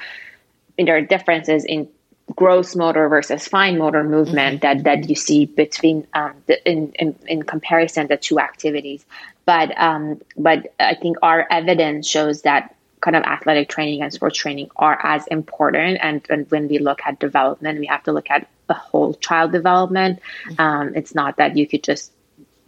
and 0.79 0.89
there 0.89 0.97
are 0.97 1.03
differences 1.03 1.65
in 1.65 1.89
gross 2.35 2.75
motor 2.75 3.09
versus 3.09 3.47
fine 3.47 3.79
motor 3.79 4.03
movement 4.03 4.61
mm-hmm. 4.61 4.83
that, 4.83 5.01
that 5.01 5.09
you 5.09 5.15
see 5.15 5.47
between 5.47 6.07
um, 6.15 6.35
the, 6.47 6.71
in, 6.71 6.93
in, 6.99 7.15
in 7.27 7.43
comparison 7.43 8.09
the 8.09 8.17
two 8.17 8.41
activities. 8.41 9.05
But 9.45 9.79
um, 9.81 10.21
but 10.37 10.75
I 10.81 10.95
think 10.97 11.19
our 11.23 11.47
evidence 11.51 12.09
shows 12.09 12.43
that 12.43 12.76
kind 13.01 13.17
of 13.17 13.23
athletic 13.23 13.69
training 13.69 14.03
and 14.03 14.13
sports 14.13 14.39
training 14.39 14.71
are 14.77 14.99
as 15.03 15.27
important. 15.27 15.99
And, 16.01 16.25
and 16.31 16.51
when 16.51 16.69
we 16.69 16.79
look 16.79 17.01
at 17.05 17.21
development, 17.21 17.79
we 17.79 17.87
have 17.87 18.03
to 18.05 18.13
look 18.13 18.31
at 18.31 18.49
the 18.67 18.75
whole 18.75 19.15
child 19.15 19.53
development. 19.53 20.21
Mm-hmm. 20.49 20.61
Um, 20.61 20.95
it's 20.95 21.15
not 21.15 21.37
that 21.37 21.57
you 21.57 21.67
could 21.67 21.85
just 21.85 22.13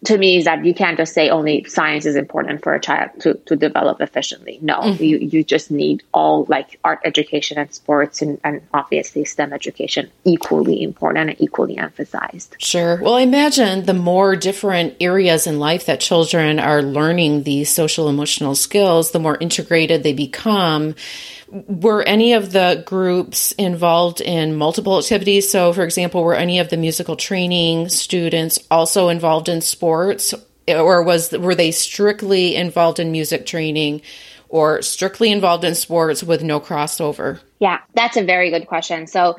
to 0.04 0.16
me 0.16 0.36
is 0.36 0.44
that 0.44 0.64
you 0.64 0.74
can't 0.74 0.96
just 0.96 1.12
say 1.12 1.28
only 1.28 1.64
science 1.64 2.06
is 2.06 2.14
important 2.14 2.62
for 2.62 2.74
a 2.74 2.80
child 2.80 3.10
to, 3.20 3.34
to 3.46 3.56
develop 3.56 4.00
efficiently. 4.00 4.58
No, 4.62 4.80
mm-hmm. 4.80 5.02
you, 5.02 5.18
you 5.18 5.44
just 5.44 5.70
need 5.70 6.04
all 6.14 6.44
like 6.48 6.78
art 6.84 7.00
education 7.04 7.58
and 7.58 7.72
sports 7.74 8.22
and, 8.22 8.40
and 8.44 8.62
obviously 8.72 9.24
STEM 9.24 9.52
education 9.52 10.10
equally 10.24 10.82
important 10.82 11.30
and 11.30 11.40
equally 11.40 11.76
emphasized. 11.76 12.54
Sure. 12.58 13.00
Well, 13.02 13.14
I 13.14 13.22
imagine 13.22 13.86
the 13.86 13.94
more 13.94 14.36
different 14.36 14.96
areas 15.00 15.46
in 15.46 15.58
life 15.58 15.86
that 15.86 16.00
children 16.00 16.60
are 16.60 16.82
learning 16.82 17.42
these 17.42 17.68
social 17.68 18.08
emotional 18.08 18.54
skills, 18.54 19.10
the 19.10 19.18
more 19.18 19.36
integrated 19.36 20.04
they 20.04 20.12
become 20.12 20.94
were 21.50 22.02
any 22.02 22.34
of 22.34 22.52
the 22.52 22.82
groups 22.86 23.52
involved 23.52 24.20
in 24.20 24.56
multiple 24.56 24.98
activities? 24.98 25.50
So, 25.50 25.72
for 25.72 25.84
example, 25.84 26.22
were 26.22 26.34
any 26.34 26.58
of 26.58 26.68
the 26.68 26.76
musical 26.76 27.16
training 27.16 27.88
students 27.88 28.58
also 28.70 29.08
involved 29.08 29.48
in 29.48 29.60
sports, 29.60 30.34
or 30.68 31.02
was 31.02 31.32
were 31.32 31.54
they 31.54 31.70
strictly 31.70 32.54
involved 32.54 32.98
in 32.98 33.12
music 33.12 33.46
training, 33.46 34.02
or 34.48 34.82
strictly 34.82 35.32
involved 35.32 35.64
in 35.64 35.74
sports 35.74 36.22
with 36.22 36.42
no 36.42 36.60
crossover? 36.60 37.40
Yeah, 37.58 37.80
that's 37.94 38.16
a 38.16 38.24
very 38.24 38.50
good 38.50 38.66
question. 38.66 39.06
So, 39.06 39.36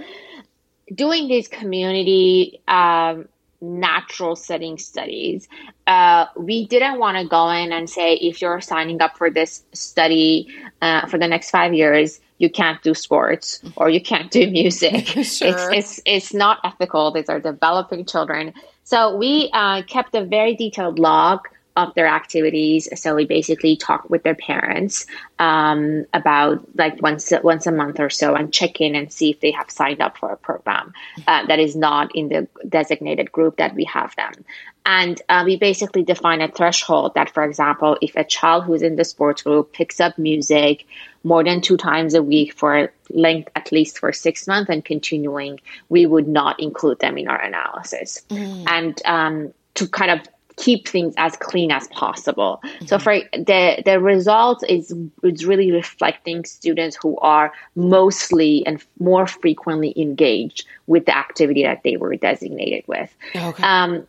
doing 0.94 1.28
these 1.28 1.48
community 1.48 2.62
um, 2.68 3.28
natural 3.62 4.36
setting 4.36 4.78
studies. 4.78 5.48
Uh, 5.86 6.26
we 6.38 6.66
didn't 6.68 7.00
want 7.00 7.18
to 7.18 7.28
go 7.28 7.50
in 7.50 7.72
and 7.72 7.90
say, 7.90 8.16
if 8.16 8.42
you're 8.42 8.62
signing 8.62 9.02
up 9.02 9.18
for 9.18 9.30
this 9.30 9.64
study 9.74 10.48
uh, 10.82 11.06
for 11.08 11.18
the 11.18 11.28
next 11.28 11.50
five 11.50 11.74
years, 11.74 12.20
you 12.38 12.50
can't 12.50 12.82
do 12.82 12.94
sports 12.94 13.62
or 13.76 13.90
you 13.90 14.02
can't 14.02 14.32
do 14.32 14.50
music. 14.50 15.06
sure. 15.08 15.24
it's, 15.24 15.68
it's, 15.72 16.02
it's 16.06 16.34
not 16.34 16.60
ethical. 16.64 17.12
These 17.12 17.28
are 17.30 17.40
developing 17.40 18.06
children. 18.06 18.54
So 18.84 19.16
we 19.16 19.50
uh, 19.54 19.84
kept 19.84 20.16
a 20.16 20.24
very 20.24 20.56
detailed 20.56 20.98
log 20.98 21.48
of 21.80 21.94
their 21.96 22.08
activities. 22.08 22.90
So 23.00 23.16
we 23.16 23.26
basically 23.26 23.78
talk 23.78 24.10
with 24.10 24.24
their 24.24 24.36
parents 24.36 25.06
um, 25.38 26.06
about 26.14 26.66
like 26.76 27.02
once 27.02 27.32
once 27.44 27.68
a 27.68 27.72
month 27.72 28.00
or 28.00 28.10
so 28.10 28.36
and 28.36 28.52
check 28.52 28.82
in 28.82 28.96
and 28.96 29.12
see 29.12 29.32
if 29.32 29.40
they 29.40 29.52
have 29.52 29.72
signed 29.72 30.02
up 30.02 30.18
for 30.18 30.32
a 30.32 30.38
program 30.38 30.94
uh, 31.28 31.46
that 31.48 31.60
is 31.60 31.76
not 31.76 32.16
in 32.16 32.30
the 32.30 32.48
designated 32.68 33.32
group 33.32 33.58
that 33.58 33.76
we 33.76 33.86
have 33.86 34.16
them. 34.16 34.34
And 34.86 35.22
uh, 35.30 35.44
we 35.46 35.58
basically 35.58 36.04
define 36.04 36.42
a 36.42 36.48
threshold 36.48 37.14
that, 37.16 37.30
for 37.30 37.44
example, 37.44 37.98
if 38.02 38.16
a 38.16 38.24
child 38.24 38.64
who's 38.64 38.82
in 38.82 38.96
the 38.96 39.06
sports 39.06 39.44
group 39.44 39.72
picks 39.72 40.00
up 40.00 40.18
music 40.18 40.86
more 41.24 41.44
than 41.44 41.62
two 41.62 41.78
times 41.78 42.14
a 42.14 42.24
week 42.24 42.54
for 42.54 42.92
length 43.10 43.50
at 43.56 43.72
least 43.72 44.00
for 44.00 44.12
six 44.12 44.48
months 44.48 44.70
and 44.70 44.84
continuing, 44.84 45.60
we 45.90 46.06
would 46.06 46.28
not 46.28 46.60
include 46.60 47.00
them 47.00 47.18
in 47.18 47.28
our 47.28 47.40
analysis. 47.40 48.26
Mm. 48.30 48.64
And 48.68 49.02
um, 49.06 49.54
to 49.76 49.88
kind 49.88 50.12
of 50.12 50.28
keep 50.60 50.88
things 50.88 51.14
as 51.18 51.36
clean 51.38 51.72
as 51.72 51.88
possible. 51.88 52.60
Mm-hmm. 52.64 52.86
So 52.86 53.00
for 53.00 53.20
the 53.34 53.82
the 53.84 54.00
result 54.00 54.64
is 54.68 54.94
is 55.24 55.46
really 55.46 55.72
reflecting 55.72 56.46
students 56.46 56.98
who 57.02 57.18
are 57.20 57.54
mostly 57.76 58.66
and 58.66 58.84
more 59.00 59.26
frequently 59.26 59.94
engaged 59.96 60.66
with 60.88 61.06
the 61.06 61.18
activity 61.18 61.64
that 61.64 61.82
they 61.84 61.98
were 61.98 62.16
designated 62.16 62.84
with. 62.88 63.16
Okay. 63.36 63.64
Um, 63.64 64.06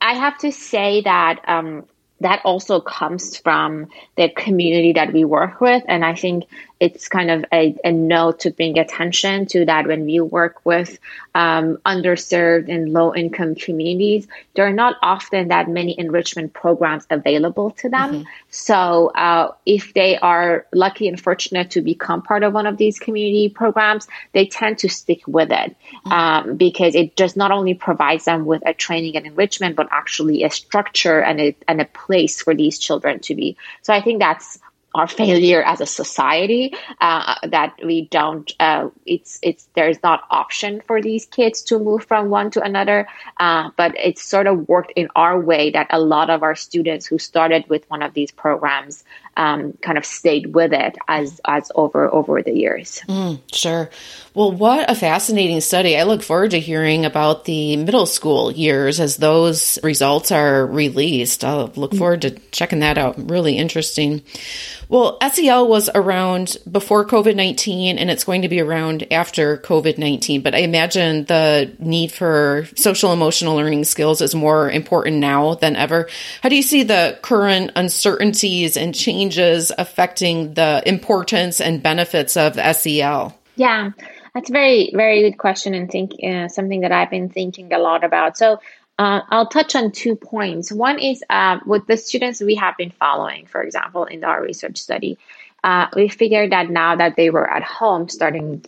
I 0.00 0.14
have 0.14 0.38
to 0.38 0.52
say 0.52 1.00
that 1.02 1.40
um, 1.48 1.84
that 2.20 2.42
also 2.44 2.80
comes 2.80 3.36
from 3.36 3.88
the 4.16 4.28
community 4.28 4.92
that 4.94 5.12
we 5.12 5.24
work 5.24 5.60
with, 5.60 5.82
and 5.86 6.04
I 6.04 6.14
think 6.14 6.44
it's 6.80 7.08
kind 7.08 7.30
of 7.30 7.44
a, 7.52 7.76
a 7.84 7.90
note 7.90 8.40
to 8.40 8.50
bring 8.50 8.78
attention 8.78 9.46
to 9.46 9.64
that 9.64 9.86
when 9.86 10.04
we 10.04 10.20
work 10.20 10.64
with 10.64 10.98
um, 11.34 11.78
underserved 11.84 12.72
and 12.72 12.92
low 12.92 13.14
income 13.14 13.54
communities, 13.54 14.28
there 14.54 14.66
are 14.66 14.72
not 14.72 14.96
often 15.02 15.48
that 15.48 15.68
many 15.68 15.98
enrichment 15.98 16.52
programs 16.52 17.06
available 17.10 17.72
to 17.72 17.88
them. 17.88 18.10
Mm-hmm. 18.10 18.22
So, 18.50 19.08
uh, 19.08 19.52
if 19.66 19.92
they 19.94 20.18
are 20.18 20.66
lucky 20.72 21.08
and 21.08 21.20
fortunate 21.20 21.72
to 21.72 21.80
become 21.80 22.22
part 22.22 22.42
of 22.42 22.52
one 22.52 22.66
of 22.66 22.76
these 22.76 22.98
community 22.98 23.48
programs, 23.48 24.06
they 24.32 24.46
tend 24.46 24.78
to 24.78 24.88
stick 24.88 25.26
with 25.26 25.50
it 25.50 25.76
mm-hmm. 26.06 26.12
um, 26.12 26.56
because 26.56 26.94
it 26.94 27.16
just 27.16 27.36
not 27.36 27.50
only 27.50 27.74
provides 27.74 28.24
them 28.24 28.46
with 28.46 28.62
a 28.64 28.72
training 28.72 29.16
and 29.16 29.26
enrichment, 29.26 29.74
but 29.74 29.88
actually 29.90 30.44
a 30.44 30.50
structure 30.50 31.20
and 31.20 31.40
a, 31.40 31.56
and 31.66 31.80
a 31.80 31.84
place 32.08 32.42
for 32.42 32.54
these 32.54 32.78
children 32.86 33.20
to 33.20 33.34
be. 33.34 33.56
So, 33.82 33.92
I 33.94 34.00
think 34.02 34.18
that's 34.18 34.58
our 34.98 35.06
failure 35.06 35.62
as 35.62 35.80
a 35.80 35.86
society 35.86 36.74
uh, 37.00 37.34
that 37.44 37.74
we 37.84 38.06
don't 38.06 38.52
uh, 38.60 38.88
it's 39.06 39.38
it's 39.42 39.68
there's 39.74 40.02
not 40.02 40.24
option 40.30 40.80
for 40.86 41.00
these 41.00 41.26
kids 41.26 41.62
to 41.62 41.78
move 41.78 42.04
from 42.04 42.30
one 42.30 42.50
to 42.50 42.60
another 42.60 43.06
uh, 43.38 43.70
but 43.76 43.94
it's 43.96 44.22
sort 44.22 44.46
of 44.46 44.68
worked 44.68 44.92
in 44.96 45.08
our 45.14 45.40
way 45.40 45.70
that 45.70 45.86
a 45.90 46.00
lot 46.00 46.30
of 46.30 46.42
our 46.42 46.54
students 46.54 47.06
who 47.06 47.18
started 47.18 47.64
with 47.68 47.88
one 47.88 48.02
of 48.02 48.12
these 48.12 48.30
programs 48.30 49.04
um, 49.38 49.72
kind 49.80 49.96
of 49.96 50.04
stayed 50.04 50.52
with 50.52 50.72
it 50.72 50.98
as 51.06 51.40
as 51.46 51.70
over 51.74 52.12
over 52.12 52.42
the 52.42 52.52
years. 52.52 53.00
Mm, 53.08 53.40
sure. 53.52 53.88
Well, 54.34 54.52
what 54.52 54.90
a 54.90 54.94
fascinating 54.96 55.60
study! 55.60 55.96
I 55.96 56.02
look 56.02 56.22
forward 56.22 56.50
to 56.50 56.60
hearing 56.60 57.04
about 57.04 57.44
the 57.44 57.76
middle 57.76 58.06
school 58.06 58.50
years 58.50 58.98
as 58.98 59.16
those 59.16 59.78
results 59.82 60.32
are 60.32 60.66
released. 60.66 61.44
I'll 61.44 61.72
look 61.76 61.92
mm. 61.92 61.98
forward 61.98 62.22
to 62.22 62.30
checking 62.50 62.80
that 62.80 62.98
out. 62.98 63.30
Really 63.30 63.56
interesting. 63.56 64.22
Well, 64.88 65.18
SEL 65.20 65.68
was 65.68 65.90
around 65.94 66.56
before 66.70 67.04
COVID 67.04 67.36
19 67.36 67.98
and 67.98 68.10
it's 68.10 68.24
going 68.24 68.42
to 68.42 68.48
be 68.48 68.60
around 68.60 69.06
after 69.12 69.58
COVID 69.58 69.98
19. 69.98 70.40
But 70.40 70.54
I 70.54 70.58
imagine 70.58 71.26
the 71.26 71.70
need 71.78 72.10
for 72.10 72.66
social 72.74 73.12
emotional 73.12 73.56
learning 73.56 73.84
skills 73.84 74.22
is 74.22 74.34
more 74.34 74.70
important 74.70 75.16
now 75.16 75.54
than 75.54 75.76
ever. 75.76 76.08
How 76.42 76.48
do 76.48 76.56
you 76.56 76.62
see 76.62 76.84
the 76.84 77.18
current 77.20 77.72
uncertainties 77.76 78.78
and 78.78 78.94
changes 78.94 79.70
affecting 79.76 80.54
the 80.54 80.82
importance 80.86 81.60
and 81.60 81.82
benefits 81.82 82.36
of 82.38 82.54
SEL? 82.54 83.38
Yeah. 83.56 83.90
That's 84.34 84.50
a 84.50 84.52
very, 84.52 84.92
very 84.94 85.22
good 85.22 85.36
question, 85.36 85.74
and 85.74 85.90
think 85.90 86.12
uh, 86.22 86.46
something 86.46 86.82
that 86.82 86.92
I've 86.92 87.10
been 87.10 87.28
thinking 87.28 87.72
a 87.72 87.78
lot 87.78 88.04
about. 88.04 88.38
So, 88.38 88.60
uh, 88.98 89.22
I'll 89.30 89.46
touch 89.46 89.76
on 89.76 89.92
two 89.92 90.16
points. 90.16 90.72
One 90.72 90.98
is 90.98 91.22
uh, 91.30 91.58
with 91.64 91.86
the 91.86 91.96
students 91.96 92.40
we 92.40 92.56
have 92.56 92.76
been 92.76 92.90
following, 92.90 93.46
for 93.46 93.62
example, 93.62 94.04
in 94.04 94.24
our 94.24 94.42
research 94.42 94.78
study, 94.78 95.16
uh, 95.64 95.86
we 95.94 96.08
figured 96.08 96.52
that 96.52 96.70
now 96.70 96.96
that 96.96 97.16
they 97.16 97.30
were 97.30 97.48
at 97.48 97.62
home 97.62 98.08
starting 98.08 98.62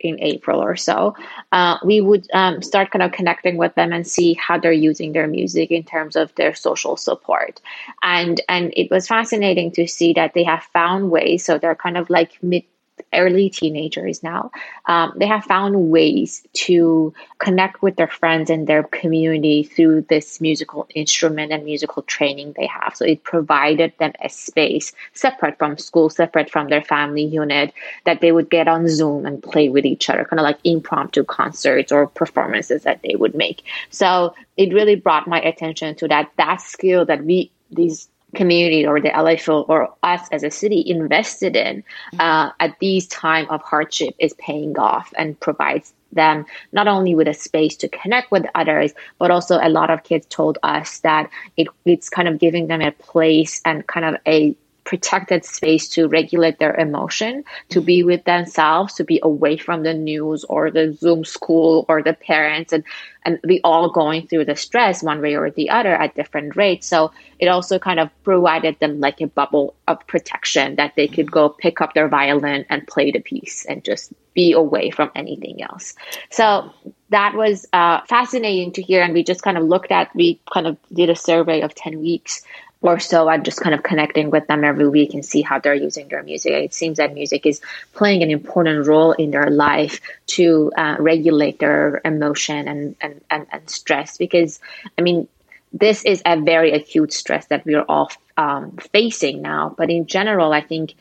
in 0.00 0.20
April 0.20 0.62
or 0.62 0.76
so, 0.76 1.16
uh, 1.52 1.78
we 1.82 2.00
would 2.00 2.28
um, 2.34 2.62
start 2.62 2.90
kind 2.90 3.02
of 3.02 3.12
connecting 3.12 3.56
with 3.56 3.74
them 3.74 3.92
and 3.92 4.06
see 4.06 4.34
how 4.34 4.58
they're 4.58 4.72
using 4.72 5.12
their 5.12 5.26
music 5.26 5.70
in 5.70 5.82
terms 5.82 6.16
of 6.16 6.34
their 6.34 6.54
social 6.54 6.96
support. 6.96 7.60
And 8.02 8.40
and 8.48 8.72
it 8.76 8.90
was 8.90 9.08
fascinating 9.08 9.72
to 9.72 9.86
see 9.86 10.12
that 10.14 10.34
they 10.34 10.44
have 10.44 10.62
found 10.72 11.10
ways. 11.10 11.44
So 11.44 11.58
they're 11.58 11.74
kind 11.74 11.96
of 11.96 12.10
like 12.10 12.42
mid 12.42 12.64
early 13.12 13.50
teenagers 13.50 14.22
now, 14.22 14.50
um, 14.86 15.12
they 15.16 15.26
have 15.26 15.44
found 15.44 15.90
ways 15.90 16.46
to 16.52 17.12
connect 17.38 17.82
with 17.82 17.96
their 17.96 18.08
friends 18.08 18.50
and 18.50 18.66
their 18.66 18.82
community 18.82 19.62
through 19.62 20.02
this 20.02 20.40
musical 20.40 20.86
instrument 20.94 21.52
and 21.52 21.64
musical 21.64 22.02
training 22.02 22.54
they 22.56 22.66
have. 22.66 22.94
So 22.94 23.04
it 23.04 23.24
provided 23.24 23.92
them 23.98 24.12
a 24.22 24.28
space 24.28 24.92
separate 25.12 25.58
from 25.58 25.78
school, 25.78 26.10
separate 26.10 26.50
from 26.50 26.68
their 26.68 26.82
family 26.82 27.24
unit, 27.24 27.72
that 28.04 28.20
they 28.20 28.32
would 28.32 28.50
get 28.50 28.68
on 28.68 28.88
Zoom 28.88 29.26
and 29.26 29.42
play 29.42 29.68
with 29.68 29.84
each 29.84 30.08
other, 30.08 30.24
kind 30.24 30.40
of 30.40 30.44
like 30.44 30.58
impromptu 30.64 31.24
concerts 31.24 31.92
or 31.92 32.06
performances 32.06 32.82
that 32.82 33.00
they 33.02 33.16
would 33.16 33.34
make. 33.34 33.62
So 33.90 34.34
it 34.56 34.72
really 34.72 34.96
brought 34.96 35.26
my 35.26 35.40
attention 35.40 35.94
to 35.96 36.08
that 36.08 36.30
that 36.36 36.60
skill 36.60 37.04
that 37.06 37.24
we 37.24 37.50
these 37.70 38.08
community 38.34 38.86
or 38.86 39.00
the 39.00 39.08
LA 39.08 39.36
Phil 39.36 39.64
or 39.68 39.94
us 40.02 40.26
as 40.32 40.42
a 40.42 40.50
city 40.50 40.82
invested 40.86 41.56
in 41.56 41.82
mm-hmm. 41.82 42.20
uh, 42.20 42.50
at 42.60 42.78
these 42.80 43.06
time 43.08 43.48
of 43.50 43.62
hardship 43.62 44.14
is 44.18 44.34
paying 44.34 44.78
off 44.78 45.12
and 45.16 45.38
provides 45.40 45.92
them 46.12 46.46
not 46.72 46.86
only 46.86 47.14
with 47.14 47.28
a 47.28 47.34
space 47.34 47.76
to 47.76 47.88
connect 47.88 48.30
with 48.30 48.44
others, 48.54 48.92
but 49.18 49.30
also 49.30 49.58
a 49.60 49.68
lot 49.68 49.90
of 49.90 50.04
kids 50.04 50.26
told 50.26 50.58
us 50.62 51.00
that 51.00 51.28
it, 51.56 51.68
it's 51.84 52.08
kind 52.08 52.28
of 52.28 52.38
giving 52.38 52.68
them 52.68 52.80
a 52.80 52.92
place 52.92 53.60
and 53.64 53.86
kind 53.86 54.06
of 54.06 54.20
a 54.26 54.56
protected 54.84 55.44
space 55.44 55.88
to 55.88 56.06
regulate 56.08 56.58
their 56.58 56.74
emotion, 56.74 57.44
to 57.70 57.80
be 57.80 58.02
with 58.02 58.24
themselves, 58.24 58.94
to 58.94 59.04
be 59.04 59.18
away 59.22 59.56
from 59.56 59.82
the 59.82 59.94
news 59.94 60.44
or 60.44 60.70
the 60.70 60.92
Zoom 60.92 61.24
school 61.24 61.86
or 61.88 62.02
the 62.02 62.14
parents 62.14 62.72
and 62.72 62.84
and 63.24 63.40
we 63.44 63.60
all 63.64 63.90
going 63.90 64.26
through 64.26 64.44
the 64.44 64.56
stress 64.56 65.02
one 65.02 65.20
way 65.20 65.34
or 65.34 65.50
the 65.50 65.70
other 65.70 65.94
at 65.94 66.14
different 66.14 66.56
rates. 66.56 66.86
So 66.86 67.12
it 67.38 67.46
also 67.46 67.78
kind 67.78 67.98
of 67.98 68.10
provided 68.22 68.78
them 68.80 69.00
like 69.00 69.20
a 69.20 69.26
bubble 69.26 69.74
of 69.88 70.06
protection 70.06 70.76
that 70.76 70.94
they 70.96 71.08
could 71.08 71.30
go 71.30 71.48
pick 71.48 71.80
up 71.80 71.94
their 71.94 72.08
violin 72.08 72.66
and 72.68 72.86
play 72.86 73.10
the 73.10 73.20
piece 73.20 73.64
and 73.64 73.82
just 73.82 74.12
be 74.34 74.52
away 74.52 74.90
from 74.90 75.10
anything 75.14 75.62
else. 75.62 75.94
So 76.30 76.70
that 77.10 77.34
was 77.34 77.66
uh, 77.72 78.00
fascinating 78.08 78.72
to 78.72 78.82
hear. 78.82 79.02
And 79.02 79.14
we 79.14 79.22
just 79.22 79.42
kind 79.42 79.56
of 79.56 79.64
looked 79.64 79.92
at, 79.92 80.14
we 80.14 80.40
kind 80.52 80.66
of 80.66 80.76
did 80.92 81.08
a 81.08 81.16
survey 81.16 81.62
of 81.62 81.74
10 81.74 82.00
weeks 82.00 82.42
or 82.84 83.00
so 83.00 83.30
I'm 83.30 83.42
just 83.44 83.62
kind 83.62 83.74
of 83.74 83.82
connecting 83.82 84.28
with 84.28 84.46
them 84.46 84.62
every 84.62 84.86
week 84.86 85.14
and 85.14 85.24
see 85.24 85.40
how 85.40 85.58
they're 85.58 85.74
using 85.74 86.08
their 86.08 86.22
music. 86.22 86.52
It 86.52 86.74
seems 86.74 86.98
that 86.98 87.14
music 87.14 87.46
is 87.46 87.62
playing 87.94 88.22
an 88.22 88.30
important 88.30 88.86
role 88.86 89.12
in 89.12 89.30
their 89.30 89.48
life 89.48 90.02
to 90.36 90.70
uh, 90.76 90.96
regulate 90.98 91.58
their 91.58 92.02
emotion 92.04 92.68
and, 92.68 92.94
and, 93.00 93.22
and, 93.30 93.46
and, 93.50 93.70
stress 93.70 94.18
because, 94.18 94.60
I 94.98 95.00
mean, 95.00 95.28
this 95.72 96.04
is 96.04 96.20
a 96.26 96.38
very 96.38 96.72
acute 96.72 97.14
stress 97.14 97.46
that 97.46 97.64
we're 97.64 97.82
all 97.88 98.10
um, 98.36 98.72
facing 98.92 99.40
now. 99.40 99.74
But 99.74 99.88
in 99.88 100.06
general, 100.06 100.52
I 100.52 100.60
think 100.60 100.94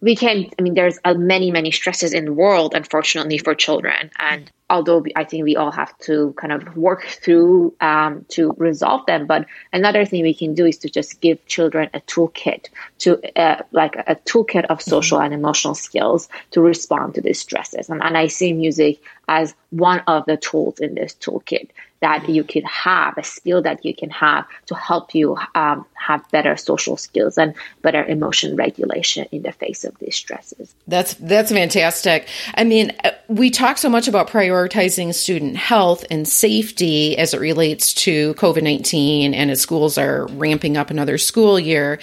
we 0.00 0.14
can 0.14 0.50
i 0.58 0.62
mean 0.62 0.74
there's 0.74 0.98
uh, 1.04 1.14
many 1.14 1.50
many 1.50 1.70
stresses 1.70 2.12
in 2.12 2.24
the 2.26 2.32
world 2.32 2.74
unfortunately 2.74 3.38
for 3.38 3.54
children. 3.54 4.10
And 4.18 4.50
although 4.68 5.04
i 5.14 5.24
think 5.24 5.44
we 5.44 5.56
all 5.56 5.70
have 5.70 5.96
to 5.98 6.34
kind 6.36 6.52
of 6.52 6.76
work 6.76 7.04
through 7.04 7.74
um, 7.80 8.24
to 8.28 8.52
resolve 8.58 9.06
them 9.06 9.26
but 9.26 9.46
another 9.72 10.04
thing 10.04 10.22
we 10.22 10.34
can 10.34 10.54
do 10.54 10.66
is 10.66 10.78
to 10.78 10.90
just 10.90 11.20
give 11.20 11.44
children 11.46 11.88
a 11.94 12.00
toolkit 12.00 12.68
to 12.98 13.20
uh, 13.40 13.62
like 13.72 13.94
a 13.96 14.16
toolkit 14.26 14.64
of 14.66 14.78
mm-hmm. 14.78 14.90
social 14.90 15.20
and 15.20 15.32
emotional 15.32 15.74
skills 15.74 16.28
to 16.50 16.60
respond 16.60 17.14
to 17.14 17.20
these 17.20 17.40
stresses. 17.40 17.88
And, 17.88 18.02
and 18.02 18.16
i 18.18 18.26
see 18.26 18.52
music 18.52 19.00
as 19.28 19.54
one 19.70 20.02
of 20.06 20.26
the 20.26 20.36
tools 20.36 20.80
in 20.80 20.94
this 20.94 21.14
toolkit 21.14 21.70
that 22.00 22.28
you 22.28 22.44
could 22.44 22.64
have, 22.64 23.16
a 23.16 23.24
skill 23.24 23.62
that 23.62 23.84
you 23.84 23.94
can 23.94 24.10
have 24.10 24.46
to 24.66 24.74
help 24.74 25.14
you 25.14 25.36
um, 25.54 25.86
have 25.94 26.28
better 26.30 26.56
social 26.56 26.96
skills 26.96 27.38
and 27.38 27.54
better 27.82 28.04
emotion 28.04 28.54
regulation 28.56 29.26
in 29.32 29.42
the 29.42 29.52
face 29.52 29.84
of 29.84 29.98
these 29.98 30.14
stresses. 30.14 30.74
That's 30.86 31.14
that's 31.14 31.50
fantastic. 31.50 32.28
I 32.54 32.64
mean, 32.64 32.92
uh, 33.02 33.12
we 33.28 33.50
talk 33.50 33.78
so 33.78 33.88
much 33.88 34.08
about 34.08 34.28
prioritizing 34.28 35.14
student 35.14 35.56
health 35.56 36.04
and 36.10 36.28
safety 36.28 37.16
as 37.16 37.32
it 37.34 37.40
relates 37.40 37.94
to 37.94 38.34
COVID 38.34 38.62
nineteen, 38.62 39.34
and 39.34 39.50
as 39.50 39.60
schools 39.60 39.96
are 39.96 40.26
ramping 40.32 40.76
up 40.76 40.90
another 40.90 41.18
school 41.18 41.58
year, 41.58 41.98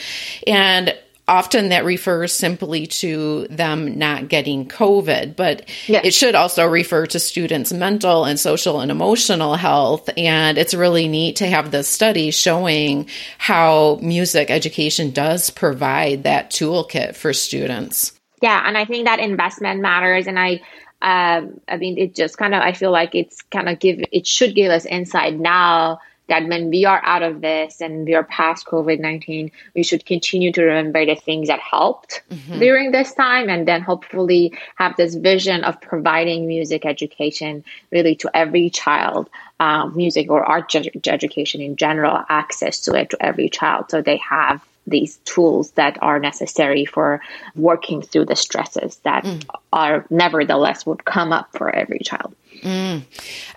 and 0.47 0.95
often 1.27 1.69
that 1.69 1.85
refers 1.85 2.33
simply 2.33 2.85
to 2.85 3.47
them 3.49 3.97
not 3.97 4.27
getting 4.27 4.67
COVID, 4.67 5.35
but 5.35 5.69
yes. 5.87 6.05
it 6.05 6.13
should 6.13 6.35
also 6.35 6.65
refer 6.65 7.05
to 7.07 7.19
students' 7.19 7.71
mental 7.71 8.25
and 8.25 8.39
social 8.39 8.81
and 8.81 8.91
emotional 8.91 9.55
health. 9.55 10.09
And 10.17 10.57
it's 10.57 10.73
really 10.73 11.07
neat 11.07 11.37
to 11.37 11.47
have 11.47 11.71
this 11.71 11.87
study 11.87 12.31
showing 12.31 13.07
how 13.37 13.99
music 14.01 14.49
education 14.49 15.11
does 15.11 15.49
provide 15.49 16.23
that 16.23 16.51
toolkit 16.51 17.15
for 17.15 17.31
students. 17.33 18.19
Yeah, 18.41 18.61
and 18.65 18.77
I 18.77 18.83
think 18.83 19.05
that 19.05 19.19
investment 19.19 19.79
matters. 19.79 20.27
And 20.27 20.37
I, 20.37 20.61
um, 21.01 21.61
I 21.69 21.77
mean, 21.77 21.97
it 21.97 22.15
just 22.15 22.37
kind 22.37 22.53
of, 22.53 22.61
I 22.61 22.73
feel 22.73 22.91
like 22.91 23.15
it's 23.15 23.41
kind 23.43 23.69
of 23.69 23.79
give, 23.79 23.99
it 24.11 24.27
should 24.27 24.55
give 24.55 24.71
us 24.71 24.85
insight 24.85 25.39
now 25.39 25.99
that 26.27 26.47
when 26.47 26.69
we 26.69 26.85
are 26.85 27.01
out 27.03 27.23
of 27.23 27.41
this 27.41 27.81
and 27.81 28.05
we 28.05 28.15
are 28.15 28.23
past 28.23 28.65
COVID 28.65 28.99
19, 28.99 29.51
we 29.75 29.83
should 29.83 30.05
continue 30.05 30.51
to 30.51 30.63
remember 30.63 31.05
the 31.05 31.15
things 31.15 31.47
that 31.47 31.59
helped 31.59 32.21
mm-hmm. 32.29 32.59
during 32.59 32.91
this 32.91 33.13
time 33.13 33.49
and 33.49 33.67
then 33.67 33.81
hopefully 33.81 34.53
have 34.75 34.95
this 34.95 35.15
vision 35.15 35.63
of 35.63 35.79
providing 35.81 36.47
music 36.47 36.85
education 36.85 37.63
really 37.91 38.15
to 38.15 38.29
every 38.33 38.69
child, 38.69 39.29
um, 39.59 39.95
music 39.95 40.29
or 40.29 40.43
art 40.43 40.73
education 41.07 41.61
in 41.61 41.75
general, 41.75 42.23
access 42.29 42.79
to 42.81 42.93
it 42.93 43.09
to 43.09 43.17
every 43.21 43.49
child 43.49 43.89
so 43.89 44.01
they 44.01 44.17
have 44.17 44.61
these 44.85 45.17
tools 45.25 45.71
that 45.71 45.97
are 46.01 46.19
necessary 46.19 46.85
for 46.85 47.21
working 47.55 48.01
through 48.01 48.25
the 48.25 48.35
stresses 48.35 48.97
that 49.03 49.23
mm. 49.23 49.43
are 49.71 50.05
nevertheless 50.09 50.85
would 50.85 51.05
come 51.05 51.31
up 51.31 51.49
for 51.53 51.73
every 51.73 51.99
child. 51.99 52.35
Mm. 52.61 53.03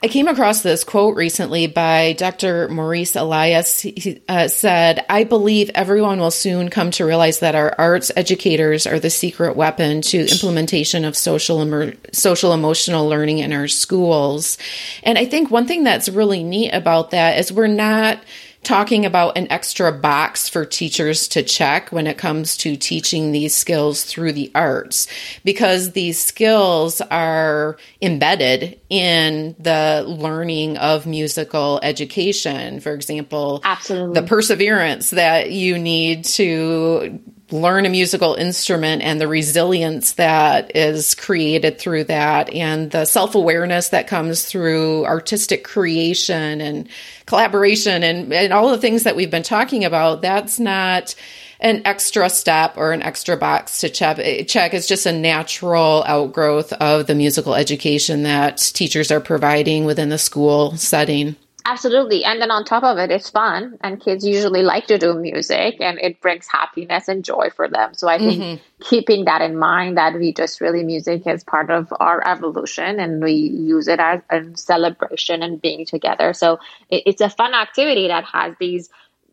I 0.02 0.08
came 0.08 0.26
across 0.26 0.62
this 0.62 0.82
quote 0.82 1.16
recently 1.16 1.66
by 1.66 2.14
Dr. 2.14 2.68
Maurice 2.68 3.14
Elias. 3.14 3.80
He 3.80 4.20
uh, 4.28 4.48
said, 4.48 5.04
I 5.08 5.24
believe 5.24 5.70
everyone 5.74 6.18
will 6.18 6.30
soon 6.30 6.70
come 6.70 6.90
to 6.92 7.04
realize 7.04 7.40
that 7.40 7.54
our 7.54 7.74
arts 7.78 8.10
educators 8.16 8.86
are 8.86 8.98
the 8.98 9.10
secret 9.10 9.54
weapon 9.54 10.00
to 10.02 10.18
implementation 10.18 11.04
of 11.04 11.16
social, 11.16 11.62
emer- 11.62 11.94
social 12.12 12.52
emotional 12.52 13.08
learning 13.08 13.38
in 13.38 13.52
our 13.52 13.68
schools. 13.68 14.58
And 15.04 15.18
I 15.18 15.24
think 15.24 15.50
one 15.50 15.66
thing 15.66 15.84
that's 15.84 16.08
really 16.08 16.42
neat 16.42 16.70
about 16.70 17.10
that 17.10 17.38
is 17.38 17.52
we're 17.52 17.68
not 17.68 18.18
talking 18.66 19.06
about 19.06 19.38
an 19.38 19.46
extra 19.50 19.92
box 19.92 20.48
for 20.48 20.64
teachers 20.64 21.28
to 21.28 21.42
check 21.42 21.92
when 21.92 22.08
it 22.08 22.18
comes 22.18 22.56
to 22.56 22.76
teaching 22.76 23.30
these 23.30 23.54
skills 23.54 24.02
through 24.02 24.32
the 24.32 24.50
arts. 24.56 25.06
Because 25.44 25.92
these 25.92 26.22
skills 26.22 27.00
are 27.00 27.76
embedded 28.02 28.80
in 28.90 29.54
the 29.60 30.04
learning 30.06 30.76
of 30.78 31.06
musical 31.06 31.78
education. 31.84 32.80
For 32.80 32.92
example 32.92 33.60
absolutely. 33.62 34.20
the 34.20 34.26
perseverance 34.26 35.10
that 35.10 35.52
you 35.52 35.78
need 35.78 36.24
to 36.24 37.20
learn 37.50 37.86
a 37.86 37.88
musical 37.88 38.34
instrument 38.34 39.02
and 39.02 39.20
the 39.20 39.28
resilience 39.28 40.12
that 40.14 40.74
is 40.74 41.14
created 41.14 41.78
through 41.78 42.04
that 42.04 42.52
and 42.52 42.90
the 42.90 43.04
self-awareness 43.04 43.90
that 43.90 44.08
comes 44.08 44.44
through 44.44 45.04
artistic 45.04 45.62
creation 45.62 46.60
and 46.60 46.88
collaboration 47.26 48.02
and, 48.02 48.32
and 48.32 48.52
all 48.52 48.70
the 48.70 48.78
things 48.78 49.04
that 49.04 49.14
we've 49.14 49.30
been 49.30 49.44
talking 49.44 49.84
about 49.84 50.22
that's 50.22 50.58
not 50.58 51.14
an 51.60 51.82
extra 51.84 52.28
step 52.28 52.76
or 52.76 52.92
an 52.92 53.02
extra 53.02 53.36
box 53.36 53.80
to 53.80 53.88
check. 53.88 54.18
Eh, 54.18 54.44
check. 54.44 54.74
It's 54.74 54.88
just 54.88 55.06
a 55.06 55.12
natural 55.12 56.04
outgrowth 56.06 56.72
of 56.74 57.06
the 57.06 57.14
musical 57.14 57.54
education 57.54 58.24
that 58.24 58.58
teachers 58.58 59.10
are 59.10 59.20
providing 59.20 59.84
within 59.84 60.08
the 60.08 60.18
school 60.18 60.76
setting. 60.76 61.36
Absolutely. 61.68 62.24
And 62.24 62.40
then 62.40 62.52
on 62.52 62.64
top 62.64 62.84
of 62.84 62.96
it, 62.96 63.10
it's 63.10 63.28
fun. 63.28 63.76
And 63.80 64.00
kids 64.00 64.24
usually 64.24 64.62
like 64.62 64.86
to 64.86 64.98
do 64.98 65.14
music 65.14 65.80
and 65.80 65.98
it 65.98 66.20
brings 66.20 66.46
happiness 66.46 67.08
and 67.08 67.24
joy 67.24 67.50
for 67.54 67.68
them. 67.68 67.92
So 67.94 68.06
I 68.06 68.18
think 68.18 68.40
mm-hmm. 68.40 68.62
keeping 68.80 69.24
that 69.24 69.42
in 69.42 69.58
mind 69.58 69.98
that 69.98 70.14
we 70.14 70.32
just 70.32 70.60
really 70.60 70.84
music 70.84 71.26
is 71.26 71.42
part 71.42 71.70
of 71.70 71.92
our 71.98 72.24
evolution 72.24 73.00
and 73.00 73.20
we 73.20 73.32
use 73.32 73.88
it 73.88 73.98
as 73.98 74.20
a 74.30 74.56
celebration 74.56 75.42
and 75.42 75.60
being 75.60 75.84
together. 75.84 76.32
So 76.34 76.60
it, 76.88 77.02
it's 77.04 77.20
a 77.20 77.28
fun 77.28 77.52
activity 77.52 78.06
that 78.08 78.24
has 78.26 78.54
these 78.60 78.88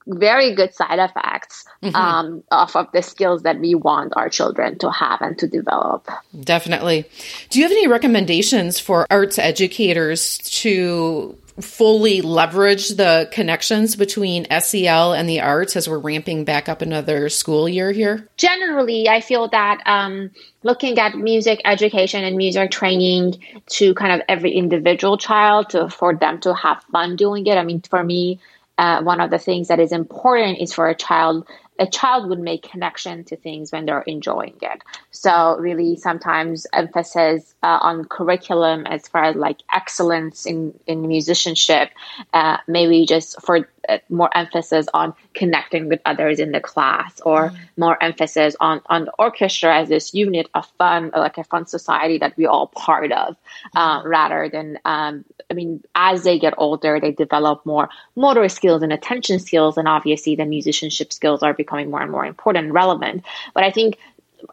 very 0.07 0.55
good 0.55 0.73
side 0.73 0.97
effects 0.97 1.65
mm-hmm. 1.83 1.95
um, 1.95 2.43
off 2.49 2.75
of 2.75 2.91
the 2.93 3.03
skills 3.03 3.43
that 3.43 3.59
we 3.59 3.75
want 3.75 4.11
our 4.15 4.27
children 4.27 4.79
to 4.79 4.89
have 4.89 5.21
and 5.21 5.37
to 5.37 5.47
develop. 5.47 6.09
Definitely. 6.41 7.05
Do 7.51 7.59
you 7.59 7.65
have 7.65 7.71
any 7.71 7.87
recommendations 7.87 8.79
for 8.79 9.05
arts 9.11 9.37
educators 9.37 10.39
to 10.39 11.37
fully 11.61 12.21
leverage 12.21 12.89
the 12.89 13.29
connections 13.31 13.95
between 13.95 14.47
SEL 14.59 15.13
and 15.13 15.29
the 15.29 15.41
arts 15.41 15.75
as 15.75 15.87
we're 15.87 15.99
ramping 15.99 16.45
back 16.45 16.67
up 16.67 16.81
another 16.81 17.29
school 17.29 17.69
year 17.69 17.91
here? 17.91 18.27
Generally, 18.37 19.07
I 19.07 19.21
feel 19.21 19.47
that 19.49 19.81
um, 19.85 20.31
looking 20.63 20.97
at 20.97 21.15
music 21.15 21.61
education 21.65 22.23
and 22.23 22.37
music 22.37 22.71
training 22.71 23.43
to 23.67 23.93
kind 23.93 24.13
of 24.13 24.21
every 24.27 24.51
individual 24.51 25.17
child 25.17 25.69
to 25.71 25.89
for 25.89 26.15
them 26.15 26.39
to 26.41 26.53
have 26.53 26.83
fun 26.91 27.15
doing 27.15 27.45
it. 27.45 27.57
I 27.57 27.63
mean, 27.63 27.81
for 27.81 28.03
me, 28.03 28.39
uh, 28.77 29.03
one 29.03 29.21
of 29.21 29.29
the 29.29 29.37
things 29.37 29.67
that 29.67 29.79
is 29.79 29.91
important 29.91 30.59
is 30.59 30.73
for 30.73 30.89
a 30.89 30.95
child 30.95 31.47
a 31.79 31.87
child 31.87 32.29
would 32.29 32.39
make 32.39 32.69
connection 32.69 33.23
to 33.25 33.35
things 33.35 33.71
when 33.71 33.85
they're 33.85 34.01
enjoying 34.01 34.55
it. 34.61 34.81
So 35.11 35.57
really 35.57 35.95
sometimes 35.95 36.67
emphasis 36.71 37.53
uh, 37.63 37.79
on 37.81 38.05
curriculum 38.05 38.85
as 38.85 39.07
far 39.07 39.23
as 39.25 39.35
like 39.35 39.61
excellence 39.73 40.45
in, 40.45 40.77
in 40.85 41.07
musicianship, 41.07 41.89
uh, 42.33 42.57
maybe 42.67 43.05
just 43.05 43.41
for 43.41 43.67
more 44.09 44.29
emphasis 44.35 44.87
on 44.93 45.13
connecting 45.33 45.89
with 45.89 45.99
others 46.05 46.39
in 46.39 46.51
the 46.51 46.59
class 46.59 47.19
or 47.21 47.49
mm. 47.49 47.57
more 47.77 48.01
emphasis 48.01 48.55
on, 48.59 48.81
on 48.87 49.05
the 49.05 49.11
orchestra 49.19 49.77
as 49.77 49.89
this 49.89 50.13
unit 50.13 50.49
of 50.53 50.65
fun, 50.77 51.11
like 51.15 51.37
a 51.37 51.43
fun 51.43 51.65
society 51.65 52.17
that 52.17 52.35
we 52.37 52.45
all 52.45 52.67
part 52.67 53.11
of, 53.11 53.35
uh, 53.75 54.01
mm. 54.01 54.05
rather 54.05 54.49
than, 54.49 54.79
um, 54.85 55.25
I 55.49 55.53
mean, 55.53 55.83
as 55.95 56.23
they 56.23 56.39
get 56.39 56.53
older, 56.57 56.99
they 56.99 57.11
develop 57.11 57.65
more 57.65 57.89
motor 58.15 58.47
skills 58.49 58.81
and 58.83 58.93
attention 58.93 59.39
skills. 59.39 59.77
And 59.77 59.87
obviously 59.87 60.35
the 60.35 60.45
musicianship 60.45 61.11
skills 61.11 61.43
are 61.43 61.53
becoming 61.53 61.91
more 61.91 62.01
and 62.01 62.11
more 62.11 62.25
important 62.25 62.65
and 62.65 62.73
relevant. 62.73 63.23
But 63.53 63.63
I 63.63 63.71
think 63.71 63.97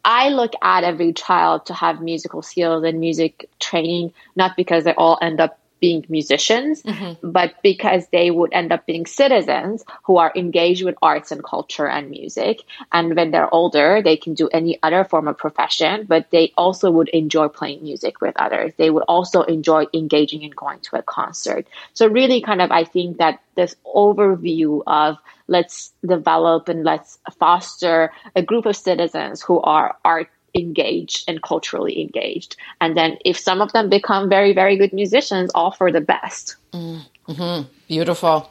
I 0.04 0.30
look 0.30 0.52
at 0.62 0.84
every 0.84 1.12
child 1.12 1.66
to 1.66 1.74
have 1.74 2.00
musical 2.00 2.42
skills 2.42 2.84
and 2.84 3.00
music 3.00 3.48
training, 3.58 4.12
not 4.36 4.56
because 4.56 4.84
they 4.84 4.94
all 4.94 5.18
end 5.20 5.40
up 5.40 5.59
being 5.80 6.04
musicians, 6.08 6.82
mm-hmm. 6.82 7.30
but 7.30 7.54
because 7.62 8.06
they 8.08 8.30
would 8.30 8.52
end 8.52 8.72
up 8.72 8.86
being 8.86 9.06
citizens 9.06 9.84
who 10.04 10.18
are 10.18 10.32
engaged 10.36 10.84
with 10.84 10.96
arts 11.02 11.32
and 11.32 11.42
culture 11.42 11.88
and 11.88 12.10
music. 12.10 12.62
And 12.92 13.16
when 13.16 13.30
they're 13.30 13.52
older, 13.52 14.02
they 14.02 14.16
can 14.16 14.34
do 14.34 14.48
any 14.48 14.78
other 14.82 15.04
form 15.04 15.28
of 15.28 15.38
profession, 15.38 16.06
but 16.06 16.30
they 16.30 16.52
also 16.56 16.90
would 16.90 17.08
enjoy 17.08 17.48
playing 17.48 17.82
music 17.82 18.20
with 18.20 18.34
others. 18.36 18.72
They 18.76 18.90
would 18.90 19.04
also 19.08 19.42
enjoy 19.42 19.86
engaging 19.94 20.44
and 20.44 20.54
going 20.54 20.80
to 20.80 20.98
a 20.98 21.02
concert. 21.02 21.66
So, 21.94 22.06
really, 22.06 22.40
kind 22.42 22.60
of, 22.60 22.70
I 22.70 22.84
think 22.84 23.18
that 23.18 23.40
this 23.54 23.74
overview 23.84 24.82
of 24.86 25.16
let's 25.48 25.92
develop 26.06 26.68
and 26.68 26.84
let's 26.84 27.18
foster 27.38 28.12
a 28.36 28.42
group 28.42 28.66
of 28.66 28.76
citizens 28.76 29.42
who 29.42 29.60
are 29.60 29.96
art 30.04 30.30
engaged 30.54 31.24
and 31.28 31.42
culturally 31.42 32.00
engaged. 32.00 32.56
And 32.80 32.96
then 32.96 33.18
if 33.24 33.38
some 33.38 33.60
of 33.60 33.72
them 33.72 33.88
become 33.88 34.28
very, 34.28 34.52
very 34.52 34.76
good 34.76 34.92
musicians, 34.92 35.50
all 35.54 35.70
for 35.70 35.90
the 35.92 36.00
best. 36.00 36.56
Mm-hmm. 36.72 37.68
Beautiful. 37.88 38.50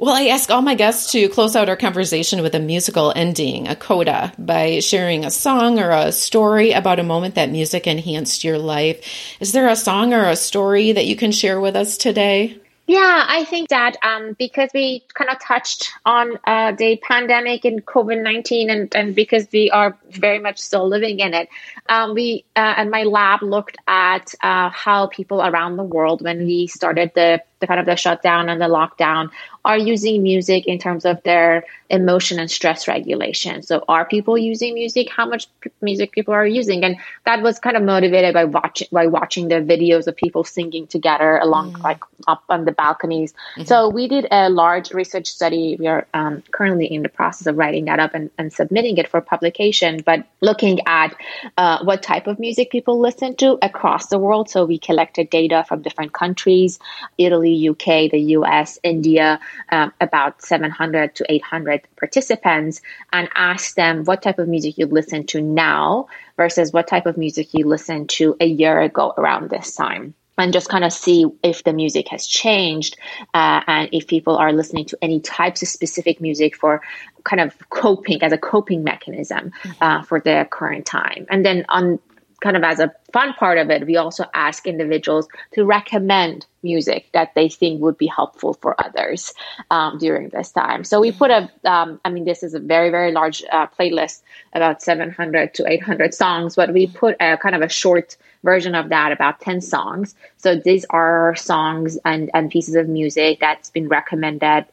Well, 0.00 0.14
I 0.14 0.26
ask 0.26 0.48
all 0.48 0.62
my 0.62 0.76
guests 0.76 1.10
to 1.10 1.28
close 1.28 1.56
out 1.56 1.68
our 1.68 1.76
conversation 1.76 2.40
with 2.40 2.54
a 2.54 2.60
musical 2.60 3.12
ending, 3.16 3.66
a 3.66 3.74
coda, 3.74 4.32
by 4.38 4.78
sharing 4.78 5.24
a 5.24 5.30
song 5.30 5.80
or 5.80 5.90
a 5.90 6.12
story 6.12 6.70
about 6.70 7.00
a 7.00 7.02
moment 7.02 7.34
that 7.34 7.50
music 7.50 7.88
enhanced 7.88 8.44
your 8.44 8.58
life. 8.58 9.04
Is 9.40 9.50
there 9.50 9.66
a 9.66 9.74
song 9.74 10.14
or 10.14 10.28
a 10.28 10.36
story 10.36 10.92
that 10.92 11.06
you 11.06 11.16
can 11.16 11.32
share 11.32 11.60
with 11.60 11.74
us 11.74 11.96
today? 11.96 12.60
Yeah, 12.88 13.26
I 13.28 13.44
think 13.44 13.68
that 13.68 13.98
um, 14.02 14.32
because 14.38 14.70
we 14.72 15.04
kind 15.12 15.28
of 15.28 15.38
touched 15.40 15.92
on 16.06 16.38
uh, 16.46 16.72
the 16.72 16.96
pandemic 16.96 17.66
and 17.66 17.84
COVID 17.84 18.22
19, 18.22 18.70
and, 18.70 18.96
and 18.96 19.14
because 19.14 19.46
we 19.52 19.70
are 19.70 19.98
very 20.08 20.38
much 20.38 20.58
still 20.58 20.88
living 20.88 21.20
in 21.20 21.34
it, 21.34 21.50
um, 21.90 22.14
we 22.14 22.46
uh, 22.56 22.76
and 22.78 22.90
my 22.90 23.02
lab 23.02 23.42
looked 23.42 23.76
at 23.86 24.34
uh, 24.42 24.70
how 24.70 25.06
people 25.06 25.42
around 25.42 25.76
the 25.76 25.84
world, 25.84 26.22
when 26.22 26.38
we 26.46 26.66
started 26.66 27.12
the, 27.14 27.42
the 27.60 27.66
kind 27.66 27.80
of 27.80 27.86
the 27.86 27.96
shutdown 27.96 28.48
and 28.48 28.60
the 28.60 28.66
lockdown, 28.66 29.30
are 29.64 29.78
using 29.78 30.22
music 30.22 30.66
in 30.66 30.78
terms 30.78 31.04
of 31.04 31.22
their 31.24 31.64
emotion 31.90 32.38
and 32.38 32.50
stress 32.50 32.86
regulation. 32.86 33.62
So, 33.62 33.84
are 33.88 34.04
people 34.04 34.36
using 34.36 34.74
music? 34.74 35.08
How 35.10 35.26
much 35.26 35.48
p- 35.60 35.70
music 35.80 36.12
people 36.12 36.34
are 36.34 36.46
using? 36.46 36.84
And 36.84 36.96
that 37.24 37.42
was 37.42 37.58
kind 37.58 37.76
of 37.76 37.82
motivated 37.82 38.34
by 38.34 38.44
watching 38.44 38.88
by 38.92 39.06
watching 39.06 39.48
the 39.48 39.56
videos 39.56 40.06
of 40.06 40.16
people 40.16 40.44
singing 40.44 40.86
together 40.86 41.38
along 41.38 41.74
mm. 41.74 41.82
like 41.82 42.00
up 42.26 42.44
on 42.48 42.64
the 42.64 42.72
balconies. 42.72 43.32
Mm-hmm. 43.32 43.64
So, 43.64 43.88
we 43.88 44.08
did 44.08 44.26
a 44.30 44.48
large 44.50 44.92
research 44.92 45.26
study. 45.26 45.76
We 45.78 45.86
are 45.86 46.06
um, 46.14 46.42
currently 46.50 46.86
in 46.86 47.02
the 47.02 47.08
process 47.08 47.46
of 47.46 47.56
writing 47.56 47.86
that 47.86 47.98
up 47.98 48.14
and, 48.14 48.30
and 48.38 48.52
submitting 48.52 48.98
it 48.98 49.08
for 49.08 49.20
publication, 49.20 50.02
but 50.04 50.26
looking 50.40 50.80
at 50.86 51.14
uh, 51.56 51.84
what 51.84 52.02
type 52.02 52.26
of 52.26 52.38
music 52.38 52.70
people 52.70 53.00
listen 53.00 53.34
to 53.36 53.58
across 53.62 54.06
the 54.06 54.18
world. 54.18 54.50
So, 54.50 54.64
we 54.64 54.78
collected 54.78 55.30
data 55.30 55.64
from 55.66 55.82
different 55.82 56.12
countries 56.12 56.78
Italy, 57.16 57.47
UK, 57.70 58.10
the 58.10 58.20
US, 58.36 58.78
India 58.82 59.40
um, 59.70 59.92
about 60.00 60.42
700 60.42 61.14
to 61.16 61.26
800 61.28 61.82
participants 61.96 62.80
and 63.12 63.28
ask 63.34 63.74
them 63.74 64.04
what 64.04 64.22
type 64.22 64.38
of 64.38 64.48
music 64.48 64.78
you 64.78 64.86
listen 64.86 65.26
to 65.26 65.40
now 65.40 66.08
versus 66.36 66.72
what 66.72 66.86
type 66.88 67.06
of 67.06 67.16
music 67.16 67.48
you 67.52 67.66
listened 67.66 68.08
to 68.10 68.36
a 68.40 68.46
year 68.46 68.80
ago 68.80 69.12
around 69.16 69.50
this 69.50 69.74
time 69.74 70.14
and 70.38 70.52
just 70.52 70.68
kind 70.68 70.84
of 70.84 70.92
see 70.92 71.26
if 71.42 71.64
the 71.64 71.72
music 71.72 72.08
has 72.08 72.26
changed 72.26 72.96
uh, 73.34 73.60
and 73.66 73.88
if 73.92 74.06
people 74.06 74.36
are 74.36 74.52
listening 74.52 74.84
to 74.86 74.98
any 75.02 75.20
types 75.20 75.62
of 75.62 75.68
specific 75.68 76.20
music 76.20 76.56
for 76.56 76.80
kind 77.24 77.40
of 77.40 77.56
coping 77.70 78.22
as 78.22 78.32
a 78.32 78.38
coping 78.38 78.84
mechanism 78.84 79.50
mm-hmm. 79.62 79.84
uh, 79.84 80.02
for 80.02 80.20
the 80.20 80.46
current 80.50 80.86
time 80.86 81.26
and 81.28 81.44
then 81.44 81.66
on 81.68 81.98
kind 82.40 82.56
of 82.56 82.62
as 82.62 82.78
a 82.78 82.92
fun 83.12 83.32
part 83.34 83.58
of 83.58 83.70
it, 83.70 83.86
we 83.86 83.96
also 83.96 84.24
ask 84.34 84.66
individuals 84.66 85.26
to 85.52 85.64
recommend 85.64 86.46
music 86.62 87.08
that 87.12 87.34
they 87.34 87.48
think 87.48 87.80
would 87.80 87.98
be 87.98 88.06
helpful 88.06 88.54
for 88.54 88.80
others 88.80 89.32
um, 89.70 89.98
during 89.98 90.28
this 90.28 90.52
time. 90.52 90.84
So 90.84 91.00
we 91.00 91.12
put 91.12 91.30
a, 91.30 91.50
um, 91.64 92.00
I 92.04 92.10
mean, 92.10 92.24
this 92.24 92.42
is 92.42 92.54
a 92.54 92.60
very, 92.60 92.90
very 92.90 93.12
large 93.12 93.42
uh, 93.50 93.66
playlist, 93.78 94.22
about 94.52 94.82
700 94.82 95.54
to 95.54 95.66
800 95.66 96.14
songs, 96.14 96.54
but 96.54 96.72
we 96.72 96.86
put 96.86 97.16
a 97.20 97.36
kind 97.36 97.54
of 97.54 97.62
a 97.62 97.68
short 97.68 98.16
version 98.44 98.74
of 98.74 98.88
that, 98.90 99.10
about 99.10 99.40
10 99.40 99.60
songs. 99.60 100.14
So 100.36 100.54
these 100.54 100.84
are 100.90 101.34
songs 101.34 101.98
and, 102.04 102.30
and 102.34 102.50
pieces 102.50 102.76
of 102.76 102.88
music 102.88 103.40
that's 103.40 103.70
been 103.70 103.88
recommended 103.88 104.66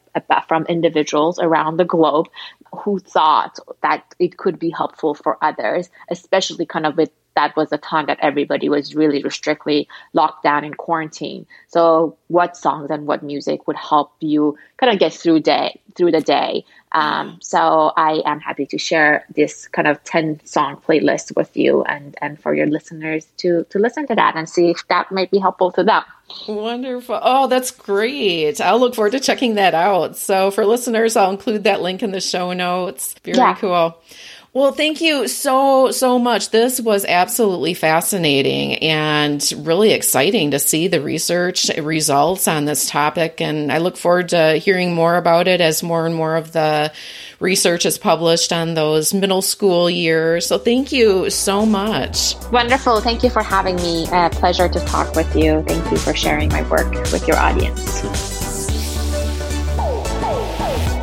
from 0.46 0.66
individuals 0.66 1.38
around 1.38 1.76
the 1.76 1.84
globe 1.84 2.28
who 2.72 2.98
thought 2.98 3.58
that 3.82 4.04
it 4.18 4.36
could 4.36 4.58
be 4.58 4.70
helpful 4.70 5.14
for 5.14 5.36
others, 5.42 5.90
especially 6.10 6.66
kind 6.66 6.86
of 6.86 6.96
with 6.96 7.10
that 7.36 7.54
was 7.54 7.70
a 7.70 7.78
time 7.78 8.06
that 8.06 8.18
everybody 8.20 8.68
was 8.68 8.94
really 8.94 9.22
strictly 9.30 9.88
locked 10.12 10.42
down 10.42 10.64
in 10.64 10.74
quarantine. 10.74 11.46
So, 11.68 12.16
what 12.28 12.56
songs 12.56 12.90
and 12.90 13.06
what 13.06 13.22
music 13.22 13.68
would 13.68 13.76
help 13.76 14.12
you 14.20 14.58
kind 14.78 14.92
of 14.92 14.98
get 14.98 15.14
through 15.14 15.40
day 15.40 15.80
through 15.94 16.10
the 16.10 16.20
day? 16.20 16.64
Um, 16.92 17.38
so, 17.40 17.92
I 17.96 18.22
am 18.24 18.40
happy 18.40 18.66
to 18.66 18.78
share 18.78 19.24
this 19.34 19.68
kind 19.68 19.86
of 19.86 20.02
ten 20.02 20.40
song 20.44 20.82
playlist 20.86 21.36
with 21.36 21.56
you 21.56 21.84
and 21.84 22.16
and 22.20 22.40
for 22.40 22.54
your 22.54 22.66
listeners 22.66 23.26
to 23.38 23.64
to 23.70 23.78
listen 23.78 24.06
to 24.08 24.14
that 24.16 24.34
and 24.34 24.48
see 24.48 24.70
if 24.70 24.86
that 24.88 25.12
might 25.12 25.30
be 25.30 25.38
helpful 25.38 25.70
to 25.72 25.84
them. 25.84 26.02
Wonderful. 26.48 27.20
Oh, 27.22 27.46
that's 27.46 27.70
great. 27.70 28.60
I'll 28.60 28.80
look 28.80 28.96
forward 28.96 29.12
to 29.12 29.20
checking 29.20 29.54
that 29.54 29.74
out. 29.74 30.16
So, 30.16 30.50
for 30.50 30.66
listeners, 30.66 31.16
I'll 31.16 31.30
include 31.30 31.64
that 31.64 31.82
link 31.82 32.02
in 32.02 32.10
the 32.10 32.20
show 32.20 32.52
notes. 32.52 33.14
Very 33.22 33.38
yeah. 33.38 33.54
cool. 33.54 34.02
Well, 34.56 34.72
thank 34.72 35.02
you 35.02 35.28
so, 35.28 35.90
so 35.90 36.18
much. 36.18 36.48
This 36.48 36.80
was 36.80 37.04
absolutely 37.04 37.74
fascinating 37.74 38.76
and 38.76 39.52
really 39.58 39.92
exciting 39.92 40.52
to 40.52 40.58
see 40.58 40.88
the 40.88 41.02
research 41.02 41.68
results 41.76 42.48
on 42.48 42.64
this 42.64 42.88
topic. 42.88 43.42
And 43.42 43.70
I 43.70 43.76
look 43.76 43.98
forward 43.98 44.30
to 44.30 44.54
hearing 44.54 44.94
more 44.94 45.16
about 45.16 45.46
it 45.46 45.60
as 45.60 45.82
more 45.82 46.06
and 46.06 46.14
more 46.14 46.36
of 46.36 46.52
the 46.52 46.90
research 47.38 47.84
is 47.84 47.98
published 47.98 48.50
on 48.50 48.72
those 48.72 49.12
middle 49.12 49.42
school 49.42 49.90
years. 49.90 50.46
So 50.46 50.56
thank 50.56 50.90
you 50.90 51.28
so 51.28 51.66
much. 51.66 52.34
Wonderful. 52.50 53.02
Thank 53.02 53.24
you 53.24 53.28
for 53.28 53.42
having 53.42 53.76
me. 53.76 54.06
A 54.10 54.30
pleasure 54.30 54.70
to 54.70 54.80
talk 54.86 55.14
with 55.14 55.36
you. 55.36 55.64
Thank 55.64 55.90
you 55.90 55.98
for 55.98 56.14
sharing 56.14 56.48
my 56.48 56.66
work 56.70 56.90
with 57.12 57.28
your 57.28 57.36
audience. 57.36 58.46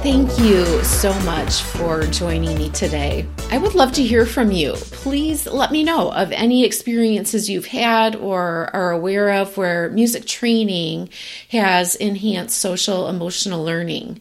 Thank 0.03 0.37
you 0.37 0.83
so 0.83 1.13
much 1.21 1.61
for 1.61 2.05
joining 2.07 2.57
me 2.57 2.69
today. 2.71 3.25
I 3.53 3.59
would 3.59 3.75
love 3.75 3.91
to 3.91 4.03
hear 4.03 4.25
from 4.25 4.51
you. 4.51 4.73
Please 4.73 5.45
let 5.45 5.71
me 5.71 5.83
know 5.83 6.11
of 6.11 6.31
any 6.31 6.65
experiences 6.65 7.51
you've 7.51 7.67
had 7.67 8.15
or 8.15 8.71
are 8.73 8.89
aware 8.89 9.29
of 9.29 9.57
where 9.57 9.91
music 9.91 10.25
training 10.25 11.09
has 11.49 11.93
enhanced 11.95 12.57
social 12.57 13.07
emotional 13.07 13.63
learning. 13.63 14.19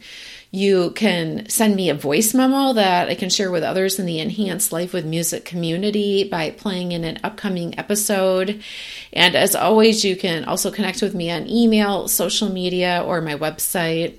You 0.50 0.90
can 0.90 1.48
send 1.48 1.76
me 1.76 1.88
a 1.88 1.94
voice 1.94 2.34
memo 2.34 2.74
that 2.74 3.08
I 3.08 3.14
can 3.14 3.30
share 3.30 3.50
with 3.50 3.62
others 3.62 3.98
in 3.98 4.04
the 4.04 4.18
Enhanced 4.18 4.70
Life 4.70 4.92
with 4.92 5.06
Music 5.06 5.46
community 5.46 6.24
by 6.24 6.50
playing 6.50 6.92
in 6.92 7.02
an 7.02 7.18
upcoming 7.24 7.78
episode. 7.78 8.62
And 9.14 9.34
as 9.34 9.54
always, 9.54 10.04
you 10.04 10.14
can 10.14 10.44
also 10.44 10.70
connect 10.70 11.00
with 11.00 11.14
me 11.14 11.30
on 11.30 11.48
email, 11.48 12.06
social 12.06 12.50
media, 12.50 13.02
or 13.02 13.22
my 13.22 13.36
website. 13.36 14.18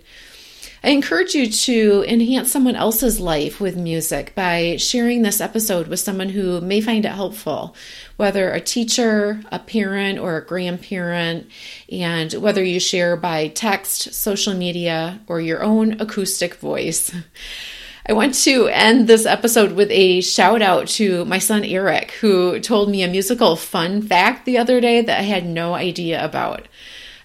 I 0.85 0.89
encourage 0.89 1.33
you 1.33 1.47
to 1.47 2.03
enhance 2.09 2.51
someone 2.51 2.75
else's 2.75 3.17
life 3.17 3.61
with 3.61 3.77
music 3.77 4.35
by 4.35 4.75
sharing 4.75 5.21
this 5.21 5.39
episode 5.39 5.87
with 5.87 6.01
someone 6.01 6.27
who 6.27 6.59
may 6.59 6.81
find 6.81 7.05
it 7.05 7.13
helpful, 7.13 7.73
whether 8.17 8.51
a 8.51 8.59
teacher, 8.59 9.41
a 9.49 9.59
parent, 9.59 10.19
or 10.19 10.35
a 10.35 10.45
grandparent, 10.45 11.49
and 11.89 12.33
whether 12.33 12.61
you 12.61 12.81
share 12.81 13.15
by 13.15 13.47
text, 13.47 14.13
social 14.13 14.53
media, 14.53 15.21
or 15.27 15.39
your 15.39 15.63
own 15.63 16.01
acoustic 16.01 16.55
voice. 16.55 17.15
I 18.05 18.11
want 18.11 18.33
to 18.43 18.67
end 18.67 19.07
this 19.07 19.25
episode 19.25 19.71
with 19.71 19.89
a 19.89 20.19
shout 20.19 20.61
out 20.61 20.87
to 20.89 21.23
my 21.23 21.39
son 21.39 21.63
Eric, 21.63 22.11
who 22.11 22.59
told 22.59 22.89
me 22.89 23.01
a 23.03 23.07
musical 23.07 23.55
fun 23.55 24.01
fact 24.01 24.43
the 24.43 24.57
other 24.57 24.81
day 24.81 24.99
that 24.99 25.19
I 25.19 25.23
had 25.23 25.45
no 25.45 25.73
idea 25.75 26.23
about. 26.23 26.67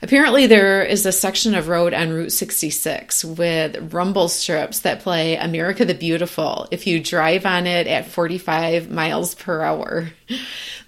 Apparently, 0.00 0.46
there 0.46 0.84
is 0.84 1.04
a 1.06 1.12
section 1.12 1.54
of 1.54 1.68
road 1.68 1.92
on 1.92 2.10
Route 2.10 2.32
66 2.32 3.24
with 3.24 3.92
rumble 3.92 4.28
strips 4.28 4.80
that 4.80 5.00
play 5.00 5.36
America 5.36 5.84
the 5.84 5.94
Beautiful 5.94 6.68
if 6.70 6.86
you 6.86 7.00
drive 7.00 7.44
on 7.44 7.66
it 7.66 7.86
at 7.86 8.06
45 8.06 8.90
miles 8.90 9.34
per 9.34 9.62
hour. 9.62 10.10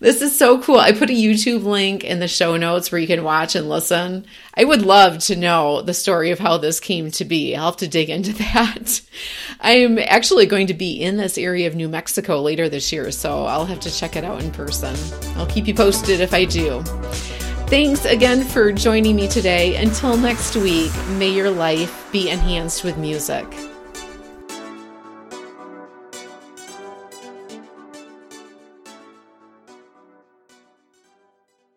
This 0.01 0.23
is 0.23 0.35
so 0.35 0.63
cool. 0.63 0.79
I 0.79 0.93
put 0.93 1.11
a 1.11 1.13
YouTube 1.13 1.63
link 1.63 2.05
in 2.05 2.21
the 2.21 2.27
show 2.27 2.57
notes 2.57 2.91
where 2.91 2.99
you 2.99 3.07
can 3.07 3.23
watch 3.23 3.55
and 3.55 3.69
listen. 3.69 4.25
I 4.55 4.65
would 4.65 4.81
love 4.81 5.19
to 5.25 5.37
know 5.37 5.83
the 5.83 5.93
story 5.93 6.31
of 6.31 6.39
how 6.39 6.57
this 6.57 6.81
came 6.81 7.11
to 7.13 7.25
be. 7.27 7.55
I'll 7.55 7.67
have 7.67 7.77
to 7.79 7.89
dig 7.89 8.09
into 8.09 8.33
that. 8.55 9.03
I'm 9.61 9.99
actually 9.99 10.47
going 10.47 10.69
to 10.69 10.75
be 10.75 11.03
in 11.03 11.19
this 11.19 11.37
area 11.37 11.67
of 11.67 11.75
New 11.75 11.89
Mexico 11.89 12.41
later 12.41 12.71
this 12.71 12.91
year, 12.95 13.11
so 13.11 13.45
I'll 13.45 13.67
have 13.67 13.81
to 13.81 13.91
check 13.91 14.17
it 14.17 14.25
out 14.25 14.43
in 14.43 14.51
person. 14.53 14.97
I'll 15.37 15.47
keep 15.47 15.69
you 15.69 15.75
posted 15.75 16.23
if 16.23 16.33
I 16.33 16.47
do. 16.47 16.83
Thanks 17.71 18.05
again 18.05 18.43
for 18.43 18.73
joining 18.73 19.15
me 19.15 19.29
today. 19.29 19.77
Until 19.77 20.17
next 20.17 20.57
week, 20.57 20.91
may 21.11 21.29
your 21.29 21.51
life 21.51 22.11
be 22.11 22.29
enhanced 22.29 22.83
with 22.83 22.99
music. 22.99 23.47